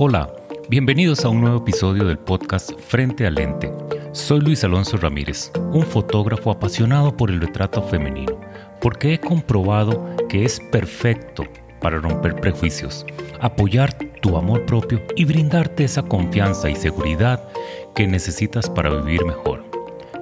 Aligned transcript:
Hola, 0.00 0.32
bienvenidos 0.68 1.24
a 1.24 1.28
un 1.28 1.40
nuevo 1.40 1.56
episodio 1.56 2.04
del 2.04 2.20
podcast 2.20 2.70
Frente 2.78 3.26
al 3.26 3.34
Lente. 3.34 3.72
Soy 4.12 4.40
Luis 4.40 4.62
Alonso 4.62 4.96
Ramírez, 4.96 5.50
un 5.72 5.82
fotógrafo 5.82 6.52
apasionado 6.52 7.16
por 7.16 7.32
el 7.32 7.40
retrato 7.40 7.82
femenino, 7.82 8.40
porque 8.80 9.14
he 9.14 9.18
comprobado 9.18 10.08
que 10.28 10.44
es 10.44 10.60
perfecto 10.70 11.42
para 11.80 11.98
romper 11.98 12.36
prejuicios, 12.36 13.04
apoyar 13.40 13.92
tu 14.22 14.36
amor 14.36 14.64
propio 14.66 15.02
y 15.16 15.24
brindarte 15.24 15.82
esa 15.82 16.04
confianza 16.04 16.70
y 16.70 16.76
seguridad 16.76 17.48
que 17.96 18.06
necesitas 18.06 18.70
para 18.70 18.90
vivir 18.90 19.24
mejor. 19.24 19.64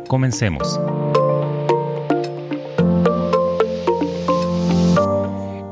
Comencemos. 0.09 0.81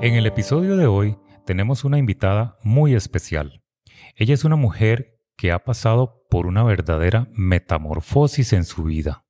En 0.02 0.14
el 0.14 0.27
episodio 0.27 0.77
de 0.77 0.86
hoy 0.86 1.16
tenemos 1.46 1.84
una 1.84 1.96
invitada 1.96 2.59
muy 2.62 2.95
especial. 2.95 3.63
Ella 4.16 4.34
es 4.34 4.45
una 4.45 4.56
mujer 4.56 5.20
que 5.36 5.50
ha 5.52 5.64
pasado 5.64 6.24
por 6.30 6.46
una 6.46 6.62
verdadera 6.62 7.28
metamorfosis 7.32 8.52
en 8.52 8.64
su 8.64 8.84
vida. 8.84 9.24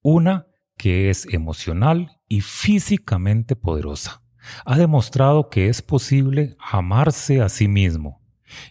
Una 0.00 0.46
que 0.76 1.10
es 1.10 1.26
emocional 1.32 2.20
y 2.28 2.40
físicamente 2.40 3.54
poderosa. 3.54 4.22
Ha 4.64 4.76
demostrado 4.76 5.48
que 5.48 5.68
es 5.68 5.82
posible 5.82 6.56
amarse 6.58 7.40
a 7.40 7.48
sí 7.48 7.68
mismo 7.68 8.20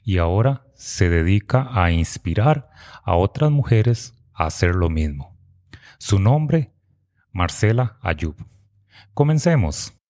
y 0.04 0.18
ahora 0.18 0.66
se 0.76 1.10
dedica 1.10 1.70
a 1.72 1.92
inspirar 1.92 2.70
a 3.04 3.16
otras 3.16 3.52
mujeres 3.52 4.16
a 4.34 4.48
hacer 4.48 4.76
lo 4.76 4.90
mismo. 4.90 5.38
Su 6.00 6.20
nombre, 6.20 6.74
Marcela 7.32 7.98
Ayub. 8.02 8.36
Comencemos. 9.14 10.01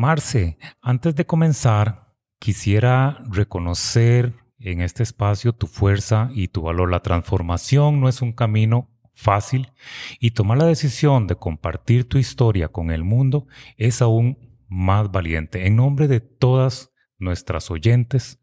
Marce, 0.00 0.56
antes 0.80 1.14
de 1.14 1.26
comenzar, 1.26 2.14
quisiera 2.38 3.18
reconocer 3.30 4.32
en 4.58 4.80
este 4.80 5.02
espacio 5.02 5.52
tu 5.52 5.66
fuerza 5.66 6.30
y 6.32 6.48
tu 6.48 6.62
valor. 6.62 6.90
La 6.90 7.02
transformación 7.02 8.00
no 8.00 8.08
es 8.08 8.22
un 8.22 8.32
camino 8.32 8.88
fácil 9.12 9.70
y 10.18 10.30
tomar 10.30 10.56
la 10.56 10.64
decisión 10.64 11.26
de 11.26 11.34
compartir 11.34 12.08
tu 12.08 12.16
historia 12.16 12.68
con 12.68 12.90
el 12.90 13.04
mundo 13.04 13.46
es 13.76 14.00
aún 14.00 14.38
más 14.70 15.12
valiente. 15.12 15.66
En 15.66 15.76
nombre 15.76 16.08
de 16.08 16.20
todas 16.20 16.90
nuestras 17.18 17.70
oyentes, 17.70 18.38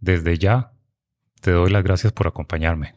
desde 0.00 0.36
ya 0.36 0.74
te 1.40 1.52
doy 1.52 1.70
las 1.70 1.84
gracias 1.84 2.12
por 2.12 2.26
acompañarme. 2.26 2.92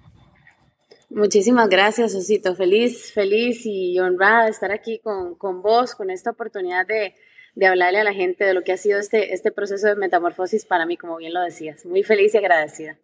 Muchísimas 1.10 1.70
gracias, 1.70 2.14
Osito. 2.14 2.58
Feliz, 2.58 3.14
feliz 3.14 3.62
y 3.64 3.98
honrada 4.00 4.46
de 4.46 4.52
estar 4.52 4.74
aquí 4.74 5.00
con, 5.00 5.36
con 5.36 5.62
vos, 5.62 5.96
con 5.96 6.10
esta 6.10 6.32
oportunidad 6.32 6.86
de, 6.86 7.16
de 7.56 7.68
hablarle 7.68 8.00
a 8.00 8.04
la 8.04 8.14
gente 8.14 8.44
de 8.44 8.54
lo 8.54 8.64
que 8.64 8.72
ha 8.72 8.78
sido 8.78 9.00
este, 9.00 9.34
este 9.34 9.52
proceso 9.52 9.88
de 9.88 9.96
metamorfosis 9.96 10.66
para 10.66 10.86
mí, 10.86 10.98
como 10.98 11.18
bien 11.18 11.34
lo 11.34 11.42
decías. 11.42 11.86
Muy 11.86 12.04
feliz 12.04 12.34
y 12.34 12.38
agradecida. 12.38 12.98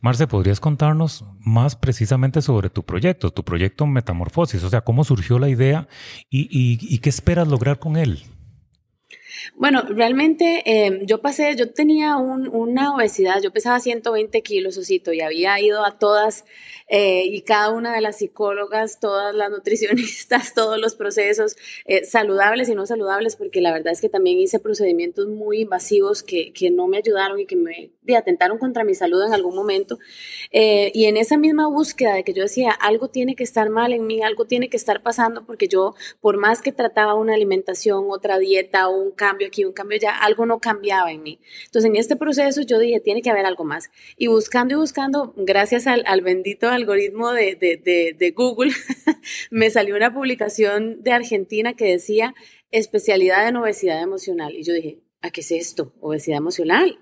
Marce, 0.00 0.26
¿podrías 0.26 0.60
contarnos 0.60 1.24
más 1.40 1.76
precisamente 1.76 2.42
sobre 2.42 2.68
tu 2.68 2.82
proyecto, 2.82 3.30
tu 3.30 3.42
proyecto 3.42 3.86
Metamorfosis? 3.86 4.62
O 4.64 4.68
sea, 4.68 4.82
¿cómo 4.82 5.02
surgió 5.02 5.38
la 5.38 5.48
idea 5.48 5.88
y, 6.28 6.48
y 6.50 6.98
qué 6.98 7.08
esperas 7.08 7.48
lograr 7.48 7.78
con 7.78 7.96
él? 7.96 8.22
Bueno, 9.54 9.82
realmente 9.82 10.62
eh, 10.64 11.00
yo 11.04 11.20
pasé, 11.20 11.54
yo 11.56 11.72
tenía 11.72 12.16
una 12.16 12.94
obesidad, 12.94 13.40
yo 13.42 13.52
pesaba 13.52 13.80
120 13.80 14.42
kilos, 14.42 14.76
Osito, 14.78 15.12
y 15.12 15.20
había 15.20 15.58
ido 15.60 15.84
a 15.84 15.98
todas 15.98 16.44
eh, 16.88 17.24
y 17.26 17.42
cada 17.42 17.70
una 17.70 17.94
de 17.94 18.00
las 18.00 18.18
psicólogas, 18.18 19.00
todas 19.00 19.34
las 19.34 19.50
nutricionistas, 19.50 20.52
todos 20.54 20.78
los 20.78 20.94
procesos 20.94 21.56
eh, 21.86 22.04
saludables 22.04 22.68
y 22.68 22.74
no 22.74 22.86
saludables, 22.86 23.36
porque 23.36 23.60
la 23.60 23.72
verdad 23.72 23.92
es 23.92 24.00
que 24.00 24.08
también 24.08 24.38
hice 24.38 24.58
procedimientos 24.58 25.28
muy 25.28 25.60
invasivos 25.62 26.22
que, 26.22 26.52
que 26.52 26.70
no 26.70 26.86
me 26.86 26.98
ayudaron 26.98 27.40
y 27.40 27.46
que 27.46 27.56
me 27.56 28.16
atentaron 28.16 28.58
contra 28.58 28.84
mi 28.84 28.94
salud 28.94 29.22
en 29.24 29.32
algún 29.32 29.54
momento. 29.54 29.98
y 30.50 31.04
en 31.04 31.16
esa 31.16 31.36
misma 31.36 31.68
búsqueda 31.68 32.14
de 32.14 32.24
que 32.24 32.32
yo 32.32 32.42
decía, 32.42 32.72
algo 32.72 33.08
tiene 33.08 33.34
que 33.34 33.44
estar 33.44 33.70
mal 33.70 33.92
en 33.92 34.06
mí, 34.06 34.22
algo 34.22 34.46
tiene 34.46 34.68
que 34.68 34.76
estar 34.76 35.02
pasando, 35.02 35.44
porque 35.46 35.68
yo, 35.68 35.94
por 36.20 36.36
más 36.36 36.62
que 36.62 36.72
trataba 36.72 37.14
una 37.14 37.34
alimentación, 37.34 38.06
otra 38.10 38.38
dieta 38.38 38.88
un 38.88 39.12
cambio, 39.12 39.31
cambio 39.32 39.48
aquí, 39.48 39.64
un 39.64 39.72
cambio 39.72 39.98
ya, 39.98 40.18
algo 40.18 40.44
no 40.44 40.58
cambiaba 40.58 41.10
en 41.10 41.22
mí. 41.22 41.38
Entonces, 41.64 41.88
en 41.88 41.96
este 41.96 42.16
proceso 42.16 42.60
yo 42.62 42.78
dije, 42.78 43.00
tiene 43.00 43.22
que 43.22 43.30
haber 43.30 43.46
algo 43.46 43.64
más. 43.64 43.90
Y 44.16 44.26
buscando 44.26 44.74
y 44.74 44.76
buscando, 44.76 45.32
gracias 45.36 45.86
al, 45.86 46.20
bendito 46.20 46.68
algoritmo 46.68 47.32
de, 47.32 47.56
de, 47.56 48.14
de 48.16 48.30
Google, 48.32 48.72
me 49.50 49.70
salió 49.70 49.96
una 49.96 50.12
publicación 50.12 51.02
de 51.02 51.12
Argentina 51.12 51.74
que 51.74 51.86
decía 51.86 52.34
especialidad 52.70 53.48
en 53.48 53.56
obesidad 53.56 54.02
emocional. 54.02 54.54
Y 54.54 54.64
yo 54.64 54.74
dije, 54.74 55.00
¿a 55.22 55.30
qué 55.30 55.40
es 55.40 55.50
esto? 55.50 55.94
Obesidad 56.00 56.38
emocional. 56.38 56.98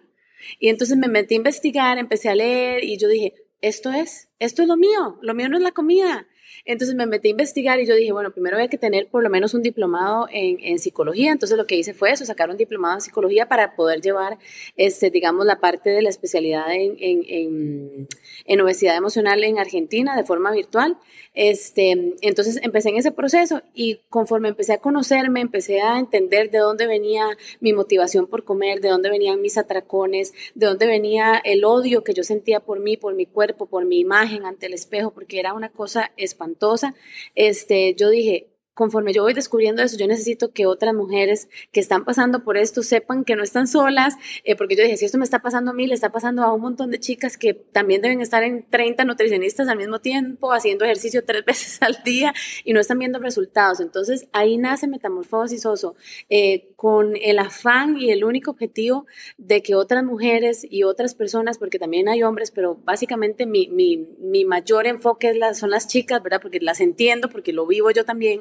Y 0.61 0.69
entonces 0.69 0.97
me 0.97 1.09
metí 1.09 1.35
a 1.35 1.39
investigar, 1.39 1.99
empecé 1.99 2.29
a 2.29 2.35
leer 2.35 2.85
y 2.85 2.97
yo 2.97 3.09
dije, 3.09 3.35
esto 3.61 3.91
es, 3.91 4.29
esto 4.39 4.63
es 4.63 4.69
lo 4.69 4.77
mío, 4.77 5.19
lo 5.21 5.35
mío 5.35 5.49
no 5.49 5.57
es 5.57 5.63
la 5.63 5.73
comida, 5.73 6.27
entonces 6.65 6.94
me 6.94 7.06
metí 7.06 7.28
a 7.28 7.31
investigar 7.33 7.81
y 7.81 7.87
yo 7.87 7.94
dije, 7.94 8.12
bueno, 8.12 8.33
primero 8.33 8.59
hay 8.59 8.69
que 8.69 8.78
tener 8.78 9.09
por 9.09 9.22
lo 9.22 9.31
menos 9.31 9.55
un 9.55 9.62
diplomado 9.62 10.28
en, 10.31 10.59
en, 10.61 10.78
psicología. 10.78 11.33
Entonces 11.33 11.56
lo 11.56 11.66
que 11.66 11.77
hice 11.77 11.94
fue 11.94 12.12
eso, 12.12 12.25
sacar 12.25 12.50
un 12.50 12.56
diplomado 12.56 12.94
en 12.94 13.00
psicología 13.00 13.49
para 13.49 13.75
poder 13.75 14.00
llevar, 14.00 14.38
este, 14.77 15.10
digamos, 15.10 15.47
la 15.47 15.60
parte 15.60 15.91
de 15.91 16.03
la 16.03 16.09
especialidad 16.09 16.72
en, 16.72 16.97
en, 16.99 18.09
en 18.44 18.60
obesidad 18.60 18.97
emocional 18.97 19.43
en 19.44 19.59
Argentina 19.59 20.16
de 20.16 20.25
forma 20.25 20.50
virtual. 20.53 20.99
Este, 21.33 22.16
entonces 22.22 22.59
empecé 22.62 22.89
en 22.89 22.97
ese 22.97 23.12
proceso 23.12 23.62
y 23.72 24.00
conforme 24.09 24.49
empecé 24.49 24.72
a 24.72 24.78
conocerme, 24.78 25.41
empecé 25.41 25.81
a 25.81 25.99
entender 25.99 26.50
de 26.50 26.59
dónde 26.59 26.87
venía 26.87 27.25
mi 27.60 27.72
motivación 27.72 28.27
por 28.27 28.44
comer, 28.44 28.81
de 28.81 28.89
dónde 28.89 29.10
venían 29.10 29.41
mis 29.41 29.56
atracones, 29.56 30.33
de 30.55 30.66
dónde 30.66 30.87
venía 30.87 31.41
el 31.44 31.65
odio 31.65 32.03
que 32.03 32.15
yo 32.15 32.25
sentía 32.25 32.60
por 32.60 32.81
mí, 32.81 32.97
por 32.97 33.15
mi 33.15 33.27
cuerpo, 33.27 33.66
por 33.66 33.84
mi 33.84 34.00
imagen 34.00 34.44
ante 34.44 34.66
el 34.66 34.75
espejo, 34.75 35.12
porque 35.12 35.39
era 35.39 35.55
una 35.55 35.69
cosa 35.69 36.10
espantosa. 36.41 36.95
Este, 37.34 37.95
yo 37.95 38.09
dije, 38.11 38.50
conforme 38.81 39.13
yo 39.13 39.23
voy 39.25 39.35
descubriendo 39.35 39.83
eso, 39.83 39.99
yo 39.99 40.07
necesito 40.07 40.55
que 40.55 40.65
otras 40.65 40.95
mujeres 40.95 41.51
que 41.71 41.81
están 41.81 42.07
pasando 42.07 42.45
por 42.45 42.57
esto 42.57 42.83
sepan 42.83 43.25
que 43.27 43.37
no 43.37 43.43
están 43.43 43.67
solas, 43.67 44.15
eh, 44.43 44.57
porque 44.57 44.75
yo 44.75 44.83
dije, 44.83 44.97
si 44.97 45.05
esto 45.05 45.19
me 45.19 45.25
está 45.25 45.41
pasando 45.43 45.73
a 45.73 45.75
mí, 45.75 45.87
le 45.87 45.93
está 45.93 46.11
pasando 46.11 46.43
a 46.45 46.55
un 46.55 46.63
montón 46.63 46.91
de 46.91 46.99
chicas 46.99 47.37
que 47.37 47.53
también 47.53 48.01
deben 48.01 48.23
estar 48.23 48.43
en 48.43 48.65
30 48.71 49.05
nutricionistas 49.05 49.69
al 49.69 49.77
mismo 49.77 49.99
tiempo, 49.99 50.55
haciendo 50.55 50.87
ejercicio 50.87 51.27
tres 51.27 51.45
veces 51.47 51.77
al 51.83 52.03
día 52.07 52.33
y 52.65 52.73
no 52.73 52.81
están 52.81 52.99
viendo 52.99 53.19
resultados. 53.19 53.81
Entonces 53.81 54.29
ahí 54.33 54.57
nace 54.57 54.87
Metamorfosis 54.87 55.67
Oso, 55.67 55.95
eh, 56.31 56.71
con 56.77 57.17
el 57.21 57.39
afán 57.39 57.99
y 57.99 58.13
el 58.13 58.25
único 58.25 58.53
objetivo 58.53 59.05
de 59.37 59.63
que 59.63 59.75
otras 59.75 60.05
mujeres 60.05 60.67
y 60.71 60.85
otras 60.85 61.15
personas, 61.15 61.59
porque 61.59 61.79
también 61.79 62.09
hay 62.09 62.23
hombres, 62.23 62.51
pero 62.51 62.77
básicamente 62.77 63.45
mi, 63.45 63.69
mi, 63.69 64.09
mi 64.19 64.47
mayor 64.47 64.87
enfoque 64.87 65.39
son 65.53 65.69
las 65.69 65.87
chicas, 65.87 66.23
¿verdad? 66.23 66.41
Porque 66.41 66.61
las 66.61 66.81
entiendo, 66.81 67.29
porque 67.29 67.53
lo 67.53 67.67
vivo 67.67 67.91
yo 67.91 68.07
también 68.07 68.41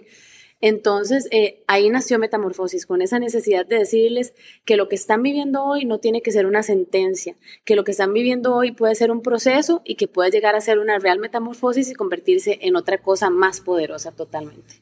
entonces, 0.61 1.27
eh, 1.31 1.63
ahí 1.67 1.89
nació 1.89 2.19
Metamorfosis, 2.19 2.85
con 2.85 3.01
esa 3.01 3.17
necesidad 3.17 3.65
de 3.65 3.79
decirles 3.79 4.33
que 4.65 4.75
lo 4.75 4.89
que 4.89 4.95
están 4.95 5.23
viviendo 5.23 5.63
hoy 5.63 5.85
no 5.85 5.99
tiene 5.99 6.21
que 6.21 6.31
ser 6.31 6.45
una 6.45 6.63
sentencia, 6.63 7.35
que 7.63 7.75
lo 7.75 7.83
que 7.83 7.91
están 7.91 8.13
viviendo 8.13 8.53
hoy 8.55 8.71
puede 8.71 8.95
ser 8.95 9.11
un 9.11 9.21
proceso 9.21 9.81
y 9.85 9.95
que 9.95 10.07
puede 10.07 10.31
llegar 10.31 10.55
a 10.55 10.61
ser 10.61 10.79
una 10.79 10.99
real 10.99 11.19
metamorfosis 11.19 11.89
y 11.89 11.93
convertirse 11.93 12.59
en 12.61 12.75
otra 12.75 12.97
cosa 12.97 13.29
más 13.29 13.61
poderosa 13.61 14.11
totalmente. 14.11 14.81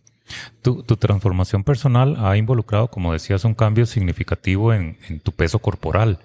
Tu, 0.62 0.84
transformación 0.84 1.64
personal 1.64 2.18
ha 2.18 2.36
involucrado, 2.36 2.90
como 2.90 3.14
decías, 3.14 3.46
un 3.46 3.54
cambio 3.54 3.86
significativo 3.86 4.74
en, 4.74 4.98
tu 5.24 5.32
peso 5.32 5.60
corporal. 5.60 6.20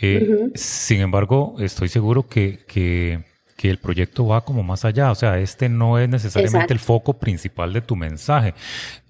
Eh, 0.00 0.50
sin 0.54 1.00
embargo, 1.00 1.56
estoy 1.58 1.88
seguro 1.88 2.26
que, 2.28 2.60
que 2.66 3.24
que 3.56 3.70
el 3.70 3.78
proyecto 3.78 4.26
va 4.26 4.44
como 4.44 4.62
más 4.62 4.84
allá, 4.84 5.10
o 5.10 5.14
sea, 5.14 5.38
este 5.38 5.68
no 5.68 5.98
es 5.98 6.08
necesariamente 6.08 6.74
el 6.74 6.78
foco 6.78 7.18
principal 7.18 7.72
de 7.72 7.80
tu 7.80 7.96
mensaje. 7.96 8.54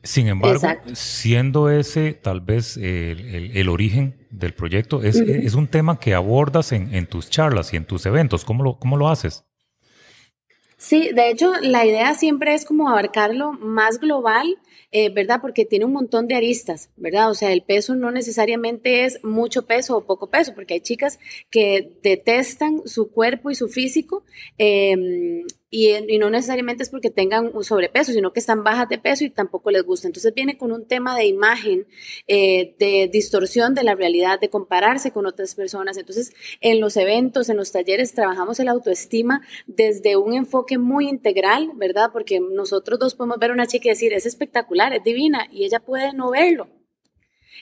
Sin 0.04 0.28
embargo, 0.28 0.62
siendo 0.92 1.68
ese 1.68 2.12
tal 2.12 2.40
vez 2.40 2.76
el, 2.76 3.68
origen 3.68 4.14
del 4.30 4.54
proyecto, 4.54 5.02
es, 5.02 5.16
es, 5.16 5.54
un 5.54 5.66
tema 5.66 5.98
que 5.98 6.14
abordas 6.14 6.70
en, 6.70 6.94
en, 6.94 7.06
tus 7.06 7.28
charlas 7.28 7.72
y 7.72 7.76
en 7.76 7.86
tus 7.86 8.06
eventos. 8.06 8.44
¿Cómo 8.44 8.62
lo, 8.62 8.78
cómo 8.78 8.96
lo 8.96 9.08
haces? 9.08 9.44
Sí, 10.76 11.10
de 11.12 11.30
hecho, 11.30 11.52
la 11.62 11.84
idea 11.84 12.14
siempre 12.14 12.54
es 12.54 12.64
como 12.64 12.88
abarcarlo 12.88 13.52
más 13.52 13.98
global 13.98 14.46
eh, 14.98 15.10
¿verdad? 15.10 15.42
Porque 15.42 15.66
tiene 15.66 15.84
un 15.84 15.92
montón 15.92 16.26
de 16.26 16.36
aristas, 16.36 16.88
¿verdad? 16.96 17.30
O 17.30 17.34
sea, 17.34 17.52
el 17.52 17.60
peso 17.60 17.94
no 17.94 18.10
necesariamente 18.10 19.04
es 19.04 19.22
mucho 19.22 19.66
peso 19.66 19.94
o 19.94 20.06
poco 20.06 20.30
peso, 20.30 20.54
porque 20.54 20.72
hay 20.72 20.80
chicas 20.80 21.18
que 21.50 21.92
detestan 22.02 22.80
su 22.86 23.10
cuerpo 23.10 23.50
y 23.50 23.54
su 23.56 23.68
físico. 23.68 24.24
Eh, 24.56 25.44
y, 25.70 26.18
no 26.18 26.30
necesariamente 26.30 26.82
es 26.82 26.90
porque 26.90 27.10
tengan 27.10 27.50
un 27.54 27.64
sobrepeso, 27.64 28.12
sino 28.12 28.32
que 28.32 28.40
están 28.40 28.62
bajas 28.62 28.88
de 28.88 28.98
peso 28.98 29.24
y 29.24 29.30
tampoco 29.30 29.70
les 29.70 29.82
gusta. 29.82 30.06
Entonces 30.06 30.32
viene 30.34 30.56
con 30.56 30.72
un 30.72 30.86
tema 30.86 31.16
de 31.16 31.26
imagen, 31.26 31.86
eh, 32.26 32.74
de 32.78 33.08
distorsión 33.12 33.74
de 33.74 33.82
la 33.82 33.94
realidad, 33.94 34.40
de 34.40 34.48
compararse 34.48 35.10
con 35.10 35.26
otras 35.26 35.54
personas. 35.54 35.96
Entonces 35.96 36.32
en 36.60 36.80
los 36.80 36.96
eventos, 36.96 37.48
en 37.48 37.56
los 37.56 37.72
talleres, 37.72 38.14
trabajamos 38.14 38.60
el 38.60 38.68
autoestima 38.68 39.42
desde 39.66 40.16
un 40.16 40.34
enfoque 40.34 40.78
muy 40.78 41.08
integral, 41.08 41.72
¿verdad? 41.74 42.10
Porque 42.12 42.40
nosotros 42.40 42.98
dos 42.98 43.14
podemos 43.14 43.38
ver 43.38 43.50
a 43.50 43.54
una 43.54 43.66
chica 43.66 43.88
y 43.88 43.90
decir, 43.90 44.12
es 44.12 44.26
espectacular, 44.26 44.92
es 44.92 45.02
divina, 45.04 45.46
y 45.50 45.64
ella 45.64 45.80
puede 45.80 46.12
no 46.12 46.30
verlo. 46.30 46.68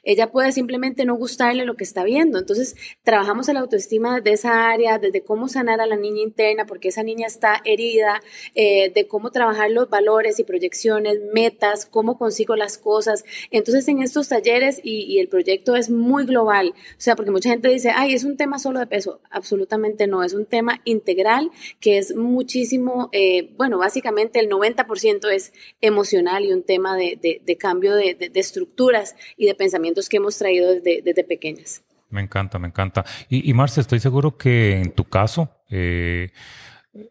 Ella 0.03 0.31
puede 0.31 0.53
simplemente 0.53 1.05
no 1.05 1.15
gustarle 1.15 1.65
lo 1.65 1.77
que 1.77 1.85
está 1.85 2.05
viendo. 2.05 2.39
Entonces, 2.39 2.77
trabajamos 3.03 3.49
la 3.53 3.61
autoestima 3.61 4.21
de 4.21 4.33
esa 4.33 4.71
área, 4.71 4.99
desde 4.99 5.23
cómo 5.23 5.49
sanar 5.49 5.81
a 5.81 5.87
la 5.87 5.97
niña 5.97 6.23
interna, 6.23 6.67
porque 6.67 6.89
esa 6.89 7.03
niña 7.03 7.27
está 7.27 7.61
herida, 7.65 8.23
eh, 8.55 8.91
de 8.95 9.07
cómo 9.07 9.31
trabajar 9.31 9.71
los 9.71 9.89
valores 9.89 10.39
y 10.39 10.45
proyecciones, 10.45 11.19
metas, 11.33 11.87
cómo 11.87 12.19
consigo 12.19 12.57
las 12.57 12.79
cosas. 12.79 13.25
Entonces, 13.51 13.87
en 13.89 14.03
estos 14.03 14.29
talleres, 14.29 14.81
y, 14.83 15.19
el 15.19 15.29
proyecto 15.29 15.77
es 15.77 15.91
muy 15.91 16.27
global, 16.27 16.75
o 16.77 17.01
sea, 17.01 17.15
porque 17.15 17.31
mucha 17.31 17.51
gente 17.51 17.69
dice, 17.69 17.91
ay, 17.95 18.15
es 18.15 18.25
un 18.25 18.37
tema 18.37 18.59
solo 18.59 18.81
de 18.81 18.87
peso. 18.87 19.21
Absolutamente 19.31 20.07
no, 20.07 20.25
es 20.25 20.35
un 20.35 20.47
tema 20.47 20.81
integral 20.85 21.51
que 21.81 21.99
es 21.99 22.17
muchísimo, 22.17 23.09
eh, 23.13 23.53
bueno, 23.57 23.79
básicamente 23.79 24.41
el 24.41 24.49
90% 24.49 25.31
es 25.31 25.53
emocional 25.81 26.45
y 26.45 26.53
un 26.53 26.63
tema 26.63 26.97
de, 26.97 27.57
cambio 27.59 27.95
de, 27.95 28.15
de 28.15 28.41
estructuras 28.41 29.15
y 29.37 29.47
de 29.47 29.55
pensamiento 29.55 29.84
que 30.09 30.17
hemos 30.17 30.39
traído 30.39 30.81
desde, 30.81 31.25
pequeñas. 31.25 31.83
Me 32.11 32.21
encanta, 32.21 32.59
me 32.59 32.69
encanta. 32.69 33.05
Y, 33.29 33.49
y 33.51 33.55
Marce, 33.55 33.81
estoy 33.81 34.01
seguro 34.01 34.37
que 34.37 34.81
en 34.81 34.93
tu 34.93 35.05
caso 35.05 35.51
eh, 35.71 36.31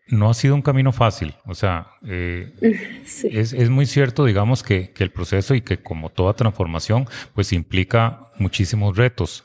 no 0.08 0.30
ha 0.30 0.34
sido 0.34 0.56
un 0.56 0.62
camino 0.62 0.92
fácil. 0.92 1.36
O 1.46 1.56
sea, 1.56 1.88
eh, 2.08 2.52
es, 3.24 3.70
muy 3.70 3.86
cierto, 3.86 4.25
digamos, 4.25 4.64
que, 4.64 4.94
el 4.98 5.12
proceso 5.12 5.56
y 5.56 5.62
que 5.62 5.78
como 5.78 6.10
toda 6.10 6.34
transformación, 6.34 7.08
pues 7.34 7.54
implica 7.54 8.31
muchísimos 8.38 8.96
retos. 8.96 9.44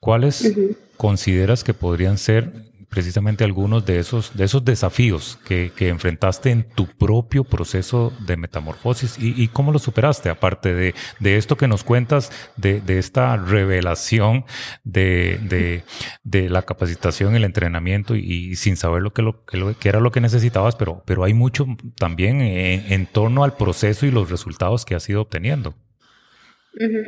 ¿Cuáles 0.00 0.54
consideras 0.96 1.64
que 1.64 1.74
podrían 1.74 2.18
ser 2.18 2.52
precisamente 2.92 3.42
algunos 3.42 3.86
de 3.86 3.98
esos, 3.98 4.36
de 4.36 4.44
esos 4.44 4.62
desafíos 4.66 5.38
que, 5.46 5.72
enfrentaste 5.78 6.50
en 6.50 6.64
tu 6.64 6.86
propio 6.86 7.42
proceso 7.42 8.12
de 8.20 8.36
metamorfosis 8.36 9.16
y, 9.18 9.48
cómo 9.48 9.72
lo 9.72 9.78
superaste, 9.78 10.28
aparte 10.28 10.74
de, 10.74 10.94
esto 11.36 11.56
que 11.56 11.68
nos 11.68 11.84
cuentas, 11.84 12.30
de, 12.56 12.82
esta 12.98 13.38
revelación 13.38 14.44
de, 14.84 15.82
la 16.22 16.62
capacitación, 16.62 17.34
el 17.34 17.44
entrenamiento 17.44 18.14
y, 18.14 18.56
sin 18.56 18.76
saber 18.76 19.00
lo 19.00 19.14
que, 19.14 19.22
lo, 19.22 19.44
que, 19.46 19.88
era 19.88 19.98
lo 19.98 20.12
que 20.12 20.20
necesitabas, 20.20 20.76
pero, 20.76 21.02
pero 21.06 21.24
hay 21.24 21.32
mucho 21.32 21.66
también 21.96 22.42
en, 22.42 22.92
en 22.92 23.06
torno 23.06 23.42
al 23.42 23.56
proceso 23.56 24.04
y 24.04 24.10
los 24.10 24.30
resultados 24.30 24.84
que 24.84 24.94
has 24.94 25.08
ido 25.08 25.22
obteniendo 25.22 25.74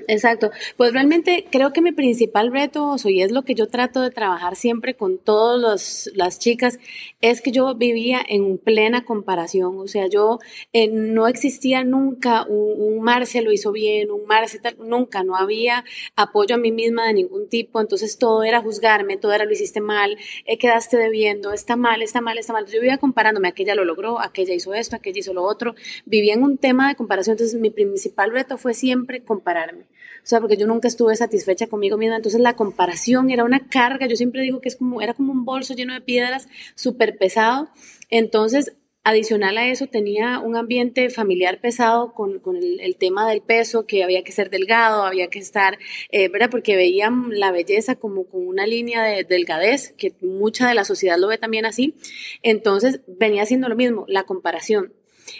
exacto. 0.09 0.51
Pues 0.77 0.93
realmente 0.93 1.47
creo 1.51 1.73
que 1.73 1.81
mi 1.81 1.93
principal 1.93 2.53
reto, 2.53 2.97
y 3.05 3.23
es 3.23 3.33
lo 3.33 3.43
que 3.43 3.55
yo 3.55 3.69
trato 3.69 4.03
de 4.03 4.11
trabajar 4.11 4.57
siempre 4.57 4.95
con 4.95 5.19
todas 5.19 6.11
las 6.15 6.39
chicas, 6.39 6.79
es 7.21 7.41
que 7.41 7.51
yo 7.51 7.75
vivía 7.75 8.21
en 8.29 8.59
plena 8.59 9.05
comparación. 9.05 9.79
O 9.79 9.89
sea, 9.89 10.07
yo 10.07 10.39
eh, 10.73 10.89
no 10.89 11.29
existía 11.29 11.85
nunca 11.85 12.45
un, 12.45 12.97
un, 12.99 13.03
Marce 13.03 13.43
lo 13.43 13.53
hizo 13.53 13.73
bien, 13.73 14.11
un 14.11 14.27
Marce 14.27 14.59
tal, 14.59 14.77
nunca, 14.79 15.25
no 15.25 15.37
había 15.37 15.85
apoyo 16.17 16.55
a 16.57 16.59
mí 16.59 16.71
misma 16.71 17.07
de 17.07 17.15
ningún 17.15 17.49
tipo. 17.49 17.81
Entonces 17.81 18.19
todo 18.19 18.45
era 18.45 18.61
juzgarme, 18.61 19.17
todo 19.17 19.33
era 19.33 19.45
lo 19.45 19.53
hiciste 19.53 19.81
mal, 19.81 20.17
eh, 20.45 20.59
quedaste 20.59 20.97
debiendo, 20.97 21.53
está 21.53 21.77
mal, 21.77 22.03
está 22.03 22.21
mal, 22.21 22.39
está 22.39 22.53
mal. 22.53 22.67
Yo 22.67 22.81
vivía 22.81 22.99
comparándome, 22.99 23.49
aquella 23.49 23.75
lo 23.75 23.85
logró, 23.85 24.21
aquella 24.21 24.55
hizo 24.55 24.75
esto, 24.75 24.97
aquella 24.97 25.21
hizo 25.21 25.33
lo 25.33 25.43
otro. 25.43 25.75
Vivía 26.05 26.35
en 26.35 26.43
un 26.43 26.59
tema 26.59 26.89
de 26.89 26.97
comparación. 26.97 27.35
Entonces 27.35 27.59
mi 27.59 27.71
principal 27.71 28.31
reto 28.31 28.59
fue 28.59 28.75
siempre 28.75 29.23
comparar 29.23 29.54
o 29.55 30.27
sea, 30.27 30.41
porque 30.41 30.57
yo 30.57 30.67
nunca 30.67 30.89
estuve 30.89 31.17
satisfecha 31.17 31.67
conmigo 31.67 31.97
misma, 31.97 32.17
entonces 32.17 32.41
la 32.41 32.57
comparación 32.57 33.31
era 33.31 33.45
una 33.45 33.69
carga, 33.69 34.07
yo 34.07 34.17
siempre 34.17 34.43
digo 34.43 34.61
que 34.61 34.69
es 34.69 34.77
como, 34.77 35.03
era 35.03 35.15
como 35.15 35.33
un 35.33 35.45
bolso 35.45 35.75
lleno 35.75 35.95
de 35.95 36.01
piedras, 36.01 36.49
súper 36.75 37.19
pesado, 37.19 37.69
entonces 38.11 38.77
Adicional 39.07 39.59
a 39.59 39.69
eso, 39.69 39.87
tenía 39.87 40.39
un 40.39 40.57
ambiente 40.57 41.11
familiar 41.11 41.61
pesado 41.61 42.15
con, 42.15 42.39
con 42.39 42.57
el, 42.57 42.97
tema 42.97 43.29
del 43.29 43.43
peso, 43.43 43.85
que 43.87 44.03
había 44.03 44.25
que 44.25 44.33
ser 44.33 44.49
delgado, 44.49 45.03
había 45.03 45.29
que 45.29 45.39
estar, 45.39 45.79
eh, 46.11 46.29
¿verdad? 46.31 46.49
Porque 46.51 46.75
veían 46.75 47.29
la 47.29 47.53
belleza 47.53 47.97
como 47.97 48.25
con 48.25 48.49
una 48.49 48.67
línea 48.67 49.03
de 49.03 49.25
delgadez, 49.25 49.93
que 49.99 50.15
mucha 50.23 50.67
de 50.67 50.75
la 50.75 50.87
sociedad 50.87 51.19
lo 51.19 51.29
ve 51.29 51.37
también 51.37 51.67
así. 51.67 51.95
Entonces, 52.43 53.03
venía 53.07 53.43
haciendo 53.43 53.69
lo 53.69 53.77
mismo, 53.77 54.07
la 54.09 54.23
comparación. 54.23 54.95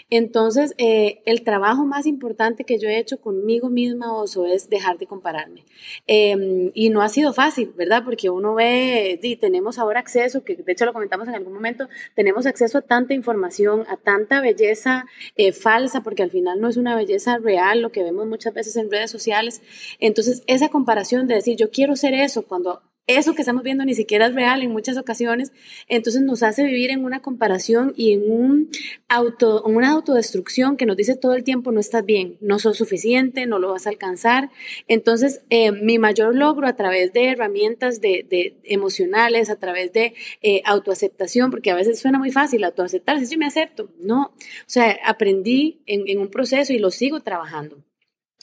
Entonces, 0.09 0.73
eh, 0.77 1.21
el 1.25 1.43
trabajo 1.43 1.85
más 1.85 2.05
importante 2.05 2.63
que 2.63 2.79
yo 2.79 2.89
he 2.89 2.97
hecho 2.97 3.17
conmigo 3.17 3.69
misma, 3.69 4.13
Oso, 4.13 4.45
es 4.45 4.69
dejar 4.69 4.97
de 4.97 5.07
compararme. 5.07 5.63
Em, 6.07 6.71
y 6.73 6.89
no 6.89 7.01
ha 7.01 7.09
sido 7.09 7.33
fácil, 7.33 7.73
¿verdad? 7.75 8.03
Porque 8.03 8.29
uno 8.29 8.55
ve, 8.55 9.19
y 9.21 9.35
tenemos 9.37 9.79
ahora 9.79 9.99
acceso, 9.99 10.43
que 10.43 10.55
de 10.55 10.71
hecho 10.71 10.85
lo 10.85 10.93
comentamos 10.93 11.27
en 11.27 11.35
algún 11.35 11.53
momento, 11.53 11.87
tenemos 12.15 12.45
acceso 12.45 12.77
a 12.79 12.81
tanta 12.81 13.13
información, 13.13 13.85
a 13.89 13.97
tanta 13.97 14.41
belleza 14.41 15.05
eh, 15.35 15.51
falsa, 15.51 16.01
porque 16.03 16.23
al 16.23 16.31
final 16.31 16.59
no 16.61 16.67
es 16.69 16.77
una 16.77 16.95
belleza 16.95 17.37
real 17.37 17.81
lo 17.81 17.91
que 17.91 18.03
vemos 18.03 18.27
muchas 18.27 18.53
veces 18.53 18.75
en 18.75 18.91
redes 18.91 19.11
sociales. 19.11 19.61
Entonces, 19.99 20.43
esa 20.47 20.69
comparación 20.69 21.27
de 21.27 21.35
decir, 21.35 21.57
yo 21.57 21.71
quiero 21.71 21.95
ser 21.95 22.13
eso, 22.13 22.43
cuando 22.43 22.81
eso 23.07 23.35
que 23.35 23.41
estamos 23.43 23.63
viendo 23.63 23.85
ni 23.85 23.93
siquiera 23.93 24.27
es 24.27 24.33
real 24.33 24.63
en 24.63 24.71
muchas 24.71 24.97
ocasiones, 24.97 25.51
entonces 25.87 26.23
nos 26.23 26.41
hace 26.41 26.63
vivir 26.63 26.89
en 26.89 27.05
una 27.05 27.21
comparación 27.21 27.93
y 27.95 28.13
en 28.13 28.31
un 28.31 28.69
auto, 29.07 29.61
una 29.63 29.91
autodestrucción 29.91 30.75
que 30.75 30.87
nos 30.87 30.97
dice 30.97 31.15
todo 31.15 31.35
el 31.35 31.43
tiempo 31.43 31.71
no 31.71 31.79
estás 31.79 32.03
bien, 32.03 32.37
no 32.41 32.57
sos 32.57 32.77
suficiente, 32.77 33.45
no 33.45 33.59
lo 33.59 33.71
vas 33.71 33.85
a 33.85 33.89
alcanzar. 33.89 34.49
Entonces, 34.87 35.41
eh, 35.49 35.71
mi 35.71 35.99
mayor 35.99 36.35
logro 36.35 36.67
a 36.67 36.75
través 36.75 37.13
de 37.13 37.29
herramientas 37.29 38.01
de, 38.01 38.57
emocionales, 38.63 39.49
a 39.49 39.57
través 39.57 39.93
de 39.93 40.15
eh, 40.41 40.61
autoaceptación, 40.65 41.51
porque 41.51 41.71
a 41.71 41.75
veces 41.75 41.99
suena 41.99 42.17
muy 42.17 42.31
fácil 42.31 42.63
autoaceptarse, 42.63 43.31
yo 43.31 43.37
me 43.37 43.45
acepto, 43.45 43.89
no, 43.99 44.33
o 44.33 44.33
sea, 44.65 44.97
aprendí 45.05 45.81
en, 45.85 46.17
un 46.17 46.29
proceso 46.29 46.73
y 46.73 46.79
lo 46.79 46.91
sigo 46.91 47.19
trabajando. 47.19 47.83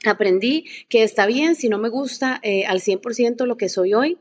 Aprendí 0.05 0.67
que 0.89 1.03
está 1.05 1.27
bien 1.27 1.55
si 1.55 1.69
no 1.69 1.79
me 1.79 1.89
gusta 1.89 2.41
eh, 2.43 2.65
al 2.67 2.81
100% 2.81 3.47
lo 3.47 3.57
que 3.57 3.69
soy 3.69 3.95
hoy, 3.95 4.19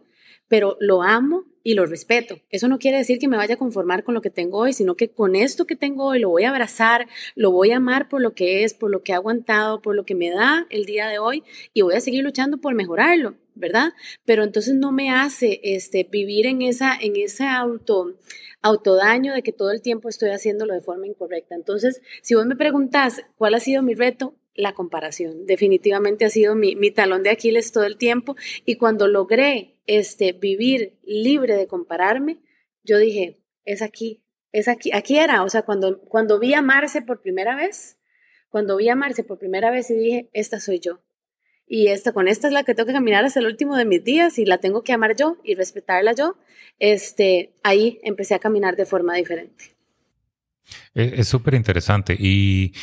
pero 0.51 0.75
lo 0.81 1.01
amo 1.01 1.45
y 1.63 1.75
lo 1.75 1.85
respeto. 1.85 2.41
Eso 2.49 2.67
no 2.67 2.77
quiere 2.77 2.97
decir 2.97 3.19
que 3.19 3.29
me 3.29 3.37
vaya 3.37 3.53
a 3.53 3.57
conformar 3.57 4.03
con 4.03 4.13
lo 4.13 4.21
que 4.21 4.29
tengo 4.29 4.57
hoy, 4.57 4.73
sino 4.73 4.95
que 4.95 5.09
con 5.09 5.37
esto 5.37 5.65
que 5.65 5.77
tengo 5.77 6.07
hoy 6.07 6.19
lo 6.19 6.27
voy 6.27 6.43
a 6.43 6.49
abrazar, 6.49 7.07
lo 7.35 7.51
voy 7.51 7.71
a 7.71 7.77
amar 7.77 8.09
por 8.09 8.21
lo 8.21 8.33
que 8.33 8.65
es, 8.65 8.73
por 8.73 8.91
lo 8.91 9.01
que 9.01 9.13
ha 9.13 9.15
aguantado, 9.15 9.81
por 9.81 9.95
lo 9.95 10.03
que 10.03 10.13
me 10.13 10.29
da 10.29 10.67
el 10.69 10.83
día 10.83 11.07
de 11.07 11.19
hoy 11.19 11.45
y 11.73 11.83
voy 11.83 11.95
a 11.95 12.01
seguir 12.01 12.21
luchando 12.21 12.57
por 12.57 12.73
mejorarlo, 12.73 13.35
¿verdad? 13.55 13.93
Pero 14.25 14.43
entonces 14.43 14.75
no 14.75 14.91
me 14.91 15.09
hace 15.09 15.61
este, 15.63 16.03
vivir 16.03 16.47
en, 16.47 16.61
esa, 16.63 16.97
en 16.99 17.15
ese 17.15 17.45
auto, 17.45 18.17
autodaño 18.61 19.33
de 19.33 19.41
que 19.41 19.53
todo 19.53 19.71
el 19.71 19.81
tiempo 19.81 20.09
estoy 20.09 20.31
haciéndolo 20.31 20.73
de 20.73 20.81
forma 20.81 21.07
incorrecta. 21.07 21.55
Entonces, 21.55 22.01
si 22.21 22.35
vos 22.35 22.45
me 22.45 22.57
preguntás 22.57 23.21
cuál 23.37 23.53
ha 23.53 23.61
sido 23.61 23.83
mi 23.83 23.93
reto, 23.93 24.35
la 24.53 24.73
comparación. 24.73 25.45
Definitivamente 25.45 26.25
ha 26.25 26.29
sido 26.29 26.55
mi, 26.55 26.75
mi, 26.75 26.91
talón 26.91 27.23
de 27.23 27.29
Aquiles 27.29 27.71
todo 27.71 27.85
el 27.85 27.95
tiempo 27.95 28.35
y 28.65 28.75
cuando 28.75 29.07
logré 29.07 29.70
este, 29.85 30.33
vivir 30.33 30.99
libre 31.03 31.55
de 31.55 31.67
compararme, 31.67 32.39
yo 32.83 32.97
dije, 32.97 33.39
es 33.65 33.81
aquí, 33.81 34.23
es 34.51 34.67
aquí, 34.67 34.91
aquí 34.93 35.17
era, 35.17 35.43
o 35.43 35.49
sea, 35.49 35.63
cuando, 35.63 36.01
cuando 36.01 36.39
vi 36.39 36.53
amarse 36.53 37.01
por 37.01 37.21
primera 37.21 37.55
vez, 37.55 37.97
cuando 38.49 38.77
vi 38.77 38.89
amarse 38.89 39.23
por 39.23 39.39
primera 39.39 39.71
vez 39.71 39.89
y 39.89 39.95
dije, 39.95 40.29
esta 40.33 40.59
soy 40.59 40.79
yo. 40.79 41.01
Y 41.67 41.87
esta, 41.87 42.11
con 42.11 42.27
esta 42.27 42.47
es 42.47 42.53
la 42.53 42.63
que 42.63 42.75
tengo 42.75 42.87
que 42.87 42.93
caminar 42.93 43.23
hasta 43.23 43.39
el 43.39 43.45
último 43.45 43.77
de 43.77 43.85
mis 43.85 44.03
días 44.03 44.37
y 44.37 44.45
la 44.45 44.57
tengo 44.57 44.83
que 44.83 44.91
amar 44.91 45.15
yo 45.15 45.37
y 45.41 45.55
respetarla 45.55 46.11
yo. 46.11 46.35
Este, 46.79 47.53
ahí 47.63 47.99
empecé 48.03 48.35
a 48.35 48.39
caminar 48.39 48.75
de 48.75 48.85
forma 48.85 49.15
diferente. 49.15 49.75
Es 50.93 51.29
súper 51.29 51.53
interesante 51.53 52.13
y, 52.19 52.73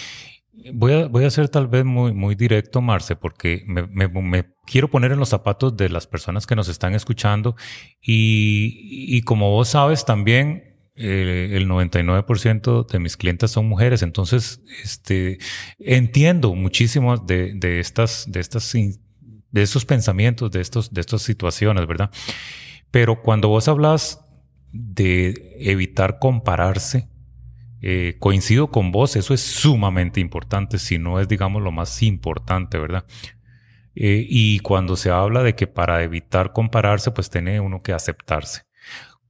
Voy 0.73 0.93
a, 0.93 1.07
voy 1.07 1.31
ser 1.31 1.49
tal 1.49 1.69
vez 1.69 1.85
muy, 1.85 2.13
muy 2.13 2.35
directo, 2.35 2.81
Marce, 2.81 3.17
porque 3.17 3.63
me, 3.67 4.47
quiero 4.67 4.89
poner 4.89 5.13
en 5.13 5.19
los 5.19 5.29
zapatos 5.29 5.77
de 5.77 5.89
las 5.89 6.07
personas 6.07 6.47
que 6.47 6.57
nos 6.57 6.69
están 6.69 6.95
escuchando 6.95 7.57
y, 8.03 9.07
y 9.17 9.23
como 9.23 9.51
vos 9.51 9.69
sabes 9.69 10.05
también, 10.05 10.69
eh, 11.01 11.51
el 11.53 11.69
99% 11.69 12.89
de 12.89 12.99
mis 12.99 13.17
clientes 13.17 13.53
son 13.53 13.69
mujeres, 13.69 14.03
entonces 14.03 14.61
este, 14.83 15.39
entiendo 15.79 16.57
muchísimo 16.57 17.17
de, 17.19 17.53
de, 17.55 17.79
estas, 17.79 18.25
de, 18.27 18.41
estas, 18.41 18.73
de 18.73 19.63
estos 19.63 19.85
pensamientos, 19.85 20.51
de, 20.51 20.61
estos, 20.61 20.93
de 20.93 21.01
estas 21.01 21.23
situaciones, 21.23 21.87
¿verdad? 21.87 22.11
Pero 22.91 23.23
cuando 23.23 23.47
vos 23.49 23.69
hablas 23.69 24.25
de 24.73 25.55
evitar 25.61 26.19
compararse, 26.19 27.07
Eh, 27.81 28.17
coincido 28.19 28.71
con 28.71 28.91
vos, 28.91 29.17
eso 29.17 29.35
es 29.35 29.41
sumamente 29.41 30.21
importante, 30.21 30.79
si 30.79 30.99
no 30.99 31.21
es, 31.21 31.29
digamos, 31.29 31.63
lo 31.63 31.71
más 31.71 32.03
importante, 32.03 32.79
¿verdad? 32.79 33.05
Eh, 33.95 34.27
y 34.29 34.61
cuando 34.61 34.97
se 34.97 35.11
habla 35.11 35.43
de 35.43 35.55
que 35.55 35.67
para 35.67 36.03
evitar 36.03 36.53
compararse, 36.53 37.11
pues 37.11 37.31
tiene 37.31 37.61
uno 37.61 37.81
que 37.81 37.93
aceptarse. 37.93 38.63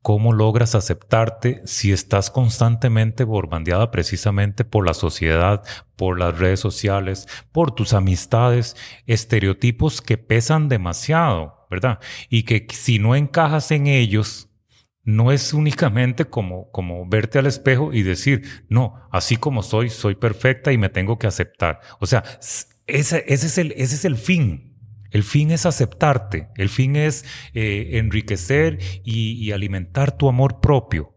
¿Cómo 0.02 0.32
logras 0.32 0.74
aceptarte 0.74 1.60
si 1.66 1.92
estás 1.92 2.30
constantemente 2.30 3.24
borbandeada 3.24 3.90
precisamente 3.90 4.64
por 4.64 4.86
la 4.86 4.94
sociedad, 4.94 5.62
por 5.96 6.18
las 6.18 6.38
redes 6.38 6.60
sociales, 6.60 7.26
por 7.52 7.72
tus 7.72 7.92
amistades, 7.92 8.76
estereotipos 9.06 10.00
que 10.00 10.16
pesan 10.16 10.68
demasiado, 10.68 11.66
¿verdad? 11.70 11.98
Y 12.30 12.44
que 12.44 12.66
si 12.70 12.98
no 12.98 13.16
encajas 13.16 13.70
en 13.70 13.86
ellos, 13.86 14.47
no 15.08 15.32
es 15.32 15.54
únicamente 15.54 16.26
como, 16.26 16.70
como 16.70 17.06
verte 17.08 17.38
al 17.38 17.46
espejo 17.46 17.94
y 17.94 18.02
decir, 18.02 18.42
no, 18.68 19.08
así 19.10 19.38
como 19.38 19.62
soy, 19.62 19.88
soy 19.88 20.16
perfecta 20.16 20.70
y 20.70 20.76
me 20.76 20.90
tengo 20.90 21.18
que 21.18 21.26
aceptar. 21.26 21.80
O 21.98 22.04
sea, 22.04 22.22
ese, 22.86 23.24
ese, 23.26 23.46
es, 23.46 23.56
el, 23.56 23.72
ese 23.72 23.94
es 23.94 24.04
el 24.04 24.16
fin. 24.16 24.76
El 25.10 25.22
fin 25.22 25.50
es 25.50 25.64
aceptarte, 25.64 26.50
el 26.56 26.68
fin 26.68 26.94
es 26.94 27.24
eh, 27.54 27.92
enriquecer 27.94 28.80
y, 29.02 29.50
alimentar 29.52 30.14
tu 30.14 30.28
amor 30.28 30.60
propio. 30.60 31.16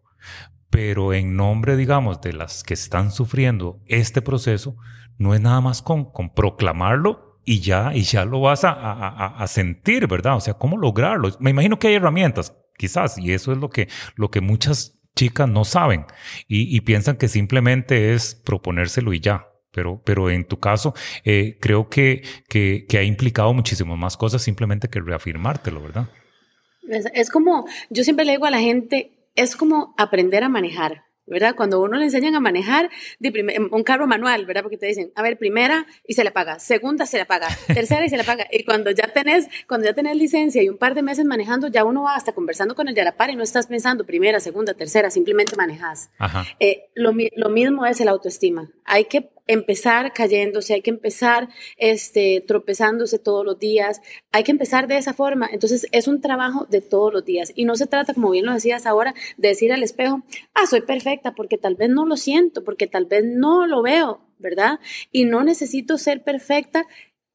Pero 0.70 1.12
en 1.12 1.36
nombre, 1.36 1.76
digamos, 1.76 2.22
de 2.22 2.32
las 2.32 2.64
que 2.64 2.76
están 2.76 3.12
sufriendo 3.12 3.82
este 3.88 4.22
proceso, 4.22 4.78
no 5.18 5.34
es 5.34 5.42
nada 5.42 5.60
más 5.60 5.82
con, 5.82 6.10
con 6.10 6.34
proclamarlo 6.34 7.42
y 7.44 7.60
ya, 7.60 7.94
y 7.94 8.04
ya 8.04 8.24
lo 8.24 8.40
vas 8.40 8.64
a, 8.64 8.72
a, 8.72 9.48
sentir, 9.48 10.08
¿verdad? 10.08 10.38
O 10.38 10.40
sea, 10.40 10.54
¿cómo 10.54 10.78
lograrlo? 10.78 11.28
Me 11.42 11.50
imagino 11.50 11.78
que 11.78 11.90
hay 11.90 11.96
herramientas, 11.96 12.56
quizás, 12.82 13.20
y 13.20 13.32
eso 13.32 13.52
es 13.52 13.60
lo 13.60 13.70
que, 13.70 13.88
lo 14.16 14.32
que 14.32 14.42
muchas 14.42 14.98
chicas 15.16 15.48
no 15.48 15.66
saben 15.66 16.06
y, 16.48 16.82
piensan 16.82 17.18
que 17.18 17.28
simplemente 17.28 18.14
es 18.14 18.34
proponérselo 18.34 19.14
y 19.14 19.20
ya 19.20 19.48
pero, 19.72 20.02
pero 20.04 20.32
en 20.32 20.46
tu 20.46 20.60
caso 20.60 20.96
eh, 21.24 21.58
creo 21.62 21.90
que, 21.90 22.24
que, 22.50 22.98
ha 22.98 23.04
implicado 23.04 23.54
muchísimo 23.54 23.96
más 23.96 24.18
cosas 24.18 24.42
simplemente 24.42 24.90
que 24.90 25.00
reafirmártelo, 25.00 25.82
¿verdad? 25.82 26.10
Es, 27.14 27.30
como, 27.30 27.66
yo 27.90 28.04
siempre 28.04 28.26
le 28.26 28.34
digo 28.34 28.46
a 28.46 28.52
la 28.52 28.60
gente, 28.60 29.30
es 29.36 29.56
como 29.56 29.94
aprender 29.98 30.44
a 30.44 30.50
manejar. 30.50 31.04
¿Verdad? 31.32 31.56
Cuando 31.56 31.82
uno 31.82 31.98
le 31.98 32.06
enseñan 32.06 32.36
a 32.36 32.40
manejar 32.40 32.90
de 33.20 33.70
un 33.72 33.84
carro 33.84 34.06
manual, 34.06 34.46
¿verdad? 34.46 34.62
Porque 34.62 34.78
te 34.78 34.86
dicen, 34.86 35.12
a 35.16 35.22
ver, 35.22 35.38
primera 35.38 35.88
y 36.06 36.14
se 36.14 36.24
le 36.24 36.32
paga, 36.32 36.60
segunda 36.60 37.06
se 37.06 37.18
le 37.18 37.26
paga, 37.26 37.48
tercera 37.68 38.06
y 38.06 38.10
se 38.10 38.18
le 38.18 38.24
paga. 38.24 38.46
Y 38.52 38.64
cuando 38.64 38.92
ya 38.92 39.08
tenés, 39.08 39.48
cuando 39.68 39.88
ya 39.88 39.94
tenés 39.94 40.16
licencia 40.18 40.62
y 40.62 40.70
un 40.70 40.78
par 40.78 40.94
de 40.94 41.02
meses 41.02 41.26
manejando, 41.26 41.70
ya 41.70 41.86
uno 41.86 42.04
va 42.04 42.16
hasta 42.16 42.34
conversando 42.34 42.76
con 42.76 42.88
el 42.88 42.94
de 42.94 43.04
la 43.04 43.16
par 43.16 43.30
y 43.30 43.36
no 43.36 43.44
estás 43.44 43.68
pensando 43.68 44.06
primera, 44.06 44.40
segunda, 44.40 44.74
tercera, 44.74 45.10
simplemente 45.10 45.56
manejas. 45.56 46.12
Eh, 46.60 46.90
lo, 46.94 47.14
lo 47.36 47.50
mismo 47.50 47.86
es 47.86 48.02
el 48.02 48.10
autoestima. 48.10 48.70
Hay 48.84 49.06
que 49.06 49.30
empezar 49.52 50.14
cayéndose, 50.14 50.74
hay 50.74 50.82
que 50.82 50.90
empezar 50.90 51.50
este, 51.78 52.42
tropezándose 52.48 53.20
todos 53.20 53.46
los 53.46 53.60
días, 53.60 54.02
hay 54.32 54.44
que 54.44 54.52
empezar 54.52 54.88
de 54.88 54.98
esa 54.98 55.14
forma. 55.14 55.50
Entonces 55.52 55.88
es 55.92 56.08
un 56.08 56.22
trabajo 56.22 56.66
de 56.70 56.82
todos 56.82 57.12
los 57.12 57.26
días 57.26 57.52
y 57.56 57.66
no 57.66 57.76
se 57.76 57.88
trata, 57.88 58.14
como 58.14 58.32
bien 58.32 58.46
lo 58.46 58.54
decías 58.54 58.86
ahora, 58.86 59.14
de 59.38 59.50
decir 59.50 59.74
al 59.74 59.84
espejo, 59.84 60.24
ah, 60.54 60.66
soy 60.68 60.82
perfecta 60.82 61.34
porque 61.36 61.58
tal 61.58 61.76
vez 61.76 61.90
no 61.90 62.06
lo 62.06 62.16
siento, 62.16 62.64
porque 62.64 62.88
tal 62.88 63.06
vez 63.06 63.26
no 63.26 63.68
lo 63.68 63.82
veo, 63.82 64.22
¿verdad? 64.40 64.80
Y 65.12 65.26
no 65.26 65.44
necesito 65.44 65.98
ser 65.98 66.24
perfecta 66.24 66.86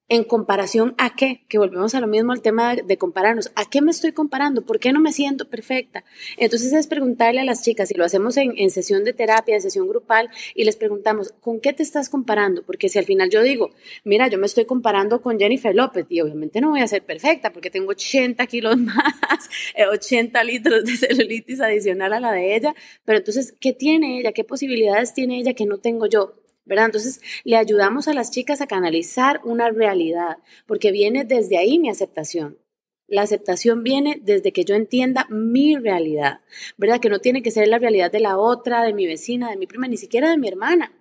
¿En 0.08 0.22
comparación 0.22 0.94
a 0.98 1.16
qué? 1.16 1.42
Que 1.48 1.58
volvemos 1.58 1.96
a 1.96 2.00
lo 2.00 2.06
mismo 2.06 2.30
al 2.30 2.40
tema 2.40 2.76
de, 2.76 2.96
compararnos. 2.96 3.50
¿A 3.56 3.68
qué 3.68 3.82
me 3.82 3.90
estoy 3.90 4.12
comparando? 4.12 4.64
¿Por 4.64 4.78
qué 4.78 4.92
no 4.92 5.00
me 5.00 5.12
siento 5.12 5.48
perfecta? 5.48 6.04
Entonces 6.36 6.72
es 6.72 6.86
preguntarle 6.86 7.40
a 7.40 7.44
las 7.44 7.64
chicas, 7.64 7.90
y 7.90 7.94
lo 7.94 8.04
hacemos 8.04 8.36
en, 8.36 8.52
en, 8.56 8.70
sesión 8.70 9.02
de 9.02 9.12
terapia, 9.12 9.56
en 9.56 9.62
sesión 9.62 9.88
grupal, 9.88 10.30
y 10.54 10.62
les 10.62 10.76
preguntamos, 10.76 11.34
¿con 11.40 11.58
qué 11.58 11.72
te 11.72 11.82
estás 11.82 12.08
comparando? 12.08 12.62
Porque 12.62 12.88
si 12.88 13.00
al 13.00 13.04
final 13.04 13.30
yo 13.30 13.42
digo, 13.42 13.72
mira, 14.04 14.28
yo 14.28 14.38
me 14.38 14.46
estoy 14.46 14.64
comparando 14.64 15.20
con 15.22 15.40
Jennifer 15.40 15.75
López, 15.75 16.06
y 16.08 16.20
obviamente 16.20 16.60
no 16.60 16.70
voy 16.70 16.82
a 16.82 16.86
ser 16.86 17.02
perfecta 17.02 17.52
porque 17.52 17.70
tengo 17.70 17.90
80 17.90 18.46
kilos 18.46 18.76
más, 18.78 19.50
80 19.90 20.44
litros 20.44 20.84
de 20.84 20.96
celulitis 20.98 21.60
adicional 21.60 22.12
a 22.12 22.20
la 22.20 22.30
de 22.30 22.54
ella, 22.54 22.76
pero 23.04 23.18
entonces, 23.18 23.56
¿qué 23.58 23.72
tiene 23.72 24.20
ella? 24.20 24.30
¿Qué 24.30 24.44
posibilidades 24.44 25.14
tiene 25.14 25.40
ella 25.40 25.54
que 25.54 25.66
no 25.66 25.78
tengo 25.78 26.06
yo? 26.06 26.45
¿Verdad? 26.66 26.87
Entonces, 26.87 27.20
le 27.44 27.56
ayudamos 27.56 28.08
a 28.08 28.12
las 28.12 28.30
chicas 28.30 28.61
a 28.61 28.66
canalizar 28.66 29.40
una 29.44 29.70
realidad, 29.70 30.38
porque 30.66 30.90
viene 30.92 31.25
desde 31.25 31.56
ahí 31.56 31.78
mi 31.78 31.88
aceptación. 31.88 32.58
La 33.08 33.23
aceptación 33.23 33.85
viene 33.85 34.20
desde 34.20 34.52
que 34.52 34.64
yo 34.64 34.75
entienda 34.75 35.26
mi 35.30 35.76
realidad, 35.76 36.40
¿verdad? 36.76 37.00
Que 37.00 37.08
no 37.08 37.20
tiene 37.20 37.40
que 37.40 37.52
ser 37.52 37.68
la 37.68 37.78
realidad 37.78 38.11
de 38.11 38.18
la 38.18 38.37
otra, 38.37 38.82
de 38.82 38.92
mi 38.92 39.06
vecina, 39.06 39.49
de 39.49 39.56
mi 39.56 39.68
prima, 39.68 39.87
ni 39.87 39.96
siquiera 39.96 40.28
de 40.28 40.38
mi 40.38 40.49
hermana, 40.49 40.92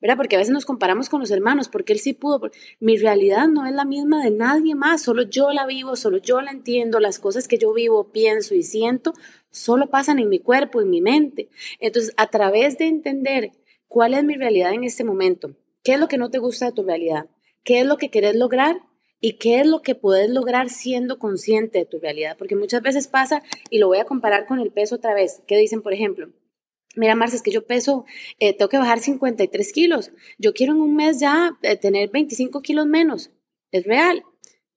¿verdad? 0.00 0.16
Porque 0.16 0.36
a 0.36 0.38
veces 0.38 0.54
nos 0.54 0.64
comparamos 0.64 1.10
con 1.10 1.20
los 1.20 1.30
hermanos, 1.30 1.68
porque 1.68 1.92
él 1.92 1.98
sí 1.98 2.14
pudo. 2.14 2.50
Mi 2.80 2.96
realidad 2.96 3.46
no 3.48 3.66
es 3.66 3.74
la 3.74 3.84
misma 3.84 4.24
de 4.24 4.30
nadie 4.30 4.74
más, 4.74 5.02
solo 5.02 5.24
yo 5.24 5.52
la 5.52 5.66
vivo, 5.66 5.96
solo 5.96 6.16
yo 6.16 6.40
la 6.40 6.50
entiendo, 6.50 6.98
las 6.98 7.18
cosas 7.18 7.46
que 7.46 7.58
yo 7.58 7.74
vivo, 7.74 8.10
pienso 8.10 8.54
y 8.54 8.62
siento, 8.62 9.12
solo 9.50 9.90
pasan 9.90 10.18
en 10.18 10.30
mi 10.30 10.38
cuerpo, 10.38 10.80
en 10.80 10.88
mi 10.88 11.02
mente. 11.02 11.50
Entonces, 11.78 12.14
a 12.16 12.28
través 12.28 12.78
de 12.78 12.86
entender 12.86 13.52
¿Cuál 13.94 14.14
es 14.14 14.24
mi 14.24 14.34
realidad 14.34 14.72
en 14.72 14.82
este 14.82 15.04
momento? 15.04 15.54
¿Qué 15.84 15.92
es 15.92 16.00
lo 16.00 16.08
que 16.08 16.18
no 16.18 16.28
te 16.28 16.40
gusta 16.40 16.66
de 16.66 16.72
tu 16.72 16.82
realidad? 16.82 17.26
¿Qué 17.62 17.78
es 17.78 17.86
lo 17.86 17.96
que 17.96 18.10
querés 18.10 18.34
lograr? 18.34 18.80
¿Y 19.20 19.34
qué 19.34 19.60
es 19.60 19.68
lo 19.68 19.82
que 19.82 19.94
puedes 19.94 20.28
lograr 20.28 20.68
siendo 20.68 21.20
consciente 21.20 21.78
de 21.78 21.84
tu 21.84 22.00
realidad? 22.00 22.34
Porque 22.36 22.56
muchas 22.56 22.82
veces 22.82 23.06
pasa, 23.06 23.44
y 23.70 23.78
lo 23.78 23.86
voy 23.86 23.98
a 23.98 24.04
comparar 24.04 24.46
con 24.46 24.58
el 24.58 24.72
peso 24.72 24.96
otra 24.96 25.14
vez, 25.14 25.44
¿Qué 25.46 25.56
dicen, 25.56 25.80
por 25.80 25.92
ejemplo, 25.92 26.32
mira, 26.96 27.14
Marcia, 27.14 27.36
es 27.36 27.42
que 27.42 27.52
yo 27.52 27.68
peso, 27.68 28.04
eh, 28.40 28.52
tengo 28.52 28.68
que 28.68 28.78
bajar 28.78 28.98
53 28.98 29.72
kilos, 29.72 30.10
yo 30.38 30.54
quiero 30.54 30.72
en 30.72 30.80
un 30.80 30.96
mes 30.96 31.20
ya 31.20 31.56
eh, 31.62 31.76
tener 31.76 32.10
25 32.10 32.62
kilos 32.62 32.86
menos. 32.86 33.30
Es 33.70 33.84
real, 33.84 34.24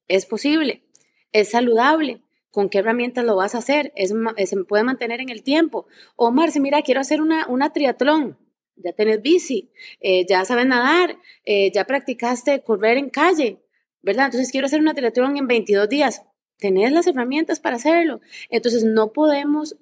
es 0.06 0.26
posible, 0.26 0.84
es 1.32 1.48
saludable. 1.48 2.22
¿Con 2.52 2.68
qué 2.68 2.78
herramientas 2.78 3.24
lo 3.24 3.34
vas 3.34 3.56
a 3.56 3.58
hacer? 3.58 3.92
Es, 3.96 4.14
se 4.48 4.56
puede 4.58 4.84
mantener 4.84 5.20
en 5.20 5.28
el 5.28 5.42
tiempo. 5.42 5.88
O 6.14 6.30
Marcia, 6.30 6.60
mira, 6.60 6.82
quiero 6.82 7.00
hacer 7.00 7.20
una, 7.20 7.48
una 7.48 7.72
triatlón 7.72 8.38
ya 8.82 8.92
tenés 8.92 9.22
bici, 9.22 9.70
eh, 10.00 10.26
ya 10.26 10.44
sabes 10.44 10.66
nadar, 10.66 11.18
eh, 11.44 11.70
ya 11.72 11.84
practicaste 11.84 12.62
correr 12.62 12.98
en 12.98 13.10
calle, 13.10 13.60
¿verdad? 14.02 14.26
Entonces 14.26 14.50
quiero 14.50 14.66
hacer 14.66 14.80
una 14.80 14.94
triatlón 14.94 15.36
en 15.36 15.46
22 15.46 15.88
días. 15.88 16.22
Tenés 16.58 16.92
las 16.92 17.06
herramientas 17.06 17.60
para 17.60 17.76
hacerlo. 17.76 18.20
Entonces 18.50 18.84
no 18.84 19.12
podemos 19.12 19.76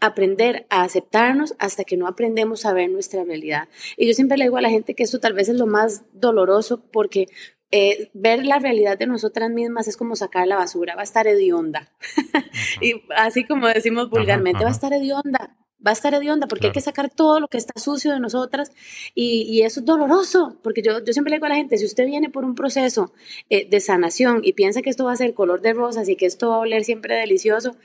aprender 0.00 0.66
a 0.70 0.82
aceptarnos 0.82 1.54
hasta 1.58 1.84
que 1.84 1.96
no 1.96 2.06
aprendemos 2.06 2.64
a 2.64 2.72
ver 2.72 2.90
nuestra 2.90 3.24
realidad. 3.24 3.68
Y 3.96 4.06
yo 4.06 4.14
siempre 4.14 4.38
le 4.38 4.44
digo 4.44 4.56
a 4.56 4.62
la 4.62 4.70
gente 4.70 4.94
que 4.94 5.02
eso 5.02 5.20
tal 5.20 5.34
vez 5.34 5.48
es 5.48 5.56
lo 5.56 5.66
más 5.66 6.04
doloroso 6.12 6.82
porque 6.90 7.26
eh, 7.70 8.10
ver 8.14 8.44
la 8.46 8.58
realidad 8.58 8.98
de 8.98 9.06
nosotras 9.06 9.50
mismas 9.50 9.86
es 9.88 9.96
como 9.96 10.16
sacar 10.16 10.46
la 10.48 10.56
basura, 10.56 10.94
va 10.94 11.02
a 11.02 11.04
estar 11.04 11.26
hedionda. 11.26 11.92
y 12.80 13.02
así 13.16 13.44
como 13.44 13.68
decimos 13.68 14.08
vulgarmente, 14.10 14.64
va 14.64 14.70
a 14.70 14.72
estar 14.72 14.92
hedionda 14.92 15.56
va 15.84 15.90
a 15.90 15.92
estar 15.92 16.12
hedionda 16.14 16.46
porque 16.46 16.68
hay 16.68 16.72
que 16.72 16.80
sacar 16.80 17.10
todo 17.10 17.40
lo 17.40 17.48
que 17.48 17.58
está 17.58 17.78
sucio 17.80 18.12
de 18.12 18.20
nosotras 18.20 18.72
y, 19.14 19.42
y, 19.42 19.62
eso 19.62 19.80
es 19.80 19.86
doloroso, 19.86 20.56
porque 20.62 20.82
yo, 20.82 21.04
yo 21.04 21.12
siempre 21.12 21.30
le 21.30 21.36
digo 21.36 21.46
a 21.46 21.50
la 21.50 21.56
gente, 21.56 21.78
si 21.78 21.84
usted 21.84 22.06
viene 22.06 22.30
por 22.30 22.44
un 22.44 22.54
proceso 22.54 23.12
eh, 23.48 23.68
de 23.68 23.80
sanación 23.80 24.40
y 24.42 24.52
piensa 24.52 24.82
que 24.82 24.90
esto 24.90 25.04
va 25.04 25.12
a 25.12 25.16
ser 25.16 25.34
color 25.34 25.60
de 25.60 25.72
rosas 25.72 26.08
y 26.08 26.16
que 26.16 26.26
esto 26.26 26.50
va 26.50 26.56
a 26.56 26.60
oler 26.60 26.84
siempre 26.84 27.16
delicioso, 27.16 27.76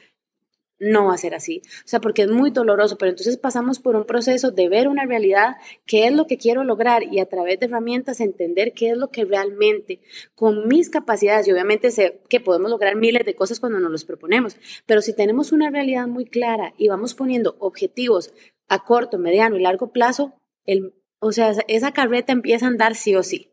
no 0.79 1.05
va 1.05 1.13
a 1.13 1.17
ser 1.17 1.35
así. 1.35 1.61
O 1.79 1.87
sea, 1.87 2.01
porque 2.01 2.23
es 2.23 2.29
muy 2.29 2.51
doloroso, 2.51 2.97
pero 2.97 3.11
entonces 3.11 3.37
pasamos 3.37 3.79
por 3.79 3.95
un 3.95 4.05
proceso 4.05 4.51
de 4.51 4.69
ver 4.69 4.87
una 4.87 5.05
realidad, 5.05 5.55
qué 5.85 6.07
es 6.07 6.13
lo 6.13 6.27
que 6.27 6.37
quiero 6.37 6.63
lograr 6.63 7.03
y 7.03 7.19
a 7.19 7.25
través 7.25 7.59
de 7.59 7.67
herramientas 7.67 8.19
entender 8.19 8.73
qué 8.73 8.89
es 8.89 8.97
lo 8.97 9.09
que 9.09 9.25
realmente 9.25 10.01
con 10.35 10.67
mis 10.67 10.89
capacidades, 10.89 11.47
y 11.47 11.51
obviamente 11.51 11.91
sé 11.91 12.21
que 12.29 12.39
podemos 12.39 12.69
lograr 12.69 12.95
miles 12.95 13.25
de 13.25 13.35
cosas 13.35 13.59
cuando 13.59 13.79
nos 13.79 13.91
los 13.91 14.05
proponemos, 14.05 14.57
pero 14.85 15.01
si 15.01 15.15
tenemos 15.15 15.51
una 15.51 15.69
realidad 15.69 16.07
muy 16.07 16.25
clara 16.25 16.73
y 16.77 16.87
vamos 16.87 17.13
poniendo 17.13 17.55
objetivos 17.59 18.33
a 18.67 18.83
corto, 18.83 19.17
mediano 19.17 19.55
y 19.55 19.61
largo 19.61 19.91
plazo, 19.91 20.33
el, 20.65 20.93
o 21.19 21.31
sea, 21.31 21.53
esa 21.67 21.91
carreta 21.91 22.33
empieza 22.33 22.65
a 22.65 22.69
andar 22.69 22.95
sí 22.95 23.15
o 23.15 23.23
sí. 23.23 23.51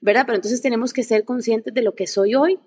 ¿Verdad? 0.00 0.24
Pero 0.24 0.36
entonces 0.36 0.62
tenemos 0.62 0.94
que 0.94 1.02
ser 1.02 1.24
conscientes 1.24 1.74
de 1.74 1.82
lo 1.82 1.94
que 1.94 2.06
soy 2.06 2.34
hoy 2.34 2.58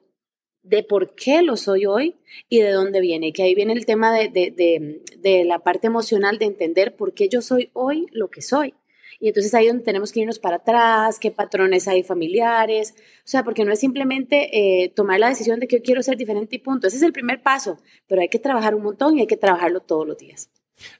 de 0.65 0.84
por 0.84 1.13
qué 1.15 1.41
lo 1.41 1.55
soy 1.57 1.86
hoy 1.86 2.15
y 2.50 2.60
de 2.60 2.72
dónde 2.72 3.00
viene. 3.00 3.31
Que 3.34 3.43
ahí 3.43 3.55
viene 3.55 3.74
el 3.74 3.86
tema 3.86 4.12
de, 4.12 4.29
de, 4.29 5.01
de, 5.17 5.45
la 5.45 5.60
parte 5.60 5.88
emocional 5.88 6.38
de 6.39 6.45
entender 6.45 6.95
por 6.95 7.13
qué 7.13 7.29
yo 7.29 7.41
soy 7.41 7.69
hoy 7.74 8.07
lo 8.12 8.29
que 8.29 8.41
soy. 8.41 8.74
Y 9.19 9.29
entonces 9.29 9.53
ahí 9.53 9.67
donde 9.67 9.84
tenemos 9.84 10.12
que 10.12 10.19
irnos 10.19 10.39
para 10.39 10.57
atrás, 10.57 11.19
qué 11.19 11.31
patrones 11.31 11.88
hay 11.88 12.03
familiares, 12.03 12.95
o 13.19 13.27
sea, 13.27 13.43
porque 13.43 13.63
no 13.63 13.72
es 13.72 13.79
simplemente 13.79 14.84
eh, 14.84 14.89
tomar 14.89 15.19
la 15.19 15.29
decisión 15.29 15.60
de 15.60 15.67
que 15.67 15.77
yo 15.77 15.84
quiero 15.84 16.03
ser 16.03 16.17
diferente 16.17 16.57
y 16.57 16.60
punto. 16.60 16.88
Ese 16.88 16.98
es 16.98 17.03
el 17.03 17.13
primer 17.13 17.41
paso, 17.41 17.77
pero 18.07 18.22
hay 18.22 18.27
que 18.27 18.39
trabajar 18.39 18.75
un 18.75 18.84
montón 18.84 19.17
y 19.17 19.22
hay 19.22 19.27
que 19.27 19.38
trabajarlo 19.38 19.79
todos 19.79 20.05
los 20.05 20.17
días. 20.17 20.50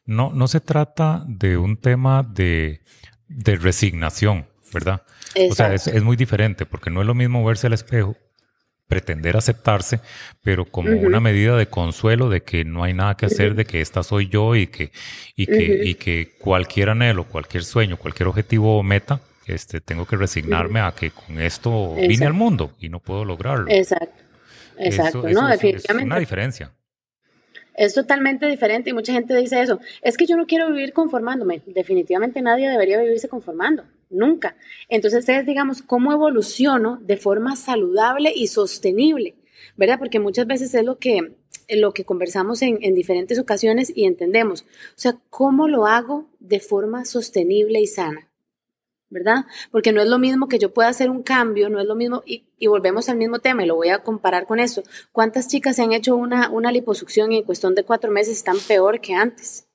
No, 0.06 0.32
no 0.32 0.48
se 0.48 0.62
trata 0.62 1.26
de 1.28 1.58
un 1.58 1.76
tema 1.76 2.24
de, 2.24 2.82
de 3.28 3.56
resignación, 3.58 4.48
¿verdad? 4.74 5.02
O 5.50 5.54
sea, 5.54 5.74
es, 5.74 5.88
es 5.88 6.02
muy 6.02 6.16
diferente 6.16 6.66
porque 6.66 6.90
no 6.90 7.02
es 7.02 7.08
lo 7.08 7.16
mismo 7.16 7.44
verse 7.44 7.68
al 7.68 7.74
espejo 7.74 8.16
pretender 8.88 9.36
aceptarse, 9.36 10.00
pero 10.44 10.66
como 10.66 10.92
una 10.92 11.20
medida 11.20 11.58
de 11.58 11.68
consuelo 11.68 12.30
de 12.30 12.42
que 12.42 12.64
no 12.64 12.84
hay 12.84 12.94
nada 12.94 13.16
que 13.16 13.26
hacer, 13.26 13.56
de 13.56 13.66
que 13.66 13.82
esta 13.82 14.04
soy 14.04 14.28
yo 14.28 14.56
y 14.56 14.68
que, 14.68 14.92
y 15.36 15.48
que, 15.48 15.82
y 15.86 15.96
que 15.96 16.36
cualquier 16.38 16.90
anhelo, 16.90 17.24
cualquier 17.24 17.64
sueño, 17.64 17.98
cualquier 17.98 18.28
objetivo 18.28 18.78
o 18.78 18.84
meta, 18.84 19.20
este, 19.48 19.82
tengo 19.82 20.06
que 20.06 20.16
resignarme 20.16 20.80
a 20.80 20.92
que 20.94 21.12
con 21.12 21.40
esto 21.40 21.96
vine 21.96 22.26
al 22.26 22.34
mundo 22.34 22.74
y 22.80 22.90
no 22.90 23.00
puedo 23.00 23.26
lograrlo. 23.26 23.70
Exacto. 23.70 24.24
Exacto, 24.78 25.24
no, 25.30 25.48
definitivamente. 25.48 25.94
Es 25.94 26.04
una 26.04 26.20
diferencia. 26.20 26.72
Es 27.76 27.94
totalmente 27.94 28.46
diferente 28.48 28.90
y 28.90 28.94
mucha 28.94 29.14
gente 29.14 29.36
dice 29.36 29.62
eso. 29.62 29.80
Es 30.02 30.18
que 30.18 30.26
yo 30.26 30.38
no 30.38 30.48
quiero 30.48 30.72
vivir 30.72 30.94
conformándome. 30.94 31.62
Definitivamente 31.66 32.42
nadie 32.42 32.70
debería 32.70 33.02
vivirse 33.02 33.28
conformando, 33.28 33.84
nunca. 34.10 34.56
Entonces 34.88 35.28
es, 35.28 35.46
digamos, 35.46 35.82
cómo 35.82 36.14
evoluciono 36.14 36.98
de 37.02 37.18
forma 37.18 37.56
saludable 37.56 38.32
y 38.34 38.48
sostenible, 38.48 39.36
¿verdad? 39.76 40.00
Porque 40.00 40.20
muchas 40.20 40.48
veces 40.48 40.74
es 40.74 40.86
lo 40.86 41.00
que, 41.00 41.36
lo 41.70 41.94
que 41.94 42.06
conversamos 42.06 42.62
en, 42.62 42.80
en 42.82 42.96
diferentes 42.96 43.40
ocasiones 43.40 43.92
y 43.94 44.06
entendemos. 44.06 44.62
O 44.62 44.98
sea, 44.98 45.18
¿cómo 45.30 45.68
lo 45.68 45.86
hago 45.86 46.30
de 46.40 46.62
forma 46.62 47.04
sostenible 47.04 47.82
y 47.82 47.88
sana? 47.88 48.30
¿Verdad? 49.16 49.46
Porque 49.72 49.94
no 49.94 50.02
es 50.02 50.10
lo 50.10 50.20
mismo 50.20 50.50
que 50.50 50.60
yo 50.60 50.74
pueda 50.74 50.90
hacer 50.90 51.10
un 51.10 51.24
cambio, 51.24 51.70
no 51.70 51.80
es 51.80 51.88
lo 51.88 51.96
mismo, 51.96 52.22
y, 52.26 52.44
volvemos 52.68 53.08
al 53.08 53.16
mismo 53.16 53.40
tema, 53.40 53.64
y 53.64 53.66
lo 53.66 53.76
voy 53.76 53.88
a 53.88 54.04
comparar 54.04 54.46
con 54.46 54.60
eso. 54.60 54.84
¿Cuántas 55.14 55.48
chicas 55.48 55.78
se 55.78 55.84
han 55.84 55.94
hecho 55.94 56.16
una, 56.18 56.50
una 56.50 56.72
liposucción 56.72 57.32
y 57.32 57.38
en 57.38 57.44
cuestión 57.44 57.76
de 57.76 57.86
cuatro 57.86 58.12
meses 58.12 58.38
están 58.38 58.58
peor 58.68 59.00
que 59.00 59.14
antes? 59.14 59.68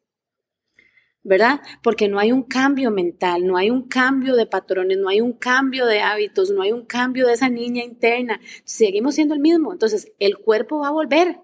¿verdad? 1.22 1.60
Porque 1.82 2.08
no 2.08 2.18
hay 2.18 2.32
un 2.32 2.42
cambio 2.42 2.90
mental, 2.90 3.46
no 3.46 3.58
hay 3.58 3.70
un 3.70 3.88
cambio 3.88 4.36
de 4.36 4.46
patrones, 4.46 4.96
no 4.96 5.10
hay 5.10 5.20
un 5.20 5.34
cambio 5.34 5.84
de 5.84 6.00
hábitos, 6.00 6.50
no 6.50 6.62
hay 6.62 6.72
un 6.72 6.86
cambio 6.86 7.26
de 7.26 7.34
esa 7.34 7.50
niña 7.50 7.84
interna. 7.84 8.40
Seguimos 8.64 9.16
siendo 9.16 9.34
el 9.34 9.40
mismo. 9.40 9.72
Entonces, 9.72 10.12
el 10.18 10.38
cuerpo 10.38 10.78
va 10.78 10.88
a 10.88 10.92
volver 10.92 11.40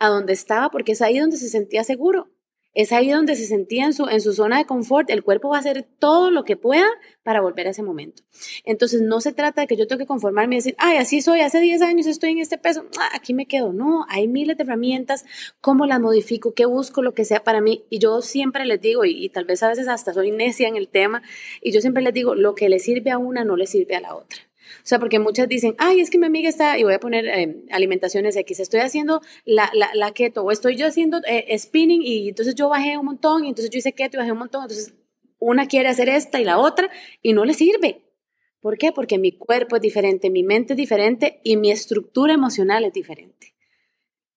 a 0.00 0.08
donde 0.08 0.32
estaba 0.32 0.70
porque 0.70 0.92
es 0.92 1.02
ahí 1.02 1.18
donde 1.18 1.36
se 1.36 1.48
sentía 1.48 1.84
seguro. 1.84 2.28
Es 2.74 2.92
ahí 2.92 3.10
donde 3.10 3.34
se 3.34 3.46
sentía 3.46 3.84
en 3.84 3.92
su, 3.92 4.06
en 4.08 4.20
su 4.20 4.32
zona 4.32 4.58
de 4.58 4.64
confort, 4.64 5.10
el 5.10 5.24
cuerpo 5.24 5.48
va 5.48 5.56
a 5.56 5.60
hacer 5.60 5.86
todo 5.98 6.30
lo 6.30 6.44
que 6.44 6.56
pueda 6.56 6.86
para 7.22 7.40
volver 7.40 7.66
a 7.66 7.70
ese 7.70 7.82
momento. 7.82 8.22
Entonces, 8.64 9.02
no 9.02 9.20
se 9.20 9.32
trata 9.32 9.62
de 9.62 9.66
que 9.66 9.76
yo 9.76 9.86
tenga 9.86 10.04
que 10.04 10.06
conformarme 10.06 10.54
y 10.54 10.58
decir, 10.58 10.74
ay, 10.78 10.98
así 10.98 11.20
soy, 11.20 11.40
hace 11.40 11.60
10 11.60 11.82
años 11.82 12.06
estoy 12.06 12.30
en 12.30 12.38
este 12.38 12.58
peso, 12.58 12.84
aquí 13.12 13.34
me 13.34 13.46
quedo. 13.46 13.72
No, 13.72 14.06
hay 14.08 14.28
miles 14.28 14.56
de 14.56 14.62
herramientas, 14.62 15.24
cómo 15.60 15.86
las 15.86 16.00
modifico, 16.00 16.54
qué 16.54 16.64
busco, 16.64 17.02
lo 17.02 17.12
que 17.12 17.24
sea 17.24 17.42
para 17.42 17.60
mí. 17.60 17.84
Y 17.90 17.98
yo 17.98 18.22
siempre 18.22 18.64
les 18.64 18.80
digo, 18.80 19.04
y, 19.04 19.24
y 19.24 19.28
tal 19.30 19.44
vez 19.44 19.62
a 19.62 19.68
veces 19.68 19.88
hasta 19.88 20.14
soy 20.14 20.30
necia 20.30 20.68
en 20.68 20.76
el 20.76 20.88
tema, 20.88 21.22
y 21.60 21.72
yo 21.72 21.80
siempre 21.80 22.02
les 22.02 22.14
digo, 22.14 22.34
lo 22.34 22.54
que 22.54 22.68
le 22.68 22.78
sirve 22.78 23.10
a 23.10 23.18
una 23.18 23.44
no 23.44 23.56
le 23.56 23.66
sirve 23.66 23.96
a 23.96 24.00
la 24.00 24.14
otra. 24.14 24.49
O 24.78 24.86
sea, 24.86 24.98
porque 24.98 25.18
muchas 25.18 25.48
dicen, 25.48 25.74
ay, 25.78 26.00
es 26.00 26.10
que 26.10 26.18
mi 26.18 26.26
amiga 26.26 26.48
está, 26.48 26.78
y 26.78 26.84
voy 26.84 26.94
a 26.94 27.00
poner 27.00 27.26
eh, 27.26 27.64
alimentaciones 27.70 28.36
X, 28.36 28.60
estoy 28.60 28.80
haciendo 28.80 29.20
la, 29.44 29.70
la, 29.74 29.90
la, 29.94 30.12
keto, 30.12 30.42
o 30.42 30.50
estoy 30.50 30.76
yo 30.76 30.86
haciendo 30.86 31.20
eh, 31.26 31.58
spinning, 31.58 32.02
y 32.02 32.28
entonces 32.28 32.54
yo 32.54 32.68
bajé 32.68 32.96
un 32.98 33.06
montón, 33.06 33.44
y 33.44 33.48
entonces 33.48 33.70
yo 33.70 33.78
hice 33.78 33.92
keto 33.92 34.16
y 34.16 34.20
bajé 34.20 34.32
un 34.32 34.38
montón, 34.38 34.62
entonces 34.62 34.94
una 35.38 35.66
quiere 35.66 35.88
hacer 35.88 36.08
esta 36.08 36.40
y 36.40 36.44
la 36.44 36.58
otra, 36.58 36.90
y 37.22 37.32
no 37.32 37.44
le 37.44 37.54
sirve. 37.54 38.02
¿Por 38.60 38.76
qué? 38.76 38.92
Porque 38.92 39.18
mi 39.18 39.32
cuerpo 39.32 39.76
es 39.76 39.82
diferente, 39.82 40.30
mi 40.30 40.42
mente 40.42 40.74
es 40.74 40.76
diferente 40.76 41.40
y 41.42 41.56
mi 41.56 41.70
estructura 41.70 42.34
emocional 42.34 42.84
es 42.84 42.92
diferente. 42.92 43.54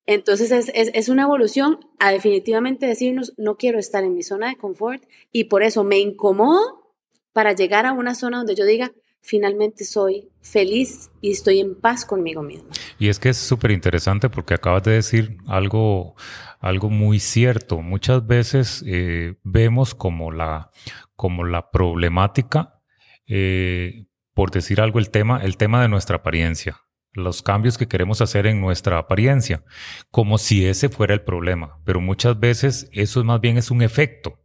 Entonces 0.06 0.52
es, 0.52 0.72
es, 0.74 0.92
es, 0.94 1.10
una 1.10 1.24
evolución 1.24 1.80
a 2.00 2.12
definitivamente 2.12 2.88
decirnos, 2.88 3.34
no 3.38 3.58
quiero 3.58 3.80
estar 3.80 4.04
en 4.04 4.14
mi 4.14 4.24
zona 4.24 4.50
de 4.50 4.58
confort 4.58 5.04
y 5.32 5.46
por 5.46 5.64
eso 5.64 5.84
me 5.84 6.00
incomodo 6.00 6.94
para 7.32 7.54
llegar 7.54 7.86
a 7.86 7.94
una 7.94 8.14
zona 8.14 8.38
donde 8.38 8.56
yo 8.56 8.66
diga, 8.66 8.94
finalmente 9.24 9.86
soy 9.86 10.30
feliz 10.42 11.10
y 11.22 11.32
estoy 11.32 11.62
en 11.62 11.80
paz 11.80 12.06
conmigo 12.06 12.44
mismo. 12.44 12.70
Y 13.00 13.08
es 13.08 13.20
que 13.20 13.30
es 13.30 13.38
súper 13.38 13.72
interesante 13.72 14.30
porque 14.30 14.54
acabas 14.54 14.84
de 14.84 14.92
decir 14.92 15.38
algo, 15.48 16.16
algo 16.60 16.90
muy 16.90 17.20
cierto. 17.20 17.82
Muchas 17.82 18.28
veces 18.28 18.84
eh, 18.86 19.36
vemos 19.44 19.96
como 19.96 20.32
la, 20.32 20.70
como 21.16 21.46
la 21.46 21.72
problemática, 21.72 22.82
eh, 23.26 24.06
por 24.34 24.52
decir 24.52 24.82
algo, 24.82 25.00
el 25.00 25.10
tema, 25.10 25.42
el 25.42 25.58
tema 25.58 25.82
de 25.82 25.88
nuestra 25.88 26.18
apariencia 26.18 26.80
los 27.16 27.44
cambios 27.44 27.78
que 27.78 27.88
queremos 27.88 28.22
hacer 28.22 28.48
en 28.48 28.60
nuestra 28.60 28.98
apariencia, 28.98 29.64
como 30.10 30.40
si 30.40 30.66
ese 30.66 30.90
fuera 30.90 31.14
el 31.14 31.22
problema. 31.22 31.80
Pero 31.86 32.02
muchas 32.02 32.40
veces 32.40 32.90
eso 32.92 33.24
más 33.24 33.40
bien 33.40 33.58
es 33.58 33.70
un 33.70 33.84
efecto, 33.84 34.42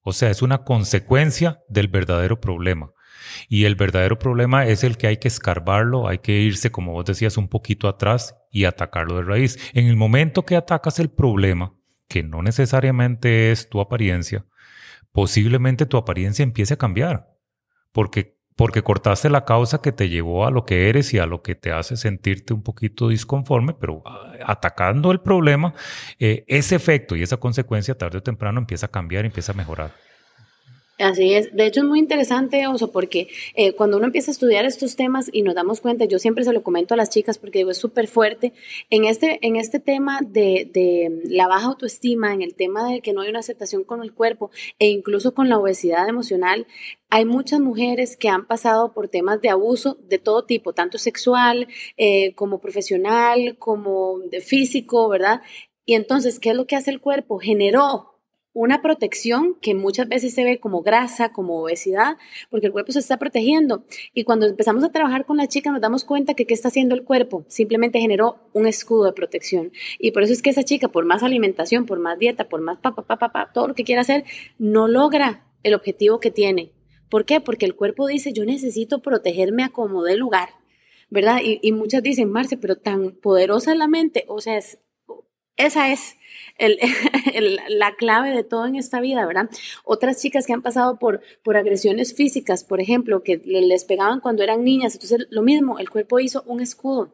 o 0.00 0.14
sea, 0.14 0.30
es 0.30 0.40
una 0.40 0.64
consecuencia 0.64 1.60
del 1.68 1.88
verdadero 1.88 2.40
problema. 2.40 2.90
Y 3.48 3.64
el 3.64 3.74
verdadero 3.76 4.18
problema 4.18 4.66
es 4.66 4.84
el 4.84 4.96
que 4.96 5.06
hay 5.06 5.16
que 5.18 5.28
escarbarlo, 5.28 6.08
hay 6.08 6.18
que 6.18 6.32
irse, 6.32 6.70
como 6.70 6.92
vos 6.92 7.04
decías, 7.04 7.36
un 7.36 7.48
poquito 7.48 7.88
atrás 7.88 8.36
y 8.50 8.64
atacarlo 8.64 9.16
de 9.16 9.22
raíz. 9.22 9.58
En 9.74 9.86
el 9.86 9.96
momento 9.96 10.44
que 10.44 10.56
atacas 10.56 10.98
el 10.98 11.10
problema, 11.10 11.74
que 12.08 12.22
no 12.22 12.42
necesariamente 12.42 13.50
es 13.50 13.68
tu 13.68 13.80
apariencia, 13.80 14.44
posiblemente 15.12 15.86
tu 15.86 15.96
apariencia 15.96 16.42
empiece 16.42 16.74
a 16.74 16.76
cambiar, 16.78 17.34
porque, 17.92 18.36
porque 18.54 18.82
cortaste 18.82 19.30
la 19.30 19.44
causa 19.44 19.80
que 19.80 19.92
te 19.92 20.08
llevó 20.08 20.46
a 20.46 20.50
lo 20.50 20.64
que 20.64 20.88
eres 20.88 21.12
y 21.14 21.18
a 21.18 21.26
lo 21.26 21.42
que 21.42 21.54
te 21.54 21.72
hace 21.72 21.96
sentirte 21.96 22.54
un 22.54 22.62
poquito 22.62 23.08
disconforme, 23.08 23.74
pero 23.74 24.02
ah, 24.04 24.32
atacando 24.44 25.10
el 25.12 25.20
problema, 25.20 25.74
eh, 26.18 26.44
ese 26.48 26.76
efecto 26.76 27.16
y 27.16 27.22
esa 27.22 27.38
consecuencia 27.38 27.96
tarde 27.96 28.18
o 28.18 28.22
temprano 28.22 28.60
empieza 28.60 28.86
a 28.86 28.90
cambiar, 28.90 29.24
empieza 29.24 29.52
a 29.52 29.56
mejorar. 29.56 30.05
Así 30.98 31.34
es. 31.34 31.54
De 31.54 31.66
hecho, 31.66 31.80
es 31.80 31.86
muy 31.86 31.98
interesante, 31.98 32.66
Oso, 32.66 32.90
porque 32.90 33.28
eh, 33.54 33.74
cuando 33.74 33.98
uno 33.98 34.06
empieza 34.06 34.30
a 34.30 34.32
estudiar 34.32 34.64
estos 34.64 34.96
temas 34.96 35.28
y 35.30 35.42
nos 35.42 35.54
damos 35.54 35.82
cuenta, 35.82 36.06
yo 36.06 36.18
siempre 36.18 36.42
se 36.42 36.54
lo 36.54 36.62
comento 36.62 36.94
a 36.94 36.96
las 36.96 37.10
chicas 37.10 37.36
porque 37.36 37.58
digo, 37.58 37.70
es 37.70 37.76
súper 37.76 38.08
fuerte, 38.08 38.54
en 38.88 39.04
este, 39.04 39.38
en 39.46 39.56
este 39.56 39.78
tema 39.78 40.20
de, 40.22 40.70
de, 40.72 41.20
la 41.24 41.48
baja 41.48 41.66
autoestima, 41.66 42.32
en 42.32 42.40
el 42.40 42.54
tema 42.54 42.90
de 42.90 43.02
que 43.02 43.12
no 43.12 43.20
hay 43.20 43.28
una 43.28 43.40
aceptación 43.40 43.84
con 43.84 44.02
el 44.02 44.14
cuerpo 44.14 44.50
e 44.78 44.88
incluso 44.88 45.34
con 45.34 45.50
la 45.50 45.58
obesidad 45.58 46.08
emocional, 46.08 46.66
hay 47.10 47.26
muchas 47.26 47.60
mujeres 47.60 48.16
que 48.16 48.30
han 48.30 48.46
pasado 48.46 48.94
por 48.94 49.08
temas 49.08 49.42
de 49.42 49.50
abuso 49.50 49.98
de 50.08 50.18
todo 50.18 50.46
tipo, 50.46 50.72
tanto 50.72 50.96
sexual 50.96 51.68
eh, 51.98 52.34
como 52.34 52.58
profesional, 52.58 53.58
como 53.58 54.20
físico, 54.42 55.10
¿verdad? 55.10 55.42
Y 55.84 55.94
entonces, 55.94 56.40
¿qué 56.40 56.50
es 56.50 56.56
lo 56.56 56.66
que 56.66 56.74
hace 56.74 56.90
el 56.90 57.00
cuerpo? 57.00 57.38
Generó 57.38 58.15
una 58.56 58.80
protección 58.80 59.54
que 59.60 59.74
muchas 59.74 60.08
veces 60.08 60.32
se 60.32 60.42
ve 60.42 60.58
como 60.58 60.80
grasa, 60.80 61.30
como 61.30 61.60
obesidad, 61.60 62.16
porque 62.48 62.64
el 62.64 62.72
cuerpo 62.72 62.90
se 62.90 63.00
está 63.00 63.18
protegiendo. 63.18 63.84
Y 64.14 64.24
cuando 64.24 64.46
empezamos 64.46 64.82
a 64.82 64.90
trabajar 64.90 65.26
con 65.26 65.36
la 65.36 65.46
chica 65.46 65.70
nos 65.70 65.82
damos 65.82 66.04
cuenta 66.04 66.32
que 66.32 66.46
qué 66.46 66.54
está 66.54 66.68
haciendo 66.68 66.94
el 66.94 67.04
cuerpo, 67.04 67.44
simplemente 67.48 68.00
generó 68.00 68.38
un 68.54 68.66
escudo 68.66 69.04
de 69.04 69.12
protección. 69.12 69.72
Y 69.98 70.12
por 70.12 70.22
eso 70.22 70.32
es 70.32 70.40
que 70.40 70.48
esa 70.48 70.64
chica, 70.64 70.88
por 70.88 71.04
más 71.04 71.22
alimentación, 71.22 71.84
por 71.84 71.98
más 71.98 72.18
dieta, 72.18 72.48
por 72.48 72.62
más 72.62 72.78
papá, 72.78 73.02
papá, 73.02 73.18
papá, 73.18 73.50
todo 73.52 73.68
lo 73.68 73.74
que 73.74 73.84
quiera 73.84 74.00
hacer, 74.00 74.24
no 74.58 74.88
logra 74.88 75.44
el 75.62 75.74
objetivo 75.74 76.18
que 76.18 76.30
tiene. 76.30 76.72
¿Por 77.10 77.26
qué? 77.26 77.42
Porque 77.42 77.66
el 77.66 77.76
cuerpo 77.76 78.06
dice, 78.06 78.32
yo 78.32 78.46
necesito 78.46 79.02
protegerme 79.02 79.64
a 79.64 79.68
como 79.68 80.02
de 80.02 80.16
lugar, 80.16 80.48
¿verdad? 81.10 81.40
Y, 81.44 81.60
y 81.60 81.72
muchas 81.72 82.02
dicen, 82.02 82.30
Marce, 82.30 82.56
pero 82.56 82.76
tan 82.76 83.10
poderosa 83.10 83.74
la 83.74 83.86
mente, 83.86 84.24
o 84.28 84.40
sea, 84.40 84.56
es, 84.56 84.78
esa 85.56 85.90
es 85.90 86.16
la 87.68 87.94
clave 87.96 88.30
de 88.30 88.44
todo 88.44 88.66
en 88.66 88.76
esta 88.76 89.00
vida, 89.00 89.26
¿verdad? 89.26 89.50
Otras 89.84 90.20
chicas 90.20 90.46
que 90.46 90.52
han 90.52 90.62
pasado 90.62 90.98
por, 90.98 91.20
por 91.42 91.56
agresiones 91.56 92.14
físicas, 92.14 92.64
por 92.64 92.80
ejemplo, 92.80 93.22
que 93.22 93.40
les 93.44 93.84
pegaban 93.84 94.20
cuando 94.20 94.42
eran 94.42 94.64
niñas, 94.64 94.94
entonces 94.94 95.26
lo 95.30 95.42
mismo, 95.42 95.78
el 95.78 95.90
cuerpo 95.90 96.18
hizo 96.18 96.42
un 96.46 96.60
escudo 96.60 97.12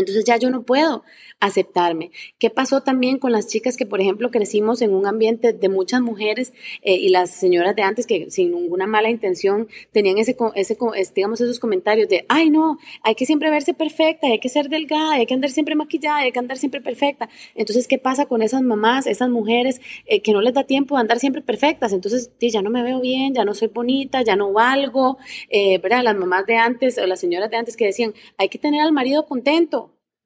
entonces 0.00 0.24
ya 0.24 0.36
yo 0.36 0.50
no 0.50 0.62
puedo 0.62 1.04
aceptarme. 1.40 2.10
¿Qué 2.38 2.50
pasó 2.50 2.82
también 2.82 3.18
con 3.18 3.32
las 3.32 3.48
chicas 3.48 3.76
que, 3.76 3.86
por 3.86 4.00
ejemplo, 4.00 4.30
crecimos 4.30 4.80
en 4.80 4.94
un 4.94 5.06
ambiente 5.06 5.52
de 5.52 5.68
muchas 5.68 6.00
mujeres 6.00 6.52
eh, 6.82 6.94
y 6.94 7.08
las 7.08 7.30
señoras 7.30 7.74
de 7.74 7.82
antes 7.82 8.06
que 8.06 8.30
sin 8.30 8.52
ninguna 8.52 8.86
mala 8.86 9.10
intención 9.10 9.68
tenían 9.90 10.18
ese, 10.18 10.36
ese, 10.54 10.76
digamos, 11.14 11.40
esos 11.40 11.58
comentarios 11.58 12.08
de, 12.08 12.24
ay 12.28 12.50
no, 12.50 12.78
hay 13.02 13.14
que 13.14 13.26
siempre 13.26 13.50
verse 13.50 13.74
perfecta, 13.74 14.28
hay 14.28 14.38
que 14.38 14.48
ser 14.48 14.68
delgada, 14.68 15.14
hay 15.14 15.26
que 15.26 15.34
andar 15.34 15.50
siempre 15.50 15.74
maquillada, 15.74 16.18
hay 16.18 16.32
que 16.32 16.38
andar 16.38 16.58
siempre 16.58 16.80
perfecta. 16.80 17.28
Entonces, 17.54 17.88
¿qué 17.88 17.98
pasa 17.98 18.26
con 18.26 18.42
esas 18.42 18.62
mamás, 18.62 19.06
esas 19.06 19.28
mujeres 19.28 19.80
eh, 20.06 20.22
que 20.22 20.32
no 20.32 20.40
les 20.40 20.54
da 20.54 20.64
tiempo 20.64 20.94
de 20.94 21.00
andar 21.00 21.18
siempre 21.18 21.42
perfectas? 21.42 21.92
Entonces, 21.92 22.30
ya 22.40 22.62
no 22.62 22.70
me 22.70 22.82
veo 22.82 23.00
bien, 23.00 23.34
ya 23.34 23.44
no 23.44 23.54
soy 23.54 23.68
bonita, 23.68 24.22
ya 24.22 24.36
no 24.36 24.52
valgo, 24.52 25.18
eh, 25.48 25.78
¿verdad? 25.78 26.02
Las 26.04 26.16
mamás 26.16 26.46
de 26.46 26.56
antes 26.56 26.98
o 26.98 27.06
las 27.06 27.20
señoras 27.20 27.50
de 27.50 27.56
antes 27.56 27.76
que 27.76 27.86
decían, 27.86 28.14
hay 28.36 28.48
que 28.48 28.58
tener 28.58 28.80
al 28.80 28.92
marido 28.92 29.26
contento 29.26 29.81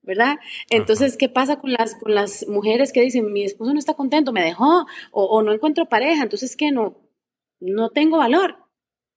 ¿verdad? 0.07 0.37
Entonces, 0.71 1.17
¿qué 1.17 1.29
pasa 1.29 1.57
con 1.57 1.73
las, 1.73 1.97
con 1.97 2.15
las 2.15 2.47
mujeres 2.49 2.93
que 2.93 3.03
dicen, 3.03 3.33
mi 3.33 3.43
esposo 3.43 3.73
no 3.73 3.79
está 3.79 3.95
contento, 3.95 4.33
me 4.33 4.43
dejó, 4.43 4.87
o, 5.11 5.43
no 5.43 5.53
encuentro 5.53 5.89
pareja, 5.89 6.23
entonces, 6.23 6.57
¿qué? 6.57 6.71
No, 6.71 6.97
no 7.61 7.91
tengo 7.91 8.19
valor, 8.19 8.57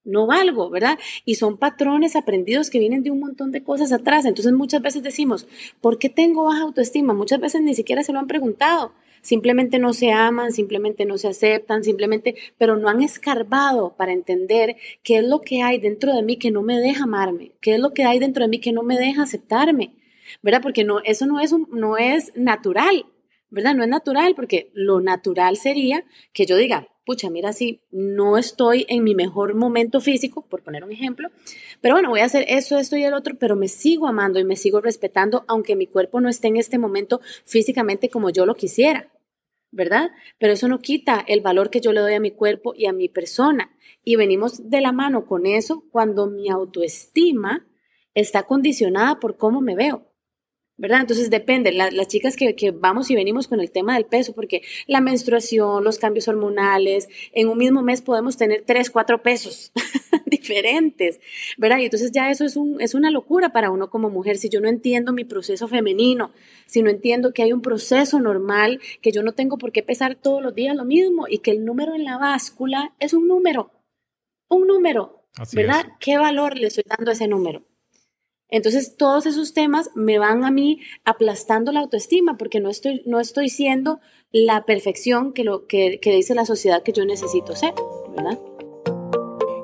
no 0.04 0.26
valgo, 0.26 0.68
¿verdad? 0.68 0.98
Y 1.24 1.36
son 1.36 1.58
patrones 1.58 2.16
aprendidos 2.16 2.70
que 2.70 2.80
vienen 2.80 3.02
de 3.02 3.10
un 3.10 3.20
montón 3.20 3.52
de 3.52 3.62
cosas 3.62 3.92
atrás. 3.92 4.24
Entonces, 4.24 4.52
muchas 4.52 4.82
veces 4.82 5.02
decimos, 5.02 5.46
¿por 5.80 5.98
qué 5.98 6.08
tengo 6.08 6.44
baja 6.44 6.62
autoestima? 6.62 7.14
Muchas 7.14 7.40
veces 7.40 7.62
ni 7.62 7.74
siquiera 7.74 8.02
se 8.02 8.12
lo 8.12 8.18
han 8.18 8.26
preguntado. 8.26 8.92
Simplemente 9.22 9.78
no 9.78 9.92
se 9.92 10.12
aman, 10.12 10.50
simplemente 10.52 11.04
no 11.04 11.18
se 11.18 11.28
aceptan, 11.28 11.84
simplemente, 11.84 12.36
pero 12.56 12.76
no 12.76 12.88
han 12.88 13.02
escarbado 13.02 13.94
para 13.94 14.12
entender 14.12 14.76
qué 15.02 15.18
es 15.18 15.24
lo 15.24 15.42
que 15.42 15.62
hay 15.62 15.78
dentro 15.78 16.14
de 16.14 16.22
mí 16.22 16.38
que 16.38 16.50
no 16.50 16.62
me 16.62 16.78
deja 16.78 17.04
amarme, 17.04 17.52
qué 17.60 17.74
es 17.74 17.80
lo 17.80 17.92
que 17.92 18.04
hay 18.04 18.18
dentro 18.18 18.44
de 18.44 18.48
mí 18.48 18.60
que 18.60 18.72
no 18.72 18.82
me 18.82 18.96
deja 18.96 19.22
aceptarme. 19.22 19.99
¿Verdad? 20.42 20.62
Porque 20.62 20.84
no, 20.84 21.00
eso 21.00 21.26
no 21.26 21.40
es, 21.40 21.52
no 21.70 21.96
es 21.96 22.32
natural, 22.36 23.06
¿verdad? 23.50 23.74
No 23.74 23.82
es 23.82 23.88
natural, 23.88 24.34
porque 24.34 24.70
lo 24.74 25.00
natural 25.00 25.56
sería 25.56 26.04
que 26.32 26.46
yo 26.46 26.56
diga, 26.56 26.88
pucha, 27.04 27.28
mira, 27.30 27.52
si 27.52 27.82
no 27.90 28.38
estoy 28.38 28.86
en 28.88 29.02
mi 29.02 29.14
mejor 29.14 29.54
momento 29.54 30.00
físico, 30.00 30.46
por 30.48 30.62
poner 30.62 30.84
un 30.84 30.92
ejemplo, 30.92 31.28
pero 31.80 31.94
bueno, 31.94 32.10
voy 32.10 32.20
a 32.20 32.26
hacer 32.26 32.44
eso, 32.48 32.78
esto 32.78 32.96
y 32.96 33.02
el 33.02 33.14
otro, 33.14 33.36
pero 33.38 33.56
me 33.56 33.68
sigo 33.68 34.06
amando 34.06 34.38
y 34.38 34.44
me 34.44 34.56
sigo 34.56 34.80
respetando, 34.80 35.44
aunque 35.48 35.76
mi 35.76 35.86
cuerpo 35.86 36.20
no 36.20 36.28
esté 36.28 36.48
en 36.48 36.56
este 36.56 36.78
momento 36.78 37.20
físicamente 37.44 38.10
como 38.10 38.30
yo 38.30 38.46
lo 38.46 38.54
quisiera, 38.54 39.10
¿verdad? 39.72 40.10
Pero 40.38 40.52
eso 40.52 40.68
no 40.68 40.80
quita 40.80 41.24
el 41.26 41.40
valor 41.40 41.70
que 41.70 41.80
yo 41.80 41.92
le 41.92 42.00
doy 42.00 42.14
a 42.14 42.20
mi 42.20 42.30
cuerpo 42.30 42.74
y 42.76 42.86
a 42.86 42.92
mi 42.92 43.08
persona. 43.08 43.76
Y 44.04 44.16
venimos 44.16 44.70
de 44.70 44.80
la 44.80 44.92
mano 44.92 45.26
con 45.26 45.46
eso 45.46 45.84
cuando 45.90 46.26
mi 46.26 46.48
autoestima 46.48 47.66
está 48.14 48.44
condicionada 48.44 49.20
por 49.20 49.36
cómo 49.36 49.60
me 49.60 49.76
veo. 49.76 50.09
¿Verdad? 50.80 51.02
Entonces 51.02 51.28
depende, 51.28 51.72
las 51.72 52.08
chicas 52.08 52.36
que, 52.36 52.56
que, 52.56 52.70
vamos 52.70 53.10
y 53.10 53.14
venimos 53.14 53.48
con 53.48 53.60
el 53.60 53.70
tema 53.70 53.96
del 53.96 54.06
peso, 54.06 54.32
porque 54.32 54.62
la 54.86 55.02
menstruación, 55.02 55.84
los 55.84 55.98
cambios 55.98 56.26
hormonales, 56.26 57.06
en 57.32 57.48
un 57.48 57.58
mismo 57.58 57.82
mes 57.82 58.00
podemos 58.00 58.38
tener 58.38 58.64
tres, 58.66 58.88
cuatro 58.88 59.22
pesos 59.22 59.72
diferentes, 60.26 61.20
¿verdad? 61.58 61.80
Y 61.80 61.84
entonces 61.84 62.12
ya 62.12 62.30
eso 62.30 62.46
es, 62.46 62.56
un, 62.56 62.80
es 62.80 62.94
una 62.94 63.10
locura 63.10 63.52
para 63.52 63.70
uno 63.70 63.90
como 63.90 64.08
mujer, 64.08 64.38
si 64.38 64.48
yo 64.48 64.62
no 64.62 64.68
entiendo 64.68 65.12
mi 65.12 65.24
proceso 65.24 65.68
femenino, 65.68 66.32
si 66.64 66.82
no 66.82 66.88
entiendo 66.88 67.34
que 67.34 67.42
hay 67.42 67.52
un 67.52 67.60
proceso 67.60 68.18
normal, 68.18 68.80
que 69.02 69.12
yo 69.12 69.22
no 69.22 69.32
tengo 69.32 69.58
por 69.58 69.72
qué 69.72 69.82
pesar 69.82 70.14
todos 70.14 70.42
los 70.42 70.54
días 70.54 70.74
lo 70.74 70.86
mismo 70.86 71.26
y 71.28 71.40
que 71.40 71.50
el 71.50 71.66
número 71.66 71.94
en 71.94 72.04
la 72.04 72.16
báscula 72.16 72.94
es 72.98 73.12
un 73.12 73.28
número, 73.28 73.70
un 74.48 74.66
número, 74.66 75.26
¿verdad? 75.52 75.84
¿Qué 76.00 76.16
valor 76.16 76.56
le 76.56 76.68
estoy 76.68 76.84
dando 76.86 77.10
a 77.10 77.12
ese 77.14 77.28
número? 77.28 77.69
Entonces, 78.50 78.96
todos 78.96 79.26
esos 79.26 79.54
temas 79.54 79.90
me 79.94 80.18
van 80.18 80.44
a 80.44 80.50
mí 80.50 80.80
aplastando 81.04 81.72
la 81.72 81.80
autoestima 81.80 82.36
porque 82.36 82.60
no 82.60 82.68
estoy, 82.68 83.02
no 83.06 83.20
estoy 83.20 83.48
siendo 83.48 84.00
la 84.32 84.64
perfección 84.64 85.32
que, 85.32 85.44
lo, 85.44 85.66
que, 85.66 86.00
que 86.00 86.14
dice 86.14 86.34
la 86.34 86.44
sociedad 86.44 86.82
que 86.82 86.92
yo 86.92 87.04
necesito 87.04 87.54
ser, 87.54 87.74
¿verdad? 88.16 88.38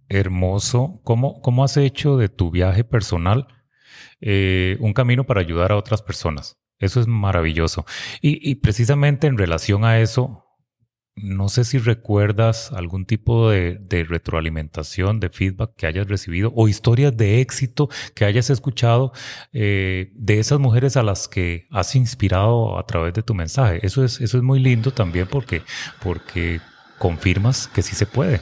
hermoso 0.08 1.00
cómo, 1.04 1.40
cómo 1.40 1.64
has 1.64 1.76
hecho 1.76 2.16
de 2.16 2.28
tu 2.28 2.50
viaje 2.50 2.84
personal 2.84 3.48
eh, 4.20 4.76
un 4.80 4.92
camino 4.92 5.24
para 5.24 5.40
ayudar 5.40 5.72
a 5.72 5.76
otras 5.76 6.00
personas. 6.00 6.56
Eso 6.78 7.00
es 7.00 7.06
maravilloso. 7.06 7.84
Y, 8.20 8.56
precisamente 8.56 9.26
en 9.26 9.38
relación 9.38 9.84
a 9.84 10.00
eso, 10.00 10.41
no 11.14 11.48
sé 11.48 11.64
si 11.64 11.78
recuerdas 11.78 12.72
algún 12.72 13.04
tipo 13.04 13.50
de, 13.50 13.78
retroalimentación, 14.08 15.20
de 15.20 15.28
feedback 15.28 15.74
que 15.76 15.86
hayas 15.86 16.08
recibido 16.08 16.52
o 16.56 16.68
historias 16.68 17.16
de 17.16 17.40
éxito 17.40 17.88
que 18.14 18.24
hayas 18.24 18.50
escuchado 18.50 19.12
eh, 19.52 20.10
de 20.14 20.38
esas 20.38 20.58
mujeres 20.58 20.96
a 20.96 21.02
las 21.02 21.28
que 21.28 21.66
has 21.70 21.94
inspirado 21.96 22.78
a 22.78 22.86
través 22.86 23.12
de 23.14 23.22
tu 23.22 23.34
mensaje. 23.34 23.84
Eso 23.84 24.04
es, 24.04 24.20
eso 24.20 24.36
es 24.38 24.42
muy 24.42 24.58
lindo 24.58 24.90
también 24.90 25.26
porque, 25.30 25.62
porque 26.02 26.60
confirmas 26.98 27.68
que 27.68 27.82
sí 27.82 27.94
se 27.94 28.06
puede. 28.06 28.40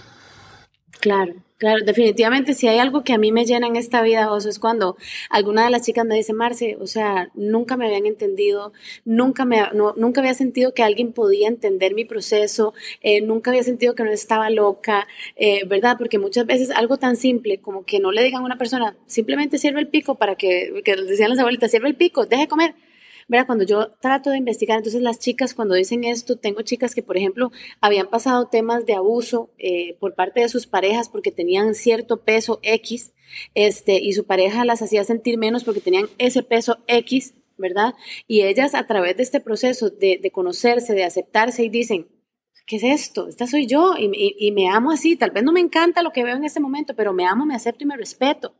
Claro, 1.00 1.34
Claro, 1.60 1.84
definitivamente 1.84 2.54
si 2.54 2.68
hay 2.68 2.78
algo 2.78 3.04
que 3.04 3.12
a 3.12 3.18
mí 3.18 3.32
me 3.32 3.44
llena 3.44 3.66
en 3.66 3.76
esta 3.76 4.00
vida, 4.00 4.32
Oso, 4.32 4.48
es 4.48 4.58
cuando 4.58 4.96
alguna 5.28 5.62
de 5.62 5.68
las 5.70 5.82
chicas 5.82 6.06
me 6.06 6.14
dice, 6.14 6.32
Marce, 6.32 6.78
o 6.80 6.86
sea, 6.86 7.30
nunca 7.34 7.76
me 7.76 7.84
habían 7.86 8.06
entendido, 8.06 8.72
nunca, 9.04 9.44
me, 9.44 9.60
nunca 9.96 10.22
había 10.22 10.32
sentido 10.32 10.72
que 10.72 10.82
alguien 10.82 11.12
podía 11.12 11.48
entender 11.48 11.94
mi 11.94 12.06
proceso, 12.06 12.72
eh, 13.02 13.20
nunca 13.20 13.50
había 13.50 13.62
sentido 13.62 13.94
que 13.94 14.04
no 14.04 14.10
estaba 14.10 14.48
loca, 14.48 15.06
eh, 15.36 15.66
¿verdad? 15.66 15.96
Porque 15.98 16.18
muchas 16.18 16.46
veces 16.46 16.70
algo 16.70 16.96
tan 16.96 17.16
simple 17.16 17.60
como 17.60 17.84
que 17.84 18.00
no 18.00 18.10
le 18.10 18.22
digan 18.22 18.40
a 18.40 18.46
una 18.46 18.56
persona, 18.56 18.96
simplemente 19.04 19.58
sirve 19.58 19.80
el 19.80 19.88
pico 19.88 20.14
para 20.14 20.36
que, 20.36 20.80
que 20.82 20.96
decían 20.96 21.28
las 21.28 21.40
abuelitas, 21.40 21.70
sirve 21.70 21.88
el 21.88 21.96
pico, 21.96 22.24
deje 22.24 22.48
comer 22.48 22.74
Verá, 23.30 23.46
cuando 23.46 23.64
yo 23.64 23.92
trato 24.00 24.30
de 24.30 24.38
investigar, 24.38 24.78
entonces 24.78 25.02
las 25.02 25.20
chicas 25.20 25.54
cuando 25.54 25.76
dicen 25.76 26.02
esto, 26.02 26.34
tengo 26.34 26.62
chicas 26.62 26.96
que, 26.96 27.04
por 27.04 27.16
ejemplo, 27.16 27.52
habían 27.80 28.08
pasado 28.08 28.48
temas 28.48 28.86
de 28.86 28.94
abuso 28.94 29.52
eh, 29.56 29.96
por 30.00 30.16
parte 30.16 30.40
de 30.40 30.48
sus 30.48 30.66
parejas 30.66 31.08
porque 31.08 31.30
tenían 31.30 31.76
cierto 31.76 32.24
peso 32.24 32.58
X, 32.64 33.12
este, 33.54 34.00
y 34.00 34.14
su 34.14 34.26
pareja 34.26 34.64
las 34.64 34.82
hacía 34.82 35.04
sentir 35.04 35.38
menos 35.38 35.62
porque 35.62 35.80
tenían 35.80 36.08
ese 36.18 36.42
peso 36.42 36.78
X, 36.88 37.34
¿verdad? 37.56 37.94
Y 38.26 38.42
ellas 38.42 38.74
a 38.74 38.88
través 38.88 39.16
de 39.16 39.22
este 39.22 39.38
proceso 39.38 39.90
de, 39.90 40.18
de 40.20 40.32
conocerse, 40.32 40.92
de 40.94 41.04
aceptarse 41.04 41.62
y 41.62 41.68
dicen, 41.68 42.08
¿qué 42.66 42.76
es 42.78 42.82
esto? 42.82 43.28
Esta 43.28 43.46
soy 43.46 43.68
yo 43.68 43.94
y, 43.96 44.10
y, 44.40 44.50
me 44.50 44.68
amo 44.68 44.90
así. 44.90 45.14
Tal 45.14 45.30
vez 45.30 45.44
no 45.44 45.52
me 45.52 45.60
encanta 45.60 46.02
lo 46.02 46.10
que 46.10 46.24
veo 46.24 46.34
en 46.34 46.44
este 46.44 46.58
momento, 46.58 46.96
pero 46.96 47.12
me 47.12 47.26
amo, 47.26 47.46
me 47.46 47.54
acepto 47.54 47.84
y 47.84 47.86
me 47.86 47.96
respeto. 47.96 48.56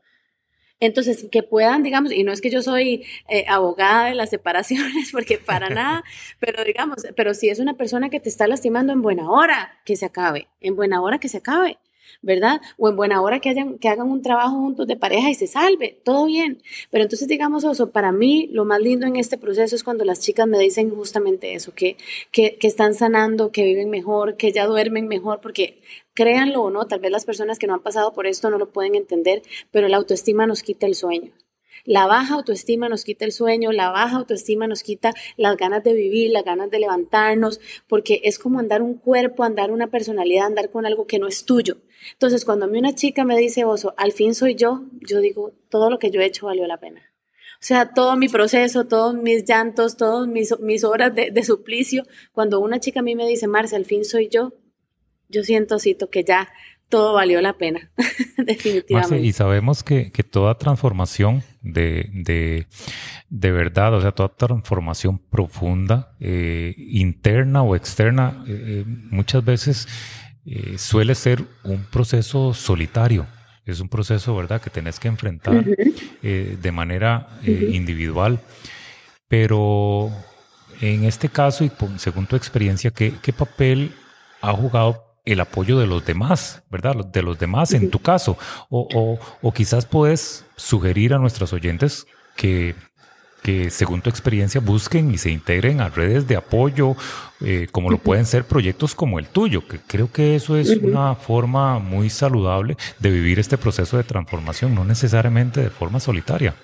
Entonces, 0.81 1.27
que 1.31 1.43
puedan, 1.43 1.83
digamos, 1.83 2.11
y 2.11 2.23
no 2.23 2.33
es 2.33 2.41
que 2.41 2.49
yo 2.49 2.61
soy 2.61 3.05
eh, 3.29 3.45
abogada 3.47 4.07
de 4.07 4.15
las 4.15 4.31
separaciones, 4.31 5.11
porque 5.13 5.37
para 5.37 5.69
nada, 5.69 6.03
pero 6.39 6.63
digamos, 6.63 7.05
pero 7.15 7.33
si 7.33 7.49
es 7.49 7.59
una 7.59 7.75
persona 7.75 8.09
que 8.09 8.19
te 8.19 8.29
está 8.29 8.47
lastimando 8.47 8.91
en 8.91 9.01
buena 9.01 9.29
hora, 9.29 9.79
que 9.85 9.95
se 9.95 10.07
acabe, 10.07 10.47
en 10.59 10.75
buena 10.75 11.01
hora 11.01 11.19
que 11.19 11.29
se 11.29 11.37
acabe. 11.37 11.77
¿Verdad? 12.21 12.61
O 12.77 12.89
en 12.89 12.95
buena 12.95 13.21
hora 13.21 13.39
que, 13.39 13.53
que 13.79 13.89
hagan 13.89 14.09
un 14.09 14.21
trabajo 14.21 14.57
juntos 14.57 14.87
de 14.87 14.95
pareja 14.95 15.29
y 15.29 15.35
se 15.35 15.47
salve, 15.47 15.99
todo 16.03 16.25
bien. 16.25 16.61
Pero 16.89 17.03
entonces, 17.03 17.27
digamos, 17.27 17.63
eso, 17.63 17.91
para 17.91 18.11
mí 18.11 18.47
lo 18.51 18.65
más 18.65 18.79
lindo 18.81 19.07
en 19.07 19.15
este 19.15 19.37
proceso 19.37 19.75
es 19.75 19.83
cuando 19.83 20.05
las 20.05 20.19
chicas 20.19 20.47
me 20.47 20.59
dicen 20.59 20.89
justamente 20.89 21.53
eso, 21.53 21.73
que, 21.73 21.97
que, 22.31 22.57
que 22.57 22.67
están 22.67 22.93
sanando, 22.93 23.51
que 23.51 23.63
viven 23.63 23.89
mejor, 23.89 24.37
que 24.37 24.51
ya 24.51 24.65
duermen 24.65 25.07
mejor, 25.07 25.41
porque 25.41 25.81
créanlo 26.13 26.61
o 26.63 26.69
no, 26.69 26.87
tal 26.87 26.99
vez 26.99 27.11
las 27.11 27.25
personas 27.25 27.59
que 27.59 27.67
no 27.67 27.73
han 27.73 27.81
pasado 27.81 28.13
por 28.13 28.27
esto 28.27 28.49
no 28.49 28.57
lo 28.57 28.69
pueden 28.69 28.95
entender, 28.95 29.41
pero 29.71 29.87
la 29.87 29.97
autoestima 29.97 30.47
nos 30.47 30.63
quita 30.63 30.85
el 30.85 30.95
sueño. 30.95 31.31
La 31.85 32.05
baja 32.05 32.35
autoestima 32.35 32.89
nos 32.89 33.03
quita 33.03 33.25
el 33.25 33.31
sueño, 33.31 33.71
la 33.71 33.89
baja 33.89 34.17
autoestima 34.17 34.67
nos 34.67 34.83
quita 34.83 35.13
las 35.37 35.57
ganas 35.57 35.83
de 35.83 35.93
vivir, 35.93 36.31
las 36.31 36.43
ganas 36.43 36.69
de 36.69 36.79
levantarnos, 36.79 37.59
porque 37.87 38.21
es 38.23 38.39
como 38.39 38.59
andar 38.59 38.81
un 38.81 38.95
cuerpo, 38.95 39.43
andar 39.43 39.71
una 39.71 39.87
personalidad, 39.87 40.45
andar 40.45 40.69
con 40.69 40.85
algo 40.85 41.07
que 41.07 41.19
no 41.19 41.27
es 41.27 41.45
tuyo. 41.45 41.77
Entonces, 42.13 42.45
cuando 42.45 42.65
a 42.65 42.67
mí 42.67 42.79
una 42.79 42.95
chica 42.95 43.23
me 43.25 43.37
dice, 43.37 43.65
Oso, 43.65 43.93
al 43.97 44.11
fin 44.11 44.35
soy 44.35 44.55
yo, 44.55 44.83
yo 45.01 45.19
digo, 45.19 45.53
todo 45.69 45.89
lo 45.89 45.99
que 45.99 46.11
yo 46.11 46.21
he 46.21 46.25
hecho 46.25 46.47
valió 46.47 46.65
la 46.67 46.79
pena. 46.79 47.01
O 47.61 47.63
sea, 47.63 47.93
todo 47.93 48.15
mi 48.15 48.27
proceso, 48.27 48.87
todos 48.87 49.13
mis 49.13 49.45
llantos, 49.45 49.95
todas 49.95 50.27
mis, 50.27 50.59
mis 50.61 50.83
horas 50.83 51.13
de, 51.13 51.43
suplicio, 51.43 52.07
cuando 52.31 52.59
una 52.59 52.79
chica 52.79 53.01
a 53.01 53.03
mí 53.03 53.15
me 53.15 53.27
dice, 53.27 53.47
Marce, 53.47 53.75
al 53.75 53.85
fin 53.85 54.03
soy 54.03 54.29
yo, 54.29 54.53
yo 55.29 55.43
siento, 55.43 55.77
cito, 55.77 56.09
que 56.09 56.23
ya 56.23 56.51
todo 56.91 57.13
valió 57.13 57.41
la 57.41 57.53
pena, 57.53 57.89
definitivamente. 58.37 59.25
y 59.25 59.31
sabemos 59.31 59.81
que, 59.81 60.11
toda 60.29 60.55
transformación 60.59 61.41
de, 61.63 62.67
de, 63.29 63.51
verdad, 63.51 63.95
o 63.95 64.01
sea, 64.01 64.11
toda 64.11 64.29
transformación 64.29 65.17
profunda, 65.17 66.15
eh, 66.19 66.75
interna 66.77 67.63
o 67.63 67.75
externa, 67.75 68.43
eh, 68.47 68.51
eh, 68.51 68.83
muchas 68.85 69.43
veces 69.43 69.87
suele 70.77 71.15
ser 71.15 71.43
un 71.63 71.83
proceso 71.85 72.53
solitario. 72.53 73.25
Es 73.65 73.79
un 73.79 73.89
proceso, 73.89 74.35
¿verdad?, 74.35 74.59
que 74.59 74.71
tenés 74.71 74.99
que 74.99 75.07
enfrentar 75.07 75.63
de 76.21 76.71
manera 76.71 77.27
individual. 77.43 78.39
Pero 79.27 80.11
en 80.81 81.03
este 81.03 81.29
caso, 81.29 81.63
y 81.63 81.71
según 81.97 82.25
tu 82.25 82.35
experiencia, 82.35 82.89
¿qué, 82.89 83.13
qué 83.21 83.31
papel 83.31 83.91
ha 84.41 84.51
jugado 84.51 85.10
el 85.25 85.39
apoyo 85.39 85.79
de 85.79 85.87
los 85.87 86.05
demás, 86.05 86.63
¿verdad? 86.69 86.95
De 87.05 87.21
los 87.21 87.37
demás 87.37 87.73
en 87.73 87.89
tu 87.91 87.99
caso. 87.99 88.37
O, 88.69 89.19
o 89.41 89.51
quizás 89.51 89.85
puedes 89.85 90.45
sugerir 90.55 91.13
a 91.13 91.19
nuestros 91.19 91.53
oyentes 91.53 92.07
que 92.35 92.75
que 93.41 93.69
según 93.71 94.01
tu 94.01 94.09
experiencia 94.09 94.61
busquen 94.61 95.11
y 95.11 95.17
se 95.17 95.31
integren 95.31 95.81
a 95.81 95.89
redes 95.89 96.27
de 96.27 96.35
apoyo, 96.35 96.95
eh, 97.41 97.67
como 97.71 97.89
lo 97.89 97.97
pueden 97.97 98.25
ser 98.25 98.45
proyectos 98.45 98.93
como 98.93 99.19
el 99.19 99.27
tuyo, 99.27 99.67
que 99.67 99.79
creo 99.79 100.11
que 100.11 100.35
eso 100.35 100.57
es 100.57 100.69
una 100.77 101.15
forma 101.15 101.79
muy 101.79 102.09
saludable 102.09 102.77
de 102.99 103.09
vivir 103.09 103.39
este 103.39 103.57
proceso 103.57 103.97
de 103.97 104.03
transformación, 104.03 104.75
no 104.75 104.85
necesariamente 104.85 105.61
de 105.61 105.69
forma 105.69 105.99
solitaria. 105.99 106.55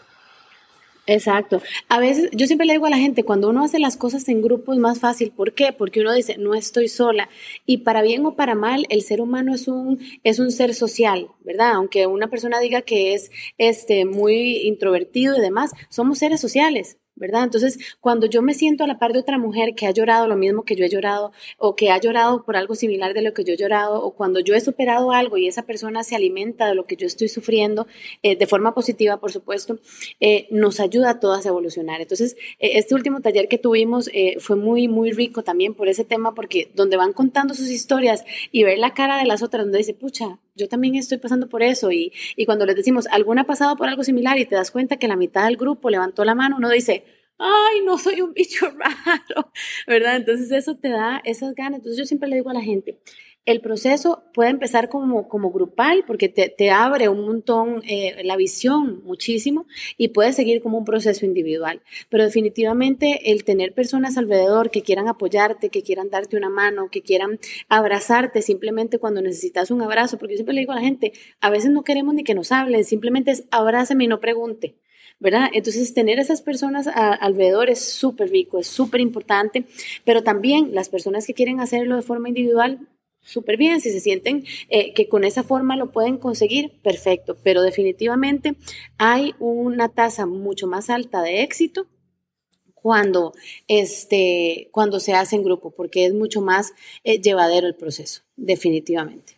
Exacto. 1.07 1.61
A 1.87 1.99
veces, 1.99 2.29
yo 2.33 2.47
siempre 2.47 2.67
le 2.67 2.73
digo 2.73 2.85
a 2.85 2.89
la 2.89 2.97
gente, 2.97 3.23
cuando 3.23 3.49
uno 3.49 3.63
hace 3.63 3.79
las 3.79 3.95
cosas 3.95 4.27
en 4.27 4.41
grupo 4.41 4.73
es 4.73 4.79
más 4.79 4.99
fácil. 4.99 5.31
¿Por 5.31 5.53
qué? 5.53 5.71
Porque 5.71 6.01
uno 6.01 6.13
dice, 6.13 6.37
no 6.37 6.53
estoy 6.53 6.89
sola. 6.89 7.29
Y 7.65 7.79
para 7.79 8.01
bien 8.01 8.25
o 8.25 8.35
para 8.35 8.55
mal, 8.55 8.85
el 8.89 9.01
ser 9.01 9.21
humano 9.21 9.55
es 9.55 9.69
un, 9.69 9.99
es 10.25 10.39
un 10.39 10.51
ser 10.51 10.75
social, 10.75 11.29
¿verdad? 11.45 11.71
Aunque 11.75 12.07
una 12.07 12.29
persona 12.29 12.59
diga 12.59 12.81
que 12.81 13.13
es 13.13 13.31
este, 13.57 14.03
muy 14.03 14.57
introvertido 14.67 15.37
y 15.37 15.41
demás, 15.41 15.71
somos 15.89 16.19
seres 16.19 16.41
sociales. 16.41 16.97
¿Verdad? 17.17 17.43
Entonces, 17.43 17.77
cuando 17.99 18.27
yo 18.27 18.41
me 18.41 18.53
siento 18.53 18.83
a 18.83 18.87
la 18.87 18.99
par 18.99 19.13
de 19.13 19.19
otra 19.19 19.37
mujer 19.37 19.75
que 19.75 19.87
ha 19.87 19.91
llorado 19.91 20.27
lo 20.27 20.35
mismo 20.35 20.63
que 20.63 20.75
yo 20.75 20.85
he 20.85 20.89
llorado, 20.89 21.31
o 21.57 21.75
que 21.75 21.91
ha 21.91 21.99
llorado 21.99 22.43
por 22.43 22.55
algo 22.55 22.75
similar 22.75 23.13
de 23.13 23.21
lo 23.21 23.33
que 23.33 23.43
yo 23.43 23.53
he 23.53 23.57
llorado, 23.57 24.03
o 24.03 24.11
cuando 24.11 24.39
yo 24.39 24.55
he 24.55 24.61
superado 24.61 25.11
algo 25.11 25.37
y 25.37 25.47
esa 25.47 25.63
persona 25.63 26.03
se 26.03 26.15
alimenta 26.15 26.67
de 26.67 26.75
lo 26.75 26.85
que 26.85 26.95
yo 26.95 27.07
estoy 27.07 27.27
sufriendo, 27.27 27.87
eh, 28.23 28.35
de 28.35 28.47
forma 28.47 28.73
positiva, 28.73 29.17
por 29.17 29.31
supuesto, 29.31 29.79
eh, 30.19 30.47
nos 30.51 30.79
ayuda 30.79 31.11
a 31.11 31.19
todas 31.19 31.45
a 31.45 31.49
evolucionar. 31.49 32.01
Entonces, 32.01 32.35
eh, 32.59 32.71
este 32.75 32.95
último 32.95 33.21
taller 33.21 33.47
que 33.47 33.57
tuvimos 33.57 34.09
fue 34.39 34.55
muy, 34.55 34.87
muy 34.87 35.11
rico 35.11 35.43
también 35.43 35.73
por 35.73 35.87
ese 35.87 36.03
tema, 36.03 36.33
porque 36.33 36.69
donde 36.75 36.97
van 36.97 37.13
contando 37.13 37.53
sus 37.53 37.69
historias 37.69 38.23
y 38.51 38.63
ver 38.63 38.77
la 38.77 38.93
cara 38.93 39.17
de 39.17 39.25
las 39.25 39.41
otras, 39.41 39.65
donde 39.65 39.79
dice, 39.79 39.93
pucha, 39.93 40.39
yo 40.57 40.67
también 40.67 40.95
estoy 40.95 41.17
pasando 41.19 41.47
por 41.47 41.63
eso, 41.63 41.91
y, 41.91 42.11
y 42.35 42.45
cuando 42.45 42.65
les 42.65 42.75
decimos, 42.75 43.07
¿alguna 43.11 43.43
ha 43.43 43.45
pasado 43.45 43.77
por 43.77 43.87
algo 43.87 44.03
similar? 44.03 44.37
Y 44.37 44.45
te 44.45 44.55
das 44.55 44.71
cuenta 44.71 44.97
que 44.97 45.07
la 45.07 45.15
mitad 45.15 45.45
del 45.45 45.57
grupo 45.57 45.89
levantó 45.89 46.25
la 46.25 46.35
mano, 46.35 46.57
uno 46.57 46.69
dice, 46.69 47.05
ay, 47.37 47.81
no 47.85 47.97
soy 47.97 48.21
un 48.21 48.33
bicho 48.33 48.67
raro, 48.77 49.51
¿verdad? 49.85 50.17
Entonces 50.17 50.51
eso 50.51 50.75
te 50.75 50.89
da 50.89 51.21
esas 51.23 51.55
ganas. 51.55 51.79
Entonces 51.79 51.97
yo 51.97 52.05
siempre 52.05 52.29
le 52.29 52.37
digo 52.37 52.49
a 52.49 52.53
la 52.53 52.61
gente, 52.61 52.99
el 53.47 53.61
proceso 53.61 54.25
puede 54.33 54.49
empezar 54.49 54.89
como, 54.89 55.29
como 55.29 55.51
grupal 55.51 56.03
porque 56.05 56.27
te, 56.27 56.49
te 56.49 56.69
abre 56.69 57.07
un 57.07 57.25
montón 57.25 57.81
eh, 57.87 58.21
la 58.25 58.35
visión 58.35 59.01
muchísimo 59.05 59.65
y 59.97 60.09
puede 60.09 60.33
seguir 60.33 60.61
como 60.61 60.77
un 60.77 60.83
proceso 60.83 61.25
individual. 61.25 61.81
Pero 62.09 62.25
definitivamente 62.25 63.31
el 63.31 63.45
tener 63.45 63.73
personas 63.73 64.17
alrededor 64.17 64.69
que 64.69 64.81
quieran 64.81 65.07
apoyarte, 65.07 65.69
que 65.69 65.81
quieran 65.81 66.09
darte 66.09 66.35
una 66.35 66.49
mano, 66.49 66.89
que 66.91 67.01
quieran 67.01 67.39
abrazarte 67.69 68.41
simplemente 68.41 68.99
cuando 68.99 69.21
necesitas 69.21 69.71
un 69.71 69.81
abrazo, 69.81 70.17
porque 70.17 70.33
yo 70.33 70.39
siempre 70.39 70.53
le 70.53 70.61
digo 70.61 70.73
a 70.73 70.75
la 70.75 70.81
gente, 70.81 71.13
a 71.39 71.49
veces 71.49 71.71
no 71.71 71.83
queremos 71.83 72.13
ni 72.15 72.25
que 72.25 72.35
nos 72.35 72.51
hablen, 72.51 72.83
simplemente 72.83 73.31
es 73.31 73.45
abrázame 73.49 74.03
y 74.03 74.07
no 74.07 74.19
pregunte. 74.19 74.75
¿verdad? 75.19 75.49
Entonces, 75.53 75.95
tener 75.95 76.19
esas 76.19 76.43
personas 76.43 76.87
alrededor 76.87 77.71
es 77.71 77.83
súper 77.83 78.29
rico, 78.29 78.59
es 78.59 78.67
súper 78.67 79.01
importante, 79.01 79.65
pero 80.05 80.21
también 80.21 80.75
las 80.75 80.89
personas 80.89 81.25
que 81.25 81.33
quieren 81.33 81.59
hacerlo 81.59 81.95
de 81.95 82.03
forma 82.03 82.27
individual, 82.27 82.87
súper 83.27 83.57
bien, 83.57 83.81
si 83.81 83.91
se 83.91 83.99
sienten 83.99 84.45
eh, 84.69 84.93
que 84.93 85.07
con 85.07 85.23
esa 85.23 85.43
forma 85.43 85.75
lo 85.75 85.91
pueden 85.91 86.17
conseguir, 86.17 86.71
perfecto, 86.81 87.37
pero 87.43 87.61
definitivamente 87.61 88.55
hay 88.97 89.35
una 89.39 89.89
tasa 89.89 90.25
mucho 90.25 90.65
más 90.65 90.89
alta 90.89 91.21
de 91.21 91.43
éxito 91.43 91.85
cuando, 92.73 93.33
este, 93.67 94.69
cuando 94.71 94.99
se 94.99 95.13
hace 95.13 95.35
en 95.35 95.43
grupo, 95.43 95.71
porque 95.71 96.05
es 96.05 96.13
mucho 96.13 96.41
más 96.41 96.73
eh, 97.03 97.19
llevadero 97.21 97.67
el 97.67 97.75
proceso, 97.75 98.21
definitivamente. 98.35 99.33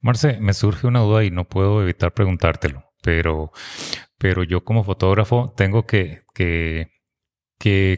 Marce, 0.00 0.38
me 0.40 0.54
surge 0.54 0.86
una 0.86 1.00
duda 1.00 1.24
y 1.24 1.30
no 1.30 1.48
puedo 1.48 1.82
evitar 1.82 2.14
preguntártelo, 2.14 2.84
pero 3.02 3.52
pero 4.18 4.42
yo 4.42 4.64
como 4.64 4.84
fotógrafo 4.84 5.54
tengo 5.56 5.86
que, 5.86 6.24
que, 6.34 6.90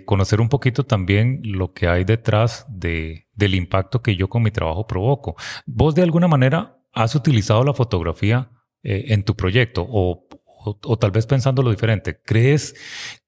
conocer 0.05 0.41
un 0.41 0.49
poquito 0.49 0.85
también 0.85 1.41
lo 1.45 1.73
que 1.73 1.89
hay 1.89 2.05
detrás 2.05 2.67
de, 2.69 3.27
del 3.41 3.57
impacto 3.57 4.01
que 4.01 4.15
yo 4.15 4.29
con 4.29 4.45
mi 4.45 4.53
trabajo 4.53 4.87
provoco. 4.87 5.35
¿Vos 5.67 5.97
de 5.97 6.03
alguna 6.03 6.29
manera 6.29 6.79
has 6.93 7.17
utilizado 7.17 7.65
la 7.65 7.75
fotografía 7.75 8.51
eh, 8.83 9.07
en 9.09 9.25
tu 9.25 9.35
proyecto 9.35 9.85
o, 9.89 10.27
o, 10.65 10.99
tal 10.99 11.11
vez 11.11 11.27
pensándolo 11.27 11.71
diferente, 11.71 12.21
¿crees 12.23 12.75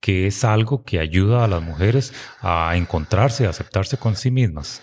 que 0.00 0.26
es 0.26 0.44
algo 0.44 0.84
que 0.84 0.98
ayuda 0.98 1.44
a 1.44 1.48
las 1.48 1.62
mujeres 1.62 2.12
a 2.40 2.76
encontrarse, 2.76 3.46
a 3.46 3.50
aceptarse 3.50 3.96
con 3.96 4.16
sí 4.16 4.30
mismas? 4.30 4.82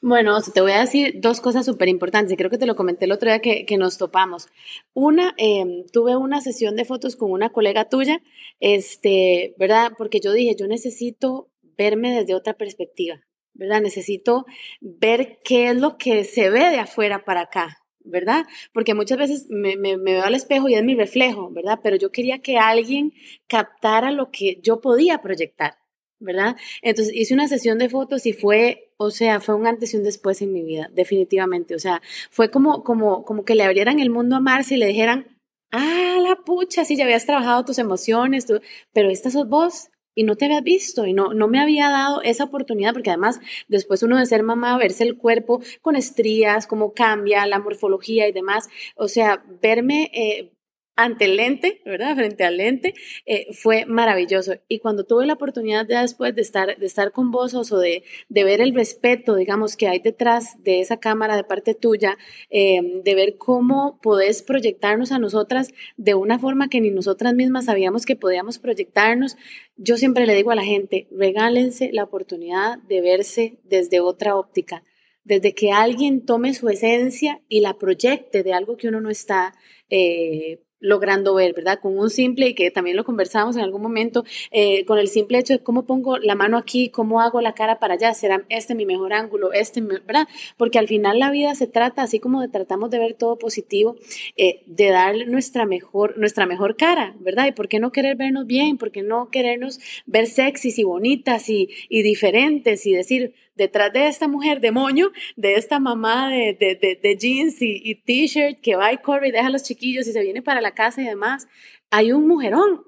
Bueno, 0.00 0.40
te 0.40 0.60
voy 0.62 0.72
a 0.72 0.80
decir 0.80 1.16
dos 1.20 1.40
cosas 1.40 1.66
súper 1.66 1.88
importantes 1.88 2.36
creo 2.38 2.50
que 2.50 2.56
te 2.56 2.66
lo 2.66 2.76
comenté 2.76 3.04
el 3.04 3.12
otro 3.12 3.28
día 3.28 3.40
que, 3.40 3.76
nos 3.76 3.98
topamos. 3.98 4.48
Una, 4.94 5.34
em, 5.36 5.84
tuve 5.92 6.16
una 6.16 6.40
sesión 6.40 6.76
de 6.76 6.86
fotos 6.86 7.16
con 7.16 7.30
una 7.30 7.50
colega 7.50 7.88
tuya, 7.88 8.22
este, 8.60 9.54
¿verdad? 9.58 9.92
Porque 9.98 10.20
yo 10.20 10.32
dije, 10.32 10.56
yo 10.58 10.66
necesito 10.66 11.50
verme 11.76 12.14
desde 12.14 12.34
otra 12.34 12.54
perspectiva, 12.54 13.20
¿verdad? 13.58 13.82
Necesito 13.82 14.46
ver 14.80 15.40
qué 15.44 15.68
es 15.68 15.76
lo 15.76 15.98
que 15.98 16.24
se 16.24 16.48
ve 16.48 16.70
de 16.70 16.78
afuera 16.78 17.24
para 17.24 17.42
acá, 17.42 17.84
¿verdad? 18.04 18.46
Porque 18.72 18.94
muchas 18.94 19.18
veces 19.18 19.46
me, 19.50 19.76
me, 19.76 19.96
veo 19.96 20.22
al 20.22 20.34
espejo 20.34 20.68
y 20.68 20.74
es 20.74 20.84
mi 20.84 20.94
reflejo, 20.94 21.50
¿verdad? 21.50 21.80
Pero 21.82 21.96
yo 21.96 22.10
quería 22.10 22.38
que 22.38 22.56
alguien 22.56 23.12
captara 23.48 24.12
lo 24.12 24.30
que 24.30 24.60
yo 24.62 24.80
podía 24.80 25.18
proyectar. 25.20 25.74
¿verdad? 26.20 26.56
Entonces 26.82 27.14
hice 27.14 27.32
una 27.32 27.46
sesión 27.46 27.78
de 27.78 27.88
fotos 27.88 28.26
y 28.26 28.32
fue, 28.32 28.90
o 28.96 29.12
sea, 29.12 29.40
fue 29.40 29.54
un 29.54 29.68
antes 29.68 29.94
y 29.94 29.98
un 29.98 30.02
después 30.02 30.42
en 30.42 30.52
mi 30.52 30.64
vida, 30.64 30.90
definitivamente. 30.92 31.76
O 31.76 31.78
sea, 31.78 32.02
fue 32.30 32.50
como, 32.50 32.82
como, 32.82 33.24
como 33.24 33.44
que 33.44 33.54
le 33.54 33.62
abrieran 33.62 34.00
el 34.00 34.10
mundo 34.10 34.34
a 34.34 34.40
Marcia 34.40 34.76
y 34.76 34.80
le 34.80 34.86
dijeran, 34.86 35.38
ah, 35.70 36.18
la 36.20 36.34
pucha, 36.44 36.84
sí, 36.84 36.96
ya 36.96 37.04
habías 37.04 37.24
trabajado 37.24 37.64
tus 37.64 37.78
emociones, 37.78 38.46
pero 38.92 39.10
esta 39.10 39.30
sos 39.30 39.48
vos 39.48 39.90
y 40.18 40.24
no 40.24 40.34
te 40.34 40.46
habías 40.46 40.64
visto 40.64 41.06
y 41.06 41.12
no, 41.12 41.32
no 41.32 41.46
me 41.46 41.60
había 41.60 41.90
dado 41.90 42.22
esa 42.22 42.42
oportunidad 42.42 42.92
porque 42.92 43.10
además 43.10 43.38
después 43.68 44.02
uno 44.02 44.18
de 44.18 44.26
ser 44.26 44.42
mamá, 44.42 44.76
verse 44.76 45.04
el 45.04 45.16
cuerpo 45.16 45.62
con 45.80 45.94
estrías, 45.94 46.66
cómo 46.66 46.92
cambia 46.92 47.46
la 47.46 47.60
morfología 47.60 48.26
y 48.26 48.32
demás, 48.32 48.68
o 48.96 49.06
sea, 49.06 49.44
verme... 49.62 50.10
Eh, 50.12 50.52
ante 50.98 51.26
el 51.26 51.36
lente, 51.36 51.80
¿verdad? 51.84 52.16
Frente 52.16 52.42
al 52.42 52.56
lente, 52.56 52.92
eh, 53.24 53.46
fue 53.52 53.86
maravilloso. 53.86 54.54
Y 54.66 54.80
cuando 54.80 55.04
tuve 55.04 55.26
la 55.26 55.34
oportunidad 55.34 55.86
ya 55.88 56.02
después 56.02 56.34
de 56.34 56.42
estar, 56.42 56.76
de 56.76 56.86
estar 56.86 57.12
con 57.12 57.30
vos, 57.30 57.54
o 57.54 57.78
de, 57.78 58.02
de 58.28 58.44
ver 58.44 58.60
el 58.60 58.74
respeto, 58.74 59.36
digamos, 59.36 59.76
que 59.76 59.86
hay 59.86 60.00
detrás 60.00 60.60
de 60.64 60.80
esa 60.80 60.98
cámara 60.98 61.36
de 61.36 61.44
parte 61.44 61.74
tuya, 61.74 62.18
em, 62.50 63.04
de 63.04 63.14
ver 63.14 63.36
cómo 63.38 64.00
podés 64.02 64.42
proyectarnos 64.42 65.12
a 65.12 65.20
nosotras 65.20 65.72
de 65.96 66.14
una 66.14 66.40
forma 66.40 66.68
que 66.68 66.80
ni 66.80 66.90
nosotras 66.90 67.32
mismas 67.32 67.66
sabíamos 67.66 68.04
que 68.04 68.16
podíamos 68.16 68.58
proyectarnos, 68.58 69.36
yo 69.76 69.98
siempre 69.98 70.26
le 70.26 70.34
digo 70.34 70.50
a 70.50 70.56
la 70.56 70.64
gente, 70.64 71.06
regálense 71.12 71.90
la 71.92 72.02
oportunidad 72.02 72.78
de 72.88 73.00
verse 73.00 73.60
desde 73.62 74.00
otra 74.00 74.34
óptica 74.34 74.82
desde 75.22 75.54
que 75.54 75.72
alguien 75.72 76.24
tome 76.24 76.54
su 76.54 76.70
esencia 76.70 77.42
y 77.50 77.60
la 77.60 77.76
proyecte 77.76 78.42
de 78.42 78.54
algo 78.54 78.78
que 78.78 78.88
uno 78.88 79.02
no 79.02 79.10
está 79.10 79.52
eh, 79.90 80.60
logrando 80.80 81.34
ver, 81.34 81.54
¿verdad? 81.54 81.78
Con 81.80 81.98
un 81.98 82.10
simple, 82.10 82.48
y 82.48 82.54
que 82.54 82.70
también 82.70 82.96
lo 82.96 83.04
conversamos 83.04 83.56
en 83.56 83.62
algún 83.62 83.82
momento, 83.82 84.24
eh, 84.50 84.84
con 84.84 84.98
el 84.98 85.08
simple 85.08 85.38
hecho 85.38 85.54
de 85.54 85.62
cómo 85.62 85.84
pongo 85.86 86.18
la 86.18 86.34
mano 86.34 86.56
aquí, 86.56 86.90
cómo 86.90 87.20
hago 87.20 87.40
la 87.40 87.54
cara 87.54 87.78
para 87.78 87.94
allá, 87.94 88.14
será 88.14 88.44
este 88.48 88.74
mi 88.74 88.86
mejor 88.86 89.12
ángulo, 89.12 89.52
este, 89.52 89.80
¿verdad? 89.80 90.28
Porque 90.56 90.78
al 90.78 90.88
final 90.88 91.18
la 91.18 91.30
vida 91.30 91.54
se 91.54 91.66
trata, 91.66 92.02
así 92.02 92.20
como 92.20 92.48
tratamos 92.50 92.90
de 92.90 92.98
ver 92.98 93.14
todo 93.14 93.38
positivo, 93.38 93.96
eh, 94.36 94.62
de 94.66 94.88
dar 94.90 95.14
nuestra 95.26 95.66
mejor, 95.66 96.16
nuestra 96.18 96.46
mejor 96.46 96.76
cara, 96.76 97.14
¿verdad? 97.20 97.46
Y 97.46 97.52
por 97.52 97.68
qué 97.68 97.80
no 97.80 97.92
querer 97.92 98.16
vernos 98.16 98.46
bien, 98.46 98.78
por 98.78 98.90
qué 98.90 99.02
no 99.02 99.30
querernos 99.30 99.80
ver 100.06 100.26
sexys 100.26 100.78
y 100.78 100.84
bonitas 100.84 101.48
y, 101.48 101.68
y 101.88 102.02
diferentes 102.02 102.86
y 102.86 102.92
decir, 102.92 103.34
detrás 103.58 103.92
de 103.92 104.06
esta 104.06 104.28
mujer 104.28 104.60
de 104.60 104.70
moño, 104.70 105.10
de 105.36 105.56
esta 105.56 105.78
mamá 105.78 106.30
de, 106.30 106.54
de, 107.02 107.16
jeans 107.18 107.60
y, 107.60 107.94
t-shirt 107.96 108.60
que 108.60 108.76
va 108.76 108.92
y 108.92 108.98
corre 108.98 109.28
y 109.28 109.32
deja 109.32 109.48
a 109.48 109.50
los 109.50 109.64
chiquillos 109.64 110.06
y 110.06 110.12
se 110.12 110.22
viene 110.22 110.40
para 110.40 110.62
la 110.62 110.70
casa 110.74 111.02
y 111.02 111.04
demás, 111.04 111.46
hay 111.90 112.12
un 112.12 112.26
mujerón. 112.26 112.86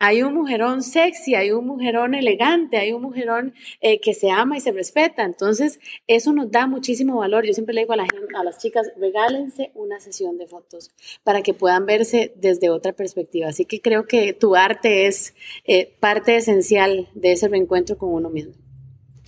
Hay 0.00 0.22
un 0.22 0.32
mujerón 0.32 0.84
sexy, 0.84 1.34
hay 1.34 1.50
un 1.50 1.66
mujerón 1.66 2.14
elegante, 2.14 2.76
hay 2.76 2.92
un 2.92 3.02
mujerón 3.02 3.54
eh, 3.80 4.00
que 4.00 4.14
se 4.14 4.30
ama 4.30 4.56
y 4.56 4.60
se 4.60 4.70
respeta. 4.70 5.24
Entonces, 5.24 5.80
eso 6.06 6.32
nos 6.32 6.52
da 6.52 6.68
muchísimo 6.68 7.16
valor. 7.16 7.44
Yo 7.44 7.52
siempre 7.52 7.74
le 7.74 7.80
digo 7.80 7.94
a, 7.94 7.96
la 7.96 8.06
a 8.36 8.44
las 8.44 8.58
chicas, 8.58 8.92
regálense 8.96 9.72
una 9.74 9.98
sesión 9.98 10.38
de 10.38 10.46
fotos 10.46 10.92
para 11.24 11.42
que 11.42 11.52
puedan 11.52 11.84
verse 11.84 12.32
desde 12.36 12.70
otra 12.70 12.92
perspectiva. 12.92 13.48
Así 13.48 13.64
que 13.64 13.80
creo 13.80 14.06
que 14.06 14.32
tu 14.34 14.54
arte 14.54 15.08
es 15.08 15.34
eh, 15.64 15.92
parte 15.98 16.36
esencial 16.36 17.08
de 17.14 17.32
ese 17.32 17.48
reencuentro 17.48 17.98
con 17.98 18.10
uno 18.14 18.30
mismo. 18.30 18.54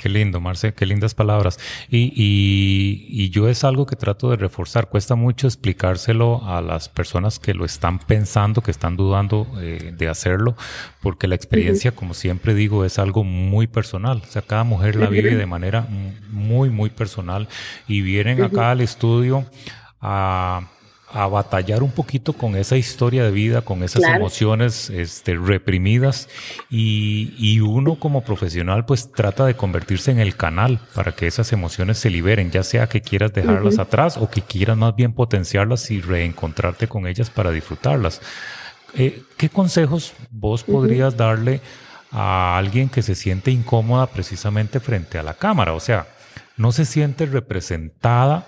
Qué 0.00 0.08
lindo, 0.08 0.40
Marce, 0.40 0.72
qué 0.72 0.86
lindas 0.86 1.12
palabras. 1.12 1.58
Y, 1.90 2.10
y, 2.16 3.28
yo 3.28 3.50
es 3.50 3.64
algo 3.64 3.84
que 3.84 3.96
trato 3.96 4.30
de 4.30 4.36
reforzar. 4.36 4.88
Cuesta 4.88 5.14
mucho 5.14 5.46
explicárselo 5.46 6.42
a 6.48 6.62
las 6.62 6.88
personas 6.88 7.38
que 7.38 7.52
lo 7.52 7.66
están 7.66 7.98
pensando, 7.98 8.62
que 8.62 8.70
están 8.70 8.96
dudando 8.96 9.46
eh, 9.60 9.92
de 9.94 10.08
hacerlo, 10.08 10.56
porque 11.02 11.28
la 11.28 11.34
experiencia, 11.34 11.92
como 11.92 12.14
siempre 12.14 12.54
digo, 12.54 12.86
es 12.86 12.98
algo 12.98 13.24
muy 13.24 13.66
personal. 13.66 14.22
O 14.26 14.32
sea, 14.32 14.40
cada 14.40 14.64
mujer 14.64 14.96
la 14.96 15.08
vive 15.08 15.36
de 15.36 15.44
manera 15.44 15.86
muy, 16.30 16.70
muy 16.70 16.88
personal. 16.88 17.46
Y 17.86 18.00
vienen 18.00 18.42
acá 18.42 18.70
al 18.70 18.80
estudio 18.80 19.44
a 20.00 20.62
a 21.12 21.26
batallar 21.26 21.82
un 21.82 21.90
poquito 21.90 22.32
con 22.32 22.56
esa 22.56 22.76
historia 22.76 23.24
de 23.24 23.30
vida, 23.30 23.62
con 23.62 23.82
esas 23.82 24.04
emociones 24.04 24.90
este, 24.90 25.34
reprimidas 25.34 26.28
y, 26.70 27.34
y, 27.38 27.60
uno 27.60 27.96
como 27.96 28.22
profesional 28.22 28.84
pues 28.84 29.10
trata 29.12 29.44
de 29.44 29.54
convertirse 29.54 30.10
en 30.10 30.20
el 30.20 30.36
canal 30.36 30.80
para 30.94 31.12
que 31.12 31.26
esas 31.26 31.52
emociones 31.52 31.98
se 31.98 32.10
liberen, 32.10 32.50
ya 32.50 32.62
sea 32.62 32.88
que 32.88 33.00
quieras 33.00 33.32
dejarlas 33.32 33.78
atrás 33.78 34.16
o 34.16 34.30
que 34.30 34.42
quieras 34.42 34.76
más 34.76 34.94
bien 34.94 35.12
potenciarlas 35.12 35.90
y 35.90 36.00
reencontrarte 36.00 36.86
con 36.86 37.06
ellas 37.06 37.30
para 37.30 37.50
disfrutarlas. 37.50 38.20
Eh, 38.94 39.22
¿Qué 39.36 39.48
consejos 39.48 40.14
vos 40.30 40.62
podrías 40.64 41.16
darle 41.16 41.60
a 42.12 42.56
alguien 42.56 42.88
que 42.88 43.02
se 43.02 43.14
siente 43.14 43.50
incómoda 43.50 44.06
precisamente 44.06 44.80
frente 44.80 45.18
a 45.18 45.22
la 45.22 45.34
cámara? 45.34 45.72
O 45.74 45.80
sea, 45.80 46.06
no 46.56 46.72
se 46.72 46.84
siente 46.84 47.26
representada 47.26 48.46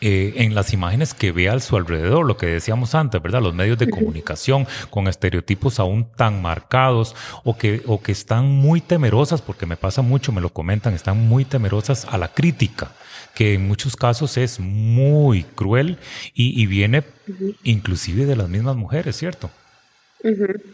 eh, 0.00 0.34
en 0.36 0.54
las 0.54 0.72
imágenes 0.72 1.12
que 1.12 1.32
ve 1.32 1.48
a 1.48 1.60
su 1.60 1.76
alrededor, 1.76 2.26
lo 2.26 2.36
que 2.36 2.46
decíamos 2.46 2.94
antes, 2.94 3.20
¿verdad? 3.20 3.42
Los 3.42 3.54
medios 3.54 3.78
de 3.78 3.90
comunicación 3.90 4.66
con 4.88 5.08
estereotipos 5.08 5.78
aún 5.78 6.06
tan 6.16 6.40
marcados 6.40 7.14
o 7.44 7.58
que, 7.58 7.82
o 7.86 8.00
que 8.02 8.12
están 8.12 8.46
muy 8.46 8.80
temerosas, 8.80 9.42
porque 9.42 9.66
me 9.66 9.76
pasa 9.76 10.02
mucho, 10.02 10.32
me 10.32 10.40
lo 10.40 10.50
comentan, 10.50 10.94
están 10.94 11.28
muy 11.28 11.44
temerosas 11.44 12.06
a 12.06 12.18
la 12.18 12.28
crítica, 12.28 12.92
que 13.34 13.54
en 13.54 13.68
muchos 13.68 13.96
casos 13.96 14.36
es 14.36 14.58
muy 14.60 15.42
cruel 15.42 15.98
y, 16.34 16.66
viene 16.66 17.04
inclusive 17.62 18.26
de 18.26 18.36
las 18.36 18.48
mismas 18.48 18.76
mujeres, 18.76 19.16
¿cierto? 19.16 19.50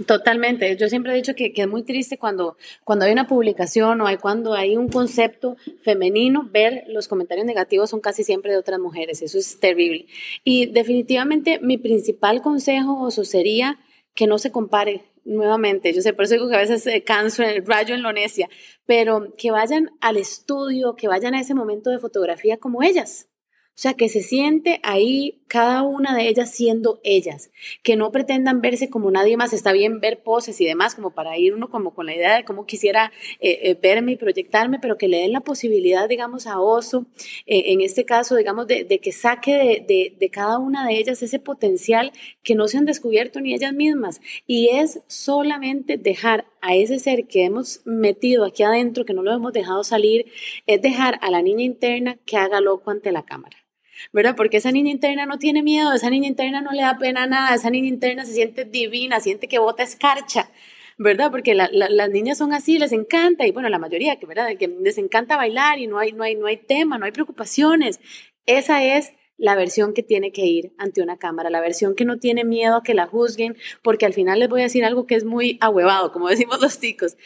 Totalmente. 0.07 0.77
Yo 0.77 0.89
siempre 0.89 1.13
he 1.13 1.17
dicho 1.17 1.35
que, 1.35 1.53
es 1.55 1.69
muy 1.69 1.83
triste 1.83 2.19
cuando, 2.19 2.57
cuando 2.85 3.05
hay 3.05 3.13
una 3.13 3.27
publicación 3.27 4.01
o 4.01 4.07
hay, 4.07 4.17
cuando 4.17 4.55
hay 4.55 4.77
un 4.77 4.89
concepto 4.89 5.57
femenino, 5.83 6.49
ver 6.51 6.85
los 6.89 7.09
comentarios 7.09 7.47
negativos 7.47 7.91
son 7.91 8.01
casi 8.01 8.25
siempre 8.25 8.53
de 8.53 8.59
otras 8.59 8.81
mujeres. 8.81 9.23
Eso 9.23 9.39
es 9.39 9.61
terrible. 9.61 10.07
Y 10.45 10.67
definitivamente 10.67 11.61
mi 11.61 11.79
principal 11.79 12.43
consejo 12.43 13.11
sería 13.11 13.79
que 14.15 14.27
no 14.27 14.39
se 14.39 14.51
compare 14.51 15.05
nuevamente. 15.25 15.93
Yo 15.93 16.01
sé, 16.01 16.13
por 16.13 16.25
eso 16.25 16.35
digo 16.35 16.49
que 16.49 16.57
a 16.57 16.61
veces 16.61 17.03
canso 17.05 17.43
en 17.43 17.51
el 17.51 17.67
rayo 17.67 17.95
en 17.95 18.03
la 18.03 18.13
necia, 18.13 18.49
pero 18.87 19.33
que 19.37 19.51
vayan 19.51 19.91
al 20.01 20.17
estudio, 20.17 20.97
que 20.97 21.09
vayan 21.09 21.35
a 21.35 21.41
ese 21.41 21.55
momento 21.55 21.91
de 21.91 21.99
fotografía 21.99 22.57
como 22.57 22.83
ellas. 22.83 23.29
O 23.77 23.79
sea, 23.79 23.93
que 23.93 24.09
se 24.09 24.23
siente 24.23 24.81
ahí 24.83 25.43
cada 25.49 25.83
una 25.83 26.17
de 26.17 26.29
ellas 26.29 26.51
siendo 26.51 26.99
ellas, 27.05 27.51
que 27.83 27.95
no 27.95 28.11
pretendan 28.11 28.63
verse 28.63 28.89
como 28.89 29.11
nadie 29.11 29.37
más, 29.37 29.53
está 29.53 29.73
bien 29.73 30.01
ver 30.01 30.23
poses 30.23 30.59
y 30.63 30.65
demás, 30.65 30.95
como 30.95 31.11
para 31.11 31.37
ir 31.37 31.53
uno 31.53 31.69
como 31.69 31.95
con 31.95 32.07
la 32.07 32.15
idea 32.15 32.37
de 32.37 32.47
cómo 32.47 32.65
quisiera 32.65 33.13
eh, 33.39 33.59
eh, 33.65 33.79
verme 33.81 34.13
y 34.13 34.17
proyectarme, 34.17 34.79
pero 34.81 34.97
que 34.97 35.09
le 35.09 35.19
den 35.19 35.33
la 35.33 35.43
posibilidad, 35.43 36.09
digamos, 36.09 36.47
a 36.47 36.59
Oso, 36.59 37.05
eh, 37.45 37.65
en 37.67 37.83
este 37.83 38.07
caso, 38.07 38.37
digamos, 38.37 38.67
de, 38.67 38.87
que 38.87 39.13
saque 39.13 39.85
de, 39.87 40.17
de, 40.19 40.31
cada 40.31 40.59
una 40.59 40.87
de 40.87 40.97
ellas 40.97 41.23
ese 41.23 41.39
potencial 41.39 42.13
que 42.43 42.55
no 42.55 42.69
se 42.69 42.79
han 42.79 42.87
descubierto 42.87 43.43
ni 43.43 43.53
ellas 43.53 43.75
mismas. 43.75 44.23
Y 44.47 44.71
es 44.71 45.03
solamente 45.07 45.99
dejar 45.99 46.47
a 46.63 46.75
ese 46.75 46.99
ser 46.99 47.27
que 47.27 47.45
hemos 47.45 47.83
metido 47.85 48.47
aquí 48.47 48.63
adentro, 48.63 49.05
que 49.05 49.13
no 49.13 49.23
lo 49.23 49.35
hemos 49.35 49.53
dejado 49.53 49.85
salir, 49.85 50.33
es 50.67 50.81
dejar 50.81 51.19
a 51.21 51.31
la 51.31 51.43
niña 51.43 51.65
interna 51.65 52.17
que 52.25 52.39
haga 52.39 52.63
loco 52.63 52.91
ante 52.91 53.13
la 53.13 53.25
cámara. 53.25 53.66
¿Verdad? 54.13 54.35
Porque 54.37 54.59
esa 54.59 54.73
niña 54.73 54.91
interna 54.91 55.27
no 55.27 55.39
tiene 55.39 55.63
miedo, 55.63 55.93
esa 55.93 56.11
niña 56.11 56.29
interna 56.29 56.61
no 56.61 56.73
le 56.73 56.83
da 56.83 56.99
pena 56.99 57.27
nada, 57.27 57.55
esa 57.55 57.71
niña 57.71 57.89
interna 57.89 58.25
se 58.25 58.35
siente 58.35 58.65
divina, 58.65 59.21
siente 59.21 59.49
que 59.49 59.59
bota 59.59 59.83
escarcha, 59.83 60.51
¿verdad? 60.99 61.31
Porque 61.31 61.55
las 61.55 62.11
niñas 62.11 62.39
son 62.39 62.53
así, 62.53 62.79
les 62.79 62.93
encanta, 62.93 63.47
y 63.47 63.53
bueno, 63.53 63.69
la 63.69 63.79
mayoría, 63.79 64.19
¿verdad? 64.27 64.49
Que 64.59 64.69
les 64.69 64.99
encanta 64.99 65.37
bailar 65.37 65.79
y 65.79 65.87
no 65.87 65.99
hay, 65.99 66.13
no, 66.13 66.23
hay, 66.23 66.35
no 66.35 66.47
hay 66.47 66.57
tema, 66.57 66.99
no 66.99 67.05
hay 67.05 67.13
preocupaciones. 67.13 68.01
Esa 68.47 68.83
es 68.85 69.13
la 69.39 69.55
versión 69.55 69.93
que 69.93 70.03
tiene 70.03 70.33
que 70.33 70.47
ir 70.47 70.73
ante 70.79 71.03
una 71.03 71.19
cámara, 71.19 71.51
la 71.51 71.61
versión 71.61 71.95
que 71.95 72.05
no 72.05 72.19
tiene 72.19 72.45
miedo 72.45 72.77
a 72.77 72.83
que 72.83 72.95
la 72.95 73.07
juzguen, 73.07 73.57
porque 73.83 74.07
al 74.07 74.15
final 74.15 74.39
les 74.39 74.49
voy 74.49 74.61
a 74.61 74.65
decir 74.65 74.85
algo 74.85 75.07
que 75.07 75.15
es 75.15 75.25
muy 75.25 75.59
ahuevado, 75.61 76.13
como 76.13 76.29
decimos 76.31 76.61
los 76.61 76.81
chicos. 76.81 77.17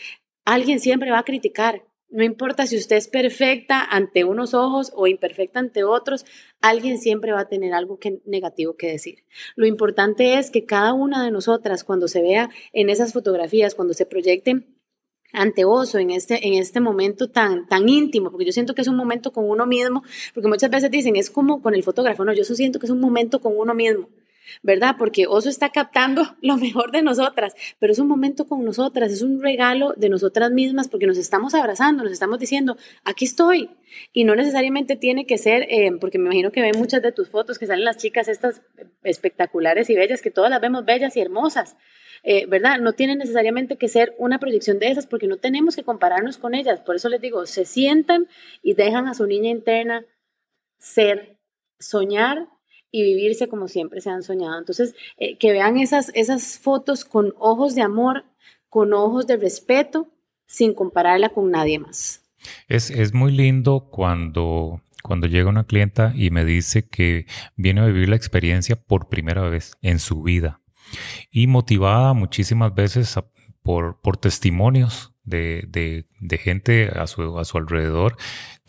Alguien 0.45 0.81
siempre 0.81 1.11
va 1.11 1.19
a 1.19 1.25
criticar, 1.25 1.85
no 2.11 2.25
importa 2.25 2.67
si 2.67 2.77
usted 2.77 2.97
es 2.97 3.09
perfecta 3.09 3.83
ante 3.83 4.25
unos 4.25 4.53
ojos 4.53 4.93
o 4.95 5.07
imperfecta 5.07 5.61
ante 5.61 5.85
otros, 5.85 6.27
alguien 6.61 6.99
siempre 6.99 7.33
va 7.33 7.41
a 7.41 7.49
tener 7.49 7.73
algo 7.73 7.99
negativo 8.25 8.77
que 8.77 8.89
decir. 8.89 9.25
Lo 9.55 9.67
importante 9.67 10.39
es 10.39 10.51
que 10.51 10.65
cada 10.65 10.93
una 10.93 11.25
de 11.25 11.31
nosotras, 11.31 11.85
cuando 11.85 12.09
se 12.09 12.23
vea 12.23 12.51
en 12.73 12.91
esas 12.91 13.13
fotografías, 13.13 13.75
cuando 13.75 13.95
se 13.95 14.07
proyecte 14.07 14.67
ante 15.33 15.65
Oso 15.65 15.99
en 15.99 16.11
este, 16.11 16.47
en 16.47 16.55
este 16.55 16.81
momento 16.81 17.31
tan, 17.31 17.69
tan 17.69 17.89
íntimo, 17.89 18.31
porque 18.31 18.47
yo 18.47 18.53
siento 18.53 18.75
que 18.75 18.83
es 18.83 18.89
un 18.89 18.97
momento 18.97 19.33
con 19.33 19.49
uno 19.49 19.65
mismo, 19.65 20.03
porque 20.35 20.49
muchas 20.49 20.71
veces 20.71 20.91
dicen, 20.91 21.15
es 21.15 21.31
como 21.31 21.63
con 21.63 21.75
el 21.75 21.85
fotógrafo, 21.85 22.25
no, 22.25 22.33
yo 22.33 22.45
siento 22.45 22.81
que 22.81 22.87
es 22.87 22.93
un 22.93 23.01
momento 23.01 23.41
con 23.41 23.57
uno 23.57 23.75
mismo. 23.75 24.09
¿Verdad? 24.63 24.97
Porque 24.99 25.27
Oso 25.27 25.49
está 25.49 25.71
captando 25.71 26.37
lo 26.43 26.57
mejor 26.57 26.93
de 26.93 27.03
nosotras, 27.03 27.55
pero 27.79 27.93
es 27.93 27.99
un 27.99 28.09
momento 28.09 28.47
con 28.47 28.65
nosotras, 28.65 29.13
es 29.13 29.23
un 29.23 29.43
regalo 29.43 29.95
de 29.97 30.09
nosotras 30.09 30.51
mismas 30.51 30.89
porque 30.89 31.07
nos 31.07 31.19
estamos 31.19 31.55
abrazando, 31.55 32.03
nos 32.03 32.13
estamos 32.13 32.39
diciendo, 32.39 32.77
aquí 33.05 33.25
estoy. 33.25 33.71
Y 34.13 34.25
no 34.25 34.37
necesariamente 34.37 34.97
tiene 34.97 35.27
que 35.27 35.37
ser, 35.37 35.67
eh, 35.69 35.91
porque 36.01 36.19
me 36.19 36.27
imagino 36.27 36.53
que 36.53 36.61
ven 36.61 36.79
muchas 36.79 37.03
de 37.03 37.11
tus 37.11 37.29
fotos 37.29 37.59
que 37.59 37.67
salen 37.67 37.85
las 37.85 37.97
chicas 37.97 38.29
estas 38.29 38.63
espectaculares 39.03 39.91
y 39.91 39.97
bellas, 39.97 40.23
que 40.23 40.31
todas 40.31 40.51
las 40.51 40.61
vemos 40.61 40.85
bellas 40.85 41.17
y 41.17 41.21
hermosas. 41.21 41.77
Eh, 42.23 42.45
¿verdad? 42.47 42.79
No 42.81 42.93
tiene 42.93 43.17
necesariamente 43.17 43.77
que 43.77 43.89
ser 43.89 44.15
una 44.19 44.39
proyección 44.39 44.79
de 44.79 44.91
esas 44.91 45.07
porque 45.07 45.27
no 45.27 45.39
tenemos 45.39 45.75
que 45.75 45.85
compararnos 45.85 46.37
con 46.37 46.55
ellas. 46.55 46.81
Por 46.81 46.97
eso 46.97 47.09
les 47.09 47.21
digo, 47.21 47.47
se 47.47 47.65
sientan 47.65 48.29
y 48.63 48.75
dejan 48.75 49.09
a 49.09 49.15
su 49.15 49.27
niña 49.27 49.49
interna 49.49 50.05
ser, 50.79 51.39
soñar 51.79 52.49
y 52.91 53.03
vivirse 53.03 53.49
como 53.49 53.69
siempre 53.69 54.01
se 54.01 54.11
han 54.11 54.23
soñado. 54.23 54.59
Entonces, 54.59 54.95
eh, 55.19 55.37
que 55.39 55.53
vean 55.53 55.77
esas, 55.77 56.11
esas 56.15 56.59
fotos 56.59 57.05
con 57.05 57.35
ojos 57.39 57.75
de 57.75 57.83
amor, 57.83 58.25
con 58.69 58.93
ojos 58.93 59.27
de 59.27 59.37
respeto, 59.37 60.09
sin 60.47 60.75
compararla 60.75 61.29
con 61.31 61.51
nadie 61.51 61.79
más. 61.79 62.23
Es, 62.69 62.91
es 62.91 63.15
muy 63.15 63.33
lindo 63.33 63.89
cuando, 63.91 64.81
cuando 65.03 65.27
llega 65.27 65.49
una 65.49 65.65
clienta 65.65 66.13
y 66.17 66.31
me 66.31 66.45
dice 66.45 66.89
que 66.89 67.27
viene 67.57 67.83
a 67.83 67.87
vivir 67.87 68.09
la 68.09 68.17
experiencia 68.17 68.77
por 68.77 69.09
primera 69.09 69.49
vez 69.49 69.73
en 69.83 69.99
su 69.99 70.23
vida 70.23 70.61
y 71.31 71.47
motivada 71.47 72.15
muchísimas 72.15 72.75
veces 72.75 73.15
por, 73.63 74.01
por 74.01 74.17
testimonios 74.17 75.13
de, 75.31 75.65
de, 75.69 76.05
de 76.21 76.39
gente 76.39 76.91
a 76.95 77.07
su, 77.07 77.39
a 77.39 77.45
su 77.47 77.57
alrededor 77.57 78.17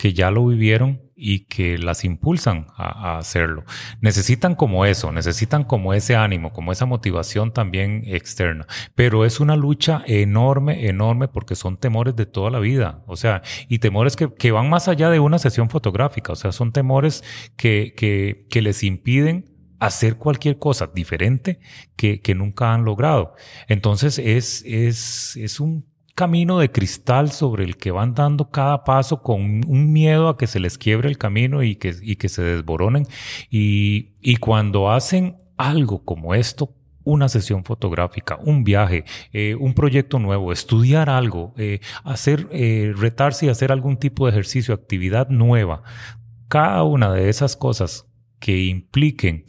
que 0.02 0.14
ya 0.14 0.32
lo 0.32 0.46
vivieron 0.46 1.00
y 1.14 1.44
que 1.44 1.78
las 1.78 2.04
impulsan 2.04 2.66
a, 2.76 3.18
hacerlo. 3.18 3.62
Necesitan 4.00 4.56
como 4.56 4.84
eso, 4.84 5.12
necesitan 5.12 5.62
como 5.62 5.94
ese 5.94 6.16
ánimo, 6.16 6.52
como 6.52 6.72
esa 6.72 6.86
motivación 6.86 7.52
también 7.52 8.02
externa. 8.06 8.66
Pero 8.96 9.24
es 9.24 9.38
una 9.38 9.54
lucha 9.54 10.02
enorme, 10.06 10.88
enorme, 10.88 11.28
porque 11.28 11.54
son 11.54 11.76
temores 11.76 12.16
de 12.16 12.26
toda 12.26 12.50
la 12.50 12.58
vida. 12.58 13.04
O 13.06 13.14
sea, 13.14 13.42
y 13.68 13.78
temores 13.78 14.16
que, 14.16 14.34
que 14.34 14.50
van 14.50 14.68
más 14.68 14.88
allá 14.88 15.08
de 15.08 15.20
una 15.20 15.38
sesión 15.38 15.70
fotográfica. 15.70 16.32
O 16.32 16.36
sea, 16.36 16.50
son 16.50 16.72
temores 16.72 17.22
que, 17.56 17.94
que, 17.96 18.46
que 18.50 18.60
les 18.60 18.82
impiden 18.82 19.52
hacer 19.78 20.16
cualquier 20.16 20.58
cosa 20.58 20.90
diferente 20.92 21.60
que, 21.94 22.20
que 22.20 22.34
nunca 22.34 22.74
han 22.74 22.84
logrado. 22.84 23.34
Entonces 23.68 24.18
es, 24.18 24.64
es, 24.64 25.36
es 25.36 25.60
un 25.60 25.91
camino 26.14 26.58
de 26.58 26.70
cristal 26.70 27.30
sobre 27.32 27.64
el 27.64 27.76
que 27.76 27.90
van 27.90 28.14
dando 28.14 28.50
cada 28.50 28.84
paso 28.84 29.22
con 29.22 29.62
un 29.66 29.92
miedo 29.92 30.28
a 30.28 30.36
que 30.36 30.46
se 30.46 30.60
les 30.60 30.78
quiebre 30.78 31.08
el 31.08 31.18
camino 31.18 31.62
y 31.62 31.76
que, 31.76 31.94
y 32.02 32.16
que 32.16 32.28
se 32.28 32.42
desboronen. 32.42 33.06
Y, 33.50 34.14
y 34.20 34.36
cuando 34.36 34.90
hacen 34.90 35.36
algo 35.56 36.04
como 36.04 36.34
esto, 36.34 36.74
una 37.04 37.28
sesión 37.28 37.64
fotográfica, 37.64 38.38
un 38.42 38.64
viaje, 38.64 39.04
eh, 39.32 39.54
un 39.54 39.74
proyecto 39.74 40.18
nuevo, 40.18 40.52
estudiar 40.52 41.10
algo, 41.10 41.54
eh, 41.56 41.80
hacer, 42.04 42.48
eh, 42.52 42.92
retarse 42.96 43.46
y 43.46 43.48
hacer 43.48 43.72
algún 43.72 43.96
tipo 43.96 44.26
de 44.26 44.32
ejercicio, 44.32 44.74
actividad 44.74 45.28
nueva. 45.28 45.82
Cada 46.48 46.82
una 46.84 47.12
de 47.12 47.28
esas 47.28 47.56
cosas 47.56 48.06
que 48.38 48.64
impliquen 48.64 49.44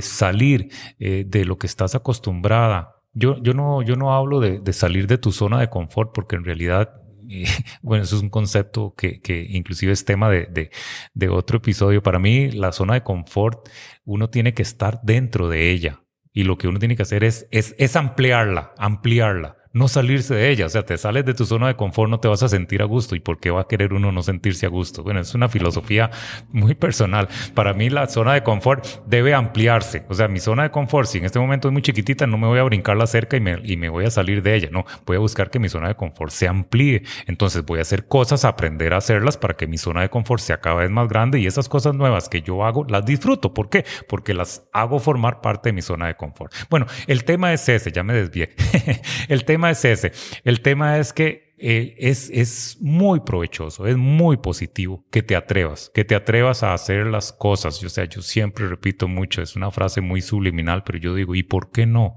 salir 0.00 0.70
de 0.98 1.44
lo 1.44 1.58
que 1.58 1.66
estás 1.66 1.96
acostumbrada 1.96 3.01
yo, 3.12 3.42
yo, 3.42 3.54
no, 3.54 3.82
yo 3.82 3.96
no 3.96 4.14
hablo 4.14 4.40
de, 4.40 4.60
de 4.60 4.72
salir 4.72 5.06
de 5.06 5.18
tu 5.18 5.32
zona 5.32 5.60
de 5.60 5.68
confort 5.68 6.12
porque 6.14 6.36
en 6.36 6.44
realidad 6.44 7.02
eh, 7.28 7.46
bueno, 7.82 8.04
eso 8.04 8.16
es 8.16 8.22
un 8.22 8.30
concepto 8.30 8.94
que, 8.96 9.20
que 9.20 9.46
inclusive 9.48 9.92
es 9.92 10.04
tema 10.04 10.28
de, 10.30 10.46
de, 10.46 10.70
de, 11.14 11.28
otro 11.28 11.58
episodio. 11.58 12.02
Para 12.02 12.18
mí, 12.18 12.50
la 12.50 12.72
zona 12.72 12.94
de 12.94 13.02
confort, 13.02 13.68
uno 14.04 14.30
tiene 14.30 14.54
que 14.54 14.62
estar 14.62 15.00
dentro 15.02 15.48
de 15.48 15.70
ella 15.70 16.02
y 16.32 16.44
lo 16.44 16.58
que 16.58 16.68
uno 16.68 16.78
tiene 16.78 16.96
que 16.96 17.02
hacer 17.02 17.24
es, 17.24 17.46
es, 17.50 17.74
es 17.78 17.96
ampliarla, 17.96 18.72
ampliarla. 18.78 19.56
No 19.72 19.88
salirse 19.88 20.34
de 20.34 20.50
ella. 20.50 20.66
O 20.66 20.68
sea, 20.68 20.84
te 20.84 20.96
sales 20.98 21.24
de 21.24 21.34
tu 21.34 21.44
zona 21.44 21.68
de 21.68 21.76
confort, 21.76 22.10
no 22.10 22.20
te 22.20 22.28
vas 22.28 22.42
a 22.42 22.48
sentir 22.48 22.82
a 22.82 22.84
gusto. 22.84 23.14
¿Y 23.14 23.20
por 23.20 23.38
qué 23.38 23.50
va 23.50 23.62
a 23.62 23.68
querer 23.68 23.92
uno 23.92 24.12
no 24.12 24.22
sentirse 24.22 24.66
a 24.66 24.68
gusto? 24.68 25.02
Bueno, 25.02 25.20
es 25.20 25.34
una 25.34 25.48
filosofía 25.48 26.10
muy 26.50 26.74
personal. 26.74 27.28
Para 27.54 27.72
mí 27.72 27.90
la 27.90 28.06
zona 28.06 28.34
de 28.34 28.42
confort 28.42 28.86
debe 29.06 29.34
ampliarse. 29.34 30.04
O 30.08 30.14
sea, 30.14 30.28
mi 30.28 30.40
zona 30.40 30.64
de 30.64 30.70
confort, 30.70 31.08
si 31.08 31.18
en 31.18 31.24
este 31.24 31.38
momento 31.38 31.68
es 31.68 31.72
muy 31.72 31.82
chiquitita, 31.82 32.26
no 32.26 32.38
me 32.38 32.46
voy 32.46 32.58
a 32.58 32.64
brincar 32.64 32.96
la 32.96 33.06
cerca 33.06 33.36
y 33.36 33.40
me, 33.40 33.58
y 33.64 33.76
me 33.76 33.88
voy 33.88 34.04
a 34.04 34.10
salir 34.10 34.42
de 34.42 34.54
ella. 34.54 34.68
No, 34.70 34.84
voy 35.06 35.16
a 35.16 35.20
buscar 35.20 35.50
que 35.50 35.58
mi 35.58 35.68
zona 35.68 35.88
de 35.88 35.94
confort 35.94 36.32
se 36.32 36.48
amplíe. 36.48 37.02
Entonces 37.26 37.64
voy 37.64 37.78
a 37.78 37.82
hacer 37.82 38.06
cosas, 38.06 38.44
aprender 38.44 38.92
a 38.94 38.98
hacerlas 38.98 39.36
para 39.36 39.54
que 39.54 39.66
mi 39.66 39.78
zona 39.78 40.02
de 40.02 40.10
confort 40.10 40.42
sea 40.42 40.60
cada 40.60 40.76
vez 40.76 40.90
más 40.90 41.08
grande 41.08 41.40
y 41.40 41.46
esas 41.46 41.68
cosas 41.68 41.94
nuevas 41.94 42.28
que 42.28 42.42
yo 42.42 42.64
hago 42.64 42.84
las 42.88 43.04
disfruto. 43.04 43.54
¿Por 43.54 43.68
qué? 43.68 43.84
Porque 44.08 44.34
las 44.34 44.64
hago 44.72 44.98
formar 44.98 45.40
parte 45.40 45.70
de 45.70 45.72
mi 45.72 45.82
zona 45.82 46.06
de 46.06 46.16
confort. 46.16 46.52
Bueno, 46.68 46.86
el 47.06 47.24
tema 47.24 47.52
es 47.52 47.68
ese, 47.68 47.92
ya 47.92 48.02
me 48.02 48.14
desvié. 48.14 48.54
el 49.28 49.44
tema 49.44 49.61
es 49.70 49.84
ese. 49.84 50.12
El 50.44 50.60
tema 50.60 50.98
es 50.98 51.12
que 51.12 51.52
eh, 51.58 51.94
es, 51.98 52.28
es 52.30 52.76
muy 52.80 53.20
provechoso, 53.20 53.86
es 53.86 53.96
muy 53.96 54.36
positivo 54.36 55.06
que 55.12 55.22
te 55.22 55.36
atrevas, 55.36 55.92
que 55.94 56.04
te 56.04 56.16
atrevas 56.16 56.64
a 56.64 56.74
hacer 56.74 57.06
las 57.06 57.32
cosas. 57.32 57.82
O 57.84 57.88
sea, 57.88 58.04
yo 58.06 58.20
siempre 58.20 58.66
repito 58.66 59.06
mucho, 59.06 59.42
es 59.42 59.54
una 59.54 59.70
frase 59.70 60.00
muy 60.00 60.22
subliminal, 60.22 60.82
pero 60.82 60.98
yo 60.98 61.14
digo, 61.14 61.36
¿y 61.36 61.44
por 61.44 61.70
qué 61.70 61.86
no? 61.86 62.16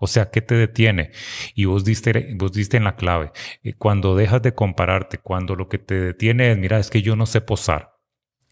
O 0.00 0.08
sea, 0.08 0.30
¿qué 0.30 0.40
te 0.40 0.56
detiene? 0.56 1.12
Y 1.54 1.66
vos 1.66 1.84
diste, 1.84 2.34
vos 2.34 2.52
diste 2.52 2.78
en 2.78 2.84
la 2.84 2.96
clave. 2.96 3.30
Eh, 3.62 3.74
cuando 3.74 4.16
dejas 4.16 4.42
de 4.42 4.54
compararte, 4.54 5.18
cuando 5.18 5.54
lo 5.54 5.68
que 5.68 5.78
te 5.78 5.94
detiene 5.94 6.50
es, 6.50 6.58
mira, 6.58 6.80
es 6.80 6.90
que 6.90 7.02
yo 7.02 7.14
no 7.14 7.26
sé 7.26 7.42
posar, 7.42 7.92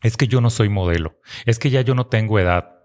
es 0.02 0.16
que 0.16 0.28
yo 0.28 0.40
no 0.40 0.50
soy 0.50 0.68
modelo, 0.68 1.18
es 1.46 1.58
que 1.58 1.70
ya 1.70 1.80
yo 1.80 1.96
no 1.96 2.06
tengo 2.06 2.38
edad, 2.38 2.77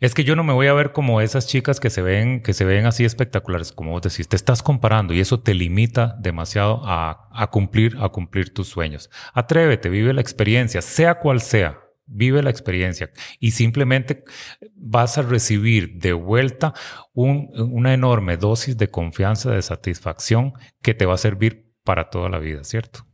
es 0.00 0.14
que 0.14 0.24
yo 0.24 0.36
no 0.36 0.44
me 0.44 0.52
voy 0.52 0.66
a 0.66 0.72
ver 0.72 0.92
como 0.92 1.20
esas 1.20 1.46
chicas 1.46 1.78
que 1.80 1.90
se 1.90 2.02
ven, 2.02 2.42
que 2.42 2.54
se 2.54 2.64
ven 2.64 2.86
así 2.86 3.04
espectaculares, 3.04 3.72
como 3.72 3.92
vos 3.92 4.02
decís, 4.02 4.28
te 4.28 4.36
estás 4.36 4.62
comparando 4.62 5.14
y 5.14 5.20
eso 5.20 5.40
te 5.40 5.54
limita 5.54 6.16
demasiado 6.18 6.80
a, 6.84 7.48
cumplir, 7.50 7.96
a 8.00 8.08
cumplir 8.08 8.52
tus 8.52 8.68
sueños. 8.68 9.10
Atrévete, 9.34 9.88
vive 9.88 10.12
la 10.12 10.20
experiencia, 10.20 10.82
sea 10.82 11.18
cual 11.18 11.40
sea, 11.40 11.80
vive 12.06 12.42
la 12.42 12.50
experiencia 12.50 13.10
y 13.38 13.52
simplemente 13.52 14.24
vas 14.74 15.18
a 15.18 15.22
recibir 15.22 15.98
de 15.98 16.12
vuelta 16.12 16.74
un, 17.12 17.50
una 17.54 17.94
enorme 17.94 18.36
dosis 18.36 18.76
de 18.76 18.90
confianza, 18.90 19.50
de 19.50 19.62
satisfacción 19.62 20.52
que 20.82 20.94
te 20.94 21.06
va 21.06 21.14
a 21.14 21.18
servir 21.18 21.72
para 21.84 22.10
toda 22.10 22.28
la 22.28 22.38
vida, 22.38 22.64
¿cierto? 22.64 23.06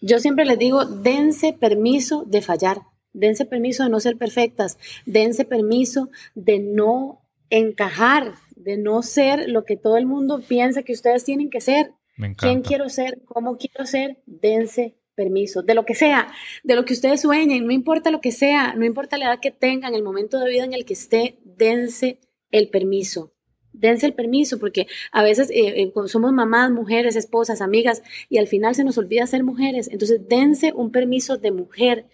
Yo 0.00 0.18
siempre 0.18 0.44
les 0.46 0.58
digo, 0.58 0.86
dense 0.86 1.52
permiso 1.52 2.24
de 2.26 2.40
fallar. 2.40 2.78
Dense 3.12 3.44
permiso 3.44 3.84
de 3.84 3.90
no 3.90 4.00
ser 4.00 4.16
perfectas, 4.16 4.78
dense 5.04 5.44
permiso 5.44 6.10
de 6.34 6.58
no 6.58 7.22
encajar, 7.50 8.34
de 8.54 8.76
no 8.76 9.02
ser 9.02 9.48
lo 9.48 9.64
que 9.64 9.76
todo 9.76 9.96
el 9.96 10.06
mundo 10.06 10.40
piensa 10.46 10.82
que 10.82 10.92
ustedes 10.92 11.24
tienen 11.24 11.50
que 11.50 11.60
ser. 11.60 11.92
¿Quién 12.36 12.62
quiero 12.62 12.88
ser? 12.88 13.22
¿Cómo 13.24 13.56
quiero 13.56 13.86
ser? 13.86 14.22
Dense 14.26 14.96
permiso, 15.14 15.62
de 15.62 15.74
lo 15.74 15.84
que 15.84 15.94
sea, 15.94 16.32
de 16.64 16.76
lo 16.76 16.84
que 16.84 16.94
ustedes 16.94 17.20
sueñen, 17.20 17.66
no 17.66 17.72
importa 17.72 18.10
lo 18.10 18.22
que 18.22 18.32
sea, 18.32 18.74
no 18.74 18.86
importa 18.86 19.18
la 19.18 19.26
edad 19.26 19.40
que 19.40 19.50
tengan, 19.50 19.94
el 19.94 20.02
momento 20.02 20.38
de 20.38 20.48
vida 20.48 20.64
en 20.64 20.72
el 20.72 20.86
que 20.86 20.94
esté, 20.94 21.38
dense 21.44 22.20
el 22.50 22.68
permiso. 22.68 23.32
Dense 23.72 24.06
el 24.06 24.14
permiso, 24.14 24.58
porque 24.58 24.86
a 25.12 25.22
veces 25.22 25.50
eh, 25.50 25.82
eh, 25.82 25.92
somos 26.06 26.32
mamás, 26.32 26.70
mujeres, 26.70 27.16
esposas, 27.16 27.60
amigas, 27.60 28.02
y 28.28 28.38
al 28.38 28.46
final 28.46 28.74
se 28.74 28.82
nos 28.82 28.98
olvida 28.98 29.26
ser 29.26 29.44
mujeres. 29.44 29.88
Entonces, 29.92 30.26
dense 30.26 30.72
un 30.74 30.90
permiso 30.90 31.36
de 31.36 31.52
mujer, 31.52 32.06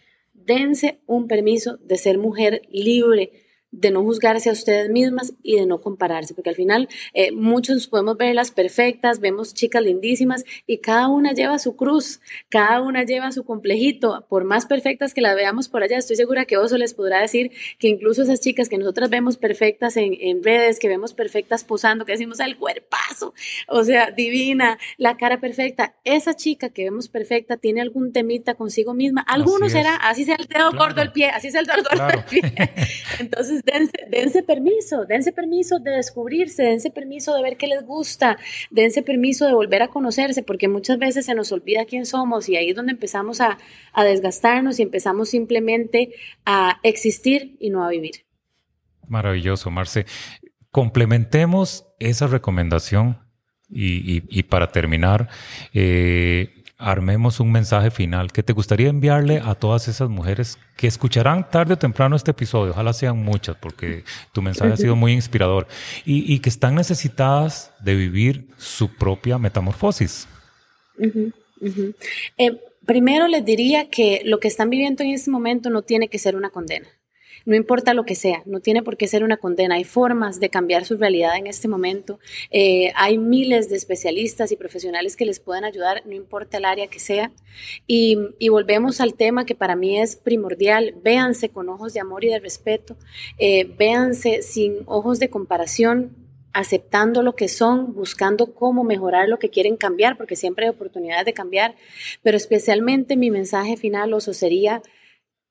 dense 0.47 0.99
un 1.07 1.27
permiso 1.27 1.79
de 1.79 1.97
ser 1.97 2.19
mujer 2.19 2.63
libre, 2.71 3.33
de 3.73 3.91
no 3.91 4.03
juzgarse 4.03 4.49
a 4.49 4.53
ustedes 4.53 4.89
mismas 4.91 5.35
y 5.43 5.57
de 5.57 5.67
no 5.67 5.81
compararse, 5.81 6.35
porque 6.35 6.51
al 6.51 6.57
final 6.57 6.89
eh, 7.15 7.33
muchos 7.33 7.89
podemos 7.89 8.17
verlas 8.17 8.51
perfectas, 8.51 9.21
vemos 9.21 9.55
chicas 9.55 9.83
lindísimas 9.83 10.45
y 10.67 10.79
cada 10.79 11.09
una 11.09 11.33
lleva 11.33 11.59
su 11.59 11.77
cruz, 11.77 12.21
cada 12.49 12.81
una 12.81 13.03
lleva 13.05 13.33
su 13.33 13.45
complejito, 13.45 14.25
por 14.29 14.45
más 14.45 14.67
perfectas 14.67 15.15
que 15.15 15.21
las 15.21 15.35
veamos 15.35 15.69
por 15.69 15.83
allá, 15.83 15.99
estoy 15.99 16.17
segura 16.17 16.45
que 16.45 16.57
Oso 16.57 16.79
les 16.79 16.95
podrá 16.95 17.21
decir 17.21 17.51
que 17.79 17.89
incluso 17.89 18.23
esas 18.23 18.41
chicas 18.41 18.69
que 18.69 18.79
nosotras 18.79 19.11
vemos 19.11 19.37
perfectas 19.37 19.97
en, 19.97 20.17
en 20.21 20.43
redes, 20.43 20.79
que 20.79 20.89
vemos 20.89 21.13
perfectas 21.13 21.65
posando, 21.65 22.05
que 22.05 22.13
decimos 22.13 22.41
el 22.41 22.57
cuerpazo, 22.57 23.35
o 23.69 23.85
sea, 23.85 24.11
divina, 24.11 24.79
la 24.97 25.17
cara 25.17 25.41
perfecta, 25.41 25.97
esa 26.05 26.35
chica 26.35 26.71
que 26.71 26.85
vemos 26.85 27.09
perfecta 27.09 27.57
tiene 27.57 27.81
algún 27.81 28.13
temita 28.13 28.55
consigo 28.55 28.95
misma, 28.95 29.23
alguno 29.23 29.69
será, 29.69 29.97
así 29.97 30.25
sea 30.25 30.37
el 30.37 30.47
dedo 30.47 30.71
corto 30.77 31.01
del 31.01 31.13
pie, 31.13 31.31
así 31.31 31.51
sea 31.51 31.61
el 31.61 31.67
dedo 31.67 31.83
corto 31.83 32.07
del 32.07 32.25
pie, 32.25 32.43
entonces 33.19 33.56
dense, 33.65 34.43
permiso, 34.43 35.05
dense 35.07 35.33
permiso 35.33 35.79
de 35.79 35.93
descubrirse, 35.93 36.63
dense 36.63 36.91
permiso 36.91 37.35
de 37.35 37.43
ver 37.43 37.57
qué 37.57 37.67
les 37.67 37.85
gusta, 37.85 38.39
dense 38.71 39.03
permiso 39.03 39.47
de 39.47 39.55
volver 39.55 39.83
a 39.83 39.89
conocerse, 39.89 40.43
porque 40.43 40.69
muchas 40.69 40.99
veces 40.99 41.27
se 41.27 41.35
nos 41.35 41.53
olvida 41.53 41.85
quién 41.85 42.07
somos 42.07 42.49
y 42.49 42.57
ahí 42.57 42.71
es 42.71 42.77
donde 42.77 42.93
empezamos 42.93 43.41
a, 43.41 43.59
desgastarnos 43.97 44.79
y 44.79 44.83
empezamos 44.83 45.31
simplemente 45.31 46.11
a 46.45 46.79
existir 46.83 47.57
y 47.59 47.71
no 47.71 47.85
a 47.85 47.89
vivir. 47.89 48.27
Maravilloso, 49.09 49.71
Marce. 49.71 50.07
Complementemos 50.71 51.87
esa 51.99 52.27
recomendación 52.27 53.19
y, 53.69 54.43
para 54.45 54.71
terminar, 54.71 55.29
eh, 55.73 56.63
armemos 56.79 57.41
un 57.41 57.53
mensaje 57.53 57.91
final. 57.91 58.33
Que 58.33 58.43
te 58.43 58.53
gustaría 58.53 58.89
enviarle 58.89 59.41
a 59.45 59.55
todas 59.55 59.89
esas 59.89 60.09
mujeres 60.09 60.59
que 60.77 60.87
escucharán 60.87 61.49
tarde 61.51 61.75
o 61.75 61.79
temprano 61.79 62.17
este 62.17 62.33
episodio. 62.33 62.73
Ojalá 62.73 62.93
sean 62.93 63.19
muchas, 63.19 63.57
porque 63.57 64.05
tu 64.33 64.43
mensaje 64.43 64.73
ha 64.73 64.77
sido 64.77 64.97
muy 64.97 65.13
inspirador. 65.13 65.67
Y, 66.05 66.39
que 66.41 66.49
están 66.49 66.75
necesitadas 66.75 67.73
de 67.81 67.95
vivir 67.95 68.49
su 68.57 68.89
propia 68.89 69.39
metamorfosis. 69.39 70.29
Eh, 72.39 72.61
primero 72.85 73.29
les 73.29 73.45
diría 73.45 73.89
que 73.89 74.23
lo 74.25 74.39
que 74.39 74.49
están 74.49 74.71
viviendo 74.71 75.03
en 75.03 75.11
este 75.11 75.31
momento 75.31 75.71
no 75.71 75.83
tiene 75.83 76.09
que 76.09 76.19
ser 76.19 76.37
una 76.37 76.51
condena 76.51 76.87
no 77.47 77.55
importa 77.55 77.95
lo 77.95 78.05
que 78.05 78.17
sea, 78.17 78.43
no 78.45 78.61
tiene 78.61 78.83
por 78.83 78.97
qué 78.97 79.07
ser 79.07 79.23
una 79.23 79.37
condena, 79.37 79.77
hay 79.77 79.85
formas 79.85 80.41
de 80.41 80.51
cambiar 80.51 80.85
su 80.85 80.97
realidad 80.97 81.37
en 81.37 81.47
este 81.47 81.69
momento, 81.69 82.19
eh, 82.51 82.93
hay 82.97 83.19
miles 83.19 83.71
de 83.71 83.77
especialistas 83.77 84.51
y 84.51 84.57
profesionales 84.57 85.17
que 85.17 85.25
les 85.25 85.39
puedan 85.39 85.65
ayudar, 85.65 86.03
no 86.07 86.13
importa 86.13 86.59
el 86.59 86.65
área 86.65 86.89
que 86.89 86.99
sea. 86.99 87.33
Y, 87.87 88.19
volvemos 88.57 89.01
al 89.03 89.15
tema 89.15 89.45
que 89.45 89.55
para 89.55 89.77
mí 89.77 90.01
es 90.01 90.17
primordial, 90.17 90.95
véanse 91.05 91.51
con 91.51 91.69
ojos 91.69 91.93
de 91.93 92.01
amor 92.01 92.25
y 92.25 92.29
de 92.29 92.41
respeto, 92.41 92.97
eh, 93.39 93.65
véanse 93.79 94.41
sin 94.43 94.79
ojos 94.87 95.19
de 95.19 95.29
comparación, 95.29 96.17
aceptando 96.53 97.23
lo 97.23 97.37
que 97.37 97.49
son, 97.49 97.95
buscando 97.95 98.55
cómo 98.55 98.83
mejorar 98.83 99.29
lo 99.29 99.39
que 99.39 99.51
quieren 99.51 99.77
cambiar, 99.77 100.17
porque 100.17 100.37
siempre 100.37 100.65
hay 100.65 100.71
oportunidades 100.71 101.27
de 101.27 101.35
cambiar, 101.35 101.77
pero 102.23 102.39
especialmente 102.39 103.15
mi 103.17 103.31
mensaje 103.31 103.77
final, 103.77 104.15
oso, 104.15 104.33
sería, 104.33 104.83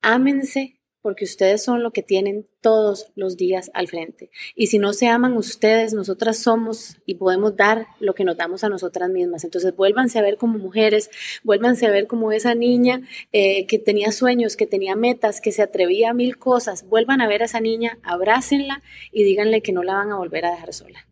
ámense 0.02 0.76
porque 1.06 1.26
ustedes 1.26 1.64
son 1.64 1.84
lo 1.84 1.91
que 1.91 2.01
tienen 2.01 2.47
todos 2.62 3.12
los 3.16 3.38
días 3.38 3.70
al 3.76 3.88
frente. 3.88 4.32
Y 4.56 4.68
si 4.68 4.80
no 4.80 4.91
se 4.91 5.08
aman 5.08 5.38
ustedes, 5.38 5.93
nosotras 5.93 6.39
somos 6.39 6.97
y 7.06 7.14
podemos 7.14 7.56
dar 7.56 7.86
lo 7.99 8.16
que 8.16 8.24
nos 8.24 8.38
damos 8.38 8.64
a 8.64 8.70
nosotras 8.70 9.12
mismas. 9.12 9.43
Entonces 9.43 9.76
vuélvanse 9.76 10.18
a 10.18 10.24
ver 10.24 10.38
como 10.38 10.58
mujeres, 10.58 11.12
vuélvanse 11.43 11.86
a 11.86 11.91
ver 11.91 12.08
como 12.08 12.32
esa 12.32 12.56
niña 12.56 13.03
eh, 13.34 13.68
que 13.68 13.78
tenía 13.78 14.12
sueños, 14.12 14.56
que 14.56 14.66
tenía 14.66 14.95
metas, 14.95 15.41
que 15.41 15.51
se 15.51 15.62
atrevía 15.62 16.10
a 16.10 16.14
mil 16.16 16.39
cosas. 16.39 16.89
Vuelvan 16.89 17.22
a 17.22 17.28
ver 17.28 17.43
a 17.43 17.45
esa 17.45 17.60
niña, 17.60 17.99
abrácenla 18.01 18.82
y 19.12 19.26
díganle 19.26 19.62
que 19.62 19.74
no 19.74 19.84
la 19.84 19.93
van 19.93 20.12
a 20.12 20.18
volver 20.18 20.45
a 20.45 20.51
dejar 20.53 20.74
sola. 20.74 21.06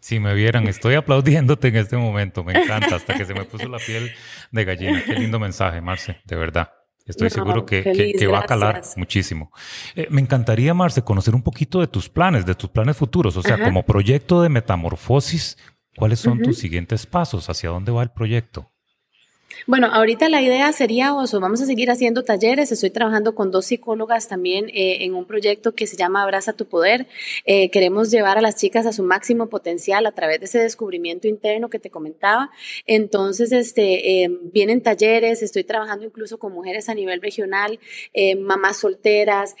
Si 0.00 0.18
me 0.18 0.34
vieran, 0.34 0.66
estoy 0.66 0.96
aplaudiéndote 0.96 1.68
en 1.68 1.76
este 1.76 1.96
momento, 1.96 2.42
me 2.42 2.60
encanta, 2.60 2.96
hasta 2.96 3.14
que 3.14 3.24
se 3.24 3.34
me 3.34 3.44
puso 3.44 3.68
la 3.68 3.78
piel 3.78 4.10
de 4.50 4.64
gallina. 4.64 5.04
Qué 5.06 5.12
lindo 5.14 5.38
mensaje, 5.38 5.80
Marce, 5.80 6.16
de 6.24 6.34
verdad. 6.34 6.77
Estoy 7.08 7.30
seguro 7.30 7.64
que, 7.64 8.28
va 8.30 8.40
a 8.40 8.46
calar 8.46 8.82
muchísimo. 8.96 9.50
Eh, 9.96 10.06
me 10.10 10.20
encantaría, 10.20 10.74
Marce, 10.74 11.02
conocer 11.02 11.34
un 11.34 11.42
poquito 11.42 11.80
de 11.80 11.86
tus 11.86 12.08
planes, 12.08 12.44
de 12.44 12.54
tus 12.54 12.68
planes 12.70 12.96
futuros. 12.96 13.36
O 13.36 13.42
sea, 13.42 13.62
como 13.62 13.82
proyecto 13.84 14.42
de 14.42 14.50
metamorfosis, 14.50 15.56
¿cuáles 15.96 16.20
son 16.20 16.42
tus 16.42 16.58
siguientes 16.58 17.06
pasos? 17.06 17.48
¿Hacia 17.48 17.70
dónde 17.70 17.92
va 17.92 18.02
el 18.02 18.10
proyecto? 18.10 18.70
Bueno, 19.66 19.88
ahorita 19.92 20.28
la 20.28 20.40
idea 20.40 20.72
sería, 20.72 21.14
Oso, 21.14 21.40
vamos 21.40 21.60
a 21.60 21.66
seguir 21.66 21.90
haciendo 21.90 22.22
talleres. 22.22 22.70
Estoy 22.70 22.90
trabajando 22.90 23.34
con 23.34 23.50
dos 23.50 23.66
psicólogas 23.66 24.28
también 24.28 24.68
eh, 24.68 25.04
en 25.04 25.14
un 25.14 25.26
proyecto 25.26 25.74
que 25.74 25.86
se 25.86 25.96
llama 25.96 26.22
Abraza 26.22 26.52
tu 26.52 26.66
Poder. 26.66 27.06
Eh, 27.44 27.70
queremos 27.70 28.10
llevar 28.10 28.38
a 28.38 28.40
las 28.40 28.56
chicas 28.56 28.86
a 28.86 28.92
su 28.92 29.02
máximo 29.02 29.48
potencial 29.48 30.06
a 30.06 30.12
través 30.12 30.38
de 30.40 30.46
ese 30.46 30.58
descubrimiento 30.60 31.28
interno 31.28 31.70
que 31.70 31.78
te 31.78 31.90
comentaba. 31.90 32.50
Entonces, 32.86 33.52
este, 33.52 34.22
eh, 34.24 34.30
vienen 34.52 34.80
talleres, 34.80 35.42
estoy 35.42 35.64
trabajando 35.64 36.06
incluso 36.06 36.38
con 36.38 36.52
mujeres 36.52 36.88
a 36.88 36.94
nivel 36.94 37.20
regional, 37.20 37.78
mamás 38.38 38.78
solteras, 38.78 39.56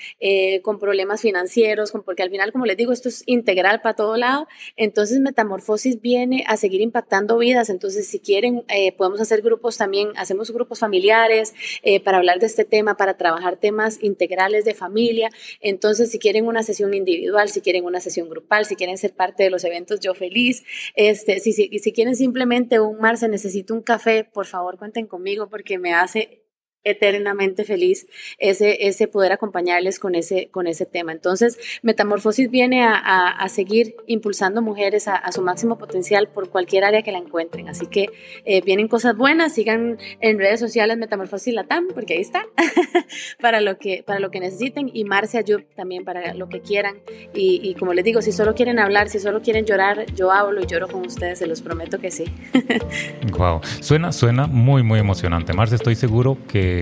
con 0.62 0.78
problemas 0.78 1.20
financieros, 1.20 1.92
porque 2.04 2.22
al 2.22 2.30
final, 2.30 2.52
como 2.52 2.66
les 2.66 2.76
digo, 2.76 2.92
esto 2.92 3.08
es 3.08 3.22
integral 3.26 3.80
para 3.80 3.94
todo 3.94 4.16
lado. 4.16 4.46
Entonces, 4.76 5.20
Metamorfosis 5.20 6.00
viene 6.00 6.44
a 6.46 6.56
seguir 6.56 6.80
impactando 6.80 7.38
vidas. 7.38 7.68
Entonces, 7.68 8.08
si 8.08 8.20
quieren, 8.20 8.64
podemos 8.96 9.20
hacer 9.20 9.42
grupos 9.42 9.76
también 9.76 9.87
también, 9.88 10.10
hacemos 10.16 10.50
grupos 10.50 10.80
familiares 10.80 11.54
eh, 11.82 11.98
para 11.98 12.18
hablar 12.18 12.40
de 12.40 12.46
este 12.46 12.66
tema, 12.66 12.98
para 12.98 13.16
trabajar 13.16 13.56
temas 13.56 13.98
integrales 14.02 14.66
de 14.66 14.74
familia. 14.74 15.30
Entonces, 15.62 16.10
si 16.10 16.18
quieren 16.18 16.46
una 16.46 16.62
sesión 16.62 16.92
individual, 16.92 17.48
si 17.48 17.62
quieren 17.62 17.86
una 17.86 18.00
sesión 18.00 18.28
grupal, 18.28 18.66
si 18.66 18.76
quieren 18.76 18.98
ser 18.98 19.14
parte 19.14 19.44
de 19.44 19.50
los 19.50 19.64
eventos, 19.64 20.00
yo 20.00 20.12
feliz. 20.12 20.62
Este, 20.94 21.40
si, 21.40 21.54
si, 21.54 21.70
si 21.78 21.92
quieren 21.94 22.16
simplemente 22.16 22.80
un 22.80 22.98
Marce, 22.98 23.28
necesito 23.28 23.72
un 23.72 23.80
café, 23.80 24.24
por 24.24 24.44
favor 24.44 24.76
cuenten 24.76 25.06
conmigo 25.06 25.48
porque 25.48 25.78
me 25.78 25.94
hace 25.94 26.47
eternamente 26.90 27.64
feliz 27.64 28.06
ese, 28.38 28.88
ese 28.88 29.08
poder 29.08 29.32
acompañarles 29.32 29.98
con 29.98 30.14
ese, 30.14 30.48
con 30.50 30.66
ese 30.66 30.86
tema. 30.86 31.12
Entonces, 31.12 31.58
Metamorfosis 31.82 32.50
viene 32.50 32.82
a, 32.82 32.94
a, 32.94 33.48
seguir 33.48 33.96
impulsando 34.06 34.62
mujeres 34.62 35.08
a, 35.08 35.30
su 35.32 35.42
máximo 35.42 35.78
potencial 35.78 36.28
por 36.28 36.50
cualquier 36.50 36.84
área 36.84 37.02
que 37.02 37.12
la 37.12 37.18
encuentren. 37.18 37.68
Así 37.68 37.86
que 37.86 38.08
eh, 38.44 38.60
vienen 38.62 38.88
cosas 38.88 39.16
buenas, 39.16 39.54
sigan 39.54 39.98
en 40.20 40.38
redes 40.38 40.60
sociales 40.60 40.96
Metamorfosis 40.98 41.54
Latam, 41.54 41.88
porque 41.94 42.14
ahí 42.14 42.20
está, 42.20 42.46
para, 43.40 43.60
lo 43.60 43.78
que, 43.78 44.02
para 44.06 44.20
lo 44.20 44.30
que 44.30 44.40
necesiten, 44.40 44.90
y 44.92 45.04
Marcia 45.04 45.40
Ayub 45.40 45.64
también 45.74 46.04
para 46.04 46.34
lo 46.34 46.48
que 46.48 46.60
quieran. 46.60 46.96
Y, 47.34 47.74
como 47.74 47.94
les 47.94 48.04
digo, 48.04 48.22
si 48.22 48.32
solo 48.32 48.54
quieren 48.54 48.78
hablar, 48.78 49.08
si 49.08 49.18
solo 49.18 49.42
quieren 49.42 49.64
llorar, 49.64 50.06
yo 50.14 50.32
hablo 50.32 50.60
y 50.62 50.66
lloro 50.66 50.88
con 50.88 51.06
ustedes, 51.06 51.38
se 51.38 51.46
los 51.46 51.62
prometo 51.62 51.98
que 51.98 52.10
sí. 52.10 52.24
wow, 53.36 53.60
suena, 53.80 54.12
suena 54.12 54.46
muy, 54.46 54.82
muy 54.82 54.98
emocionante. 54.98 55.52
Marcia, 55.52 55.76
estoy 55.76 55.94
seguro 55.94 56.38
que 56.48 56.77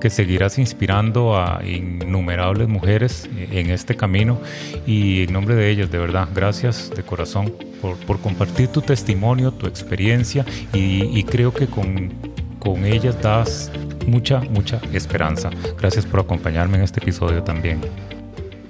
que, 0.00 0.10
seguirás 0.10 0.58
inspirando 0.58 1.36
a 1.36 1.60
innumerables 1.64 2.68
mujeres 2.68 3.28
en 3.50 3.70
este 3.70 3.96
camino 3.96 4.40
y 4.86 5.24
en 5.24 5.32
nombre 5.32 5.54
de 5.54 5.70
ellas, 5.70 5.90
de 5.90 5.98
verdad, 5.98 6.28
gracias 6.34 6.90
de 6.94 7.02
corazón 7.02 7.52
por, 7.80 8.20
compartir 8.20 8.68
tu 8.68 8.80
testimonio, 8.80 9.52
tu 9.52 9.66
experiencia 9.66 10.44
y, 10.72 11.22
creo 11.24 11.52
que 11.52 11.66
con, 11.66 12.12
con 12.58 12.84
ellas 12.84 13.20
das 13.20 13.70
mucha, 14.06 14.40
mucha 14.40 14.80
esperanza. 14.92 15.50
Gracias 15.78 16.06
por 16.06 16.20
acompañarme 16.20 16.78
en 16.78 16.84
este 16.84 17.00
episodio 17.00 17.42
también. 17.42 17.80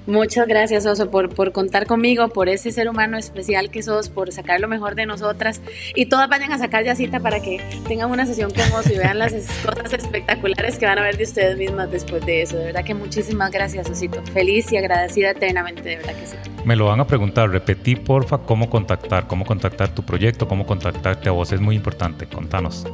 Muchas 0.06 0.46
gracias, 0.46 0.84
Oso, 0.84 1.10
por, 1.10 1.34
por 1.34 1.52
contar 1.52 1.86
conmigo, 1.86 2.28
por 2.28 2.48
ese 2.48 2.72
ser 2.72 2.88
humano 2.88 3.16
especial 3.16 3.70
que 3.70 3.82
sos, 3.82 4.10
por 4.10 4.32
sacar 4.32 4.60
lo 4.60 4.68
mejor 4.68 4.94
de 4.94 5.06
nosotras. 5.06 5.62
Y 5.94 6.06
todas 6.06 6.28
vayan 6.28 6.52
a 6.52 6.58
sacar 6.58 6.84
ya 6.84 6.94
cita 6.94 7.20
para 7.20 7.40
que 7.40 7.60
tengan 7.88 8.10
una 8.10 8.26
sesión 8.26 8.50
con 8.50 8.70
Oso 8.72 8.92
y 8.92 8.98
vean 8.98 9.18
las 9.18 9.32
cosas 9.64 9.92
espectaculares 9.92 10.78
que 10.78 10.86
van 10.86 10.98
a 10.98 11.02
ver 11.02 11.16
de 11.16 11.24
ustedes 11.24 11.56
mismas 11.56 11.90
después 11.90 12.24
de 12.26 12.42
eso. 12.42 12.56
De 12.58 12.66
verdad 12.66 12.84
que 12.84 12.94
muchísimas 12.94 13.50
gracias, 13.50 13.88
Osito. 13.88 14.22
Feliz 14.32 14.70
y 14.72 14.76
agradecida 14.76 15.30
eternamente, 15.30 15.82
de 15.82 15.96
verdad 15.96 16.14
que 16.14 16.26
sí. 16.26 16.36
Me 16.64 16.76
lo 16.76 16.86
van 16.86 17.00
a 17.00 17.06
preguntar, 17.06 17.50
repetí 17.50 17.96
porfa 17.96 18.38
cómo 18.38 18.68
contactar, 18.68 19.26
cómo 19.26 19.44
contactar 19.44 19.94
tu 19.94 20.02
proyecto, 20.02 20.48
cómo 20.48 20.66
contactarte 20.66 21.28
a 21.28 21.32
vos, 21.32 21.52
es 21.52 21.60
muy 21.60 21.76
importante, 21.76 22.26
contanos. 22.26 22.86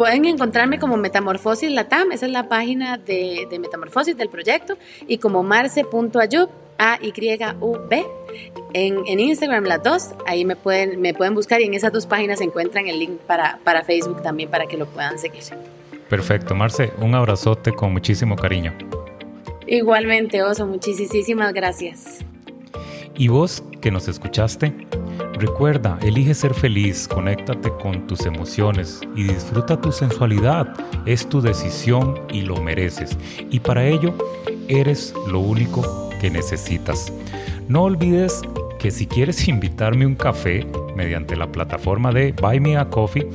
Pueden 0.00 0.24
encontrarme 0.24 0.78
como 0.78 0.96
Metamorfosis 0.96 1.70
Latam, 1.70 2.10
esa 2.12 2.24
es 2.24 2.32
la 2.32 2.48
página 2.48 2.96
de, 2.96 3.46
Metamorfosis 3.60 4.16
del 4.16 4.30
proyecto, 4.30 4.78
y 5.06 5.18
como 5.18 5.42
marce.ayub, 5.42 6.48
A-Y-U-B, 6.78 8.06
en, 8.72 8.96
en, 9.06 9.20
Instagram 9.20 9.64
las 9.64 9.82
dos, 9.82 10.14
ahí 10.26 10.46
me 10.46 10.56
pueden, 10.56 11.02
me 11.02 11.12
pueden 11.12 11.34
buscar 11.34 11.60
y 11.60 11.64
en 11.64 11.74
esas 11.74 11.92
dos 11.92 12.06
páginas 12.06 12.38
se 12.38 12.44
encuentran 12.44 12.88
el 12.88 12.98
link 12.98 13.18
para, 13.26 13.58
para 13.62 13.84
Facebook 13.84 14.22
también 14.22 14.48
para 14.48 14.64
que 14.64 14.78
lo 14.78 14.86
puedan 14.86 15.18
seguir. 15.18 15.42
Perfecto, 16.08 16.54
Marce, 16.54 16.94
un 16.96 17.14
abrazote 17.14 17.74
con 17.74 17.92
muchísimo 17.92 18.36
cariño. 18.36 18.72
Igualmente, 19.66 20.42
Oso, 20.42 20.66
muchísimas 20.66 21.52
gracias. 21.52 22.24
¿Y 23.14 23.28
vos 23.28 23.62
que 23.82 23.90
nos 23.90 24.08
escuchaste? 24.08 24.72
Recuerda, 25.40 25.98
elige 26.02 26.34
ser 26.34 26.52
feliz, 26.52 27.08
conéctate 27.08 27.70
con 27.82 28.06
tus 28.06 28.26
emociones 28.26 29.00
y 29.16 29.22
disfruta 29.22 29.80
tu 29.80 29.90
sensualidad. 29.90 30.74
Es 31.06 31.26
tu 31.26 31.40
decisión 31.40 32.20
y 32.30 32.42
lo 32.42 32.56
mereces. 32.56 33.16
Y 33.50 33.60
para 33.60 33.86
ello, 33.86 34.12
eres 34.68 35.14
lo 35.26 35.40
único 35.40 36.10
que 36.20 36.28
necesitas. 36.28 37.10
No 37.68 37.84
olvides 37.84 38.42
que 38.78 38.90
si 38.90 39.06
quieres 39.06 39.48
invitarme 39.48 40.04
un 40.04 40.14
café 40.14 40.66
mediante 40.94 41.36
la 41.36 41.50
plataforma 41.50 42.12
de 42.12 42.32
Buy 42.32 42.60
Me 42.60 42.76
a 42.76 42.90
Coffee, 42.90 43.26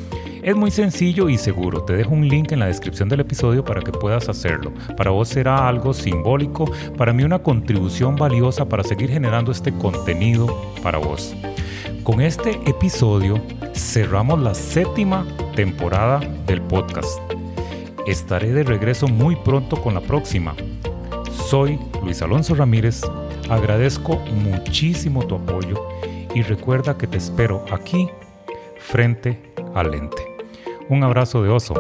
es 0.44 0.56
muy 0.56 0.70
sencillo 0.70 1.28
y 1.28 1.40
seguro. 1.40 1.86
Te 1.86 1.94
dejo 1.94 2.14
un 2.14 2.28
link 2.28 2.52
en 2.52 2.60
la 2.60 2.68
descripción 2.68 3.10
del 3.10 3.22
episodio 3.22 3.66
para 3.66 3.82
que 3.82 3.92
puedas 3.92 4.30
hacerlo. 4.30 4.72
Para 4.96 5.10
vos 5.10 5.30
será 5.30 5.68
algo 5.68 5.92
simbólico, 5.92 6.72
para 6.98 7.14
mí 7.14 7.24
una 7.24 7.40
contribución 7.40 8.16
valiosa 8.16 8.70
para 8.70 8.84
seguir 8.84 9.10
generando 9.10 9.52
este 9.52 9.74
contenido 9.74 10.46
para 10.84 11.00
vos. 11.00 11.36
Con 12.06 12.22
este 12.22 12.52
episodio 12.70 13.42
cerramos 13.74 14.40
la 14.40 14.54
séptima 14.54 15.26
temporada 15.56 16.20
del 16.46 16.62
podcast. 16.62 17.20
Estaré 18.06 18.54
de 18.54 18.62
regreso 18.62 19.08
muy 19.08 19.36
pronto 19.36 19.82
con 19.82 19.96
la 19.96 20.02
próxima. 20.02 20.56
Soy 21.32 21.80
Luis 22.04 22.22
Alonso 22.22 22.54
Ramírez, 22.54 23.02
agradezco 23.50 24.20
muchísimo 24.20 25.26
tu 25.26 25.34
apoyo 25.34 25.84
y 26.36 26.44
recuerda 26.44 26.96
que 26.96 27.08
te 27.08 27.18
espero 27.18 27.66
aquí 27.72 28.08
frente 28.78 29.42
al 29.74 29.90
lente. 29.90 30.22
Un 30.90 31.04
abrazo 31.04 31.42
de 31.42 31.50
oso. 31.50 31.74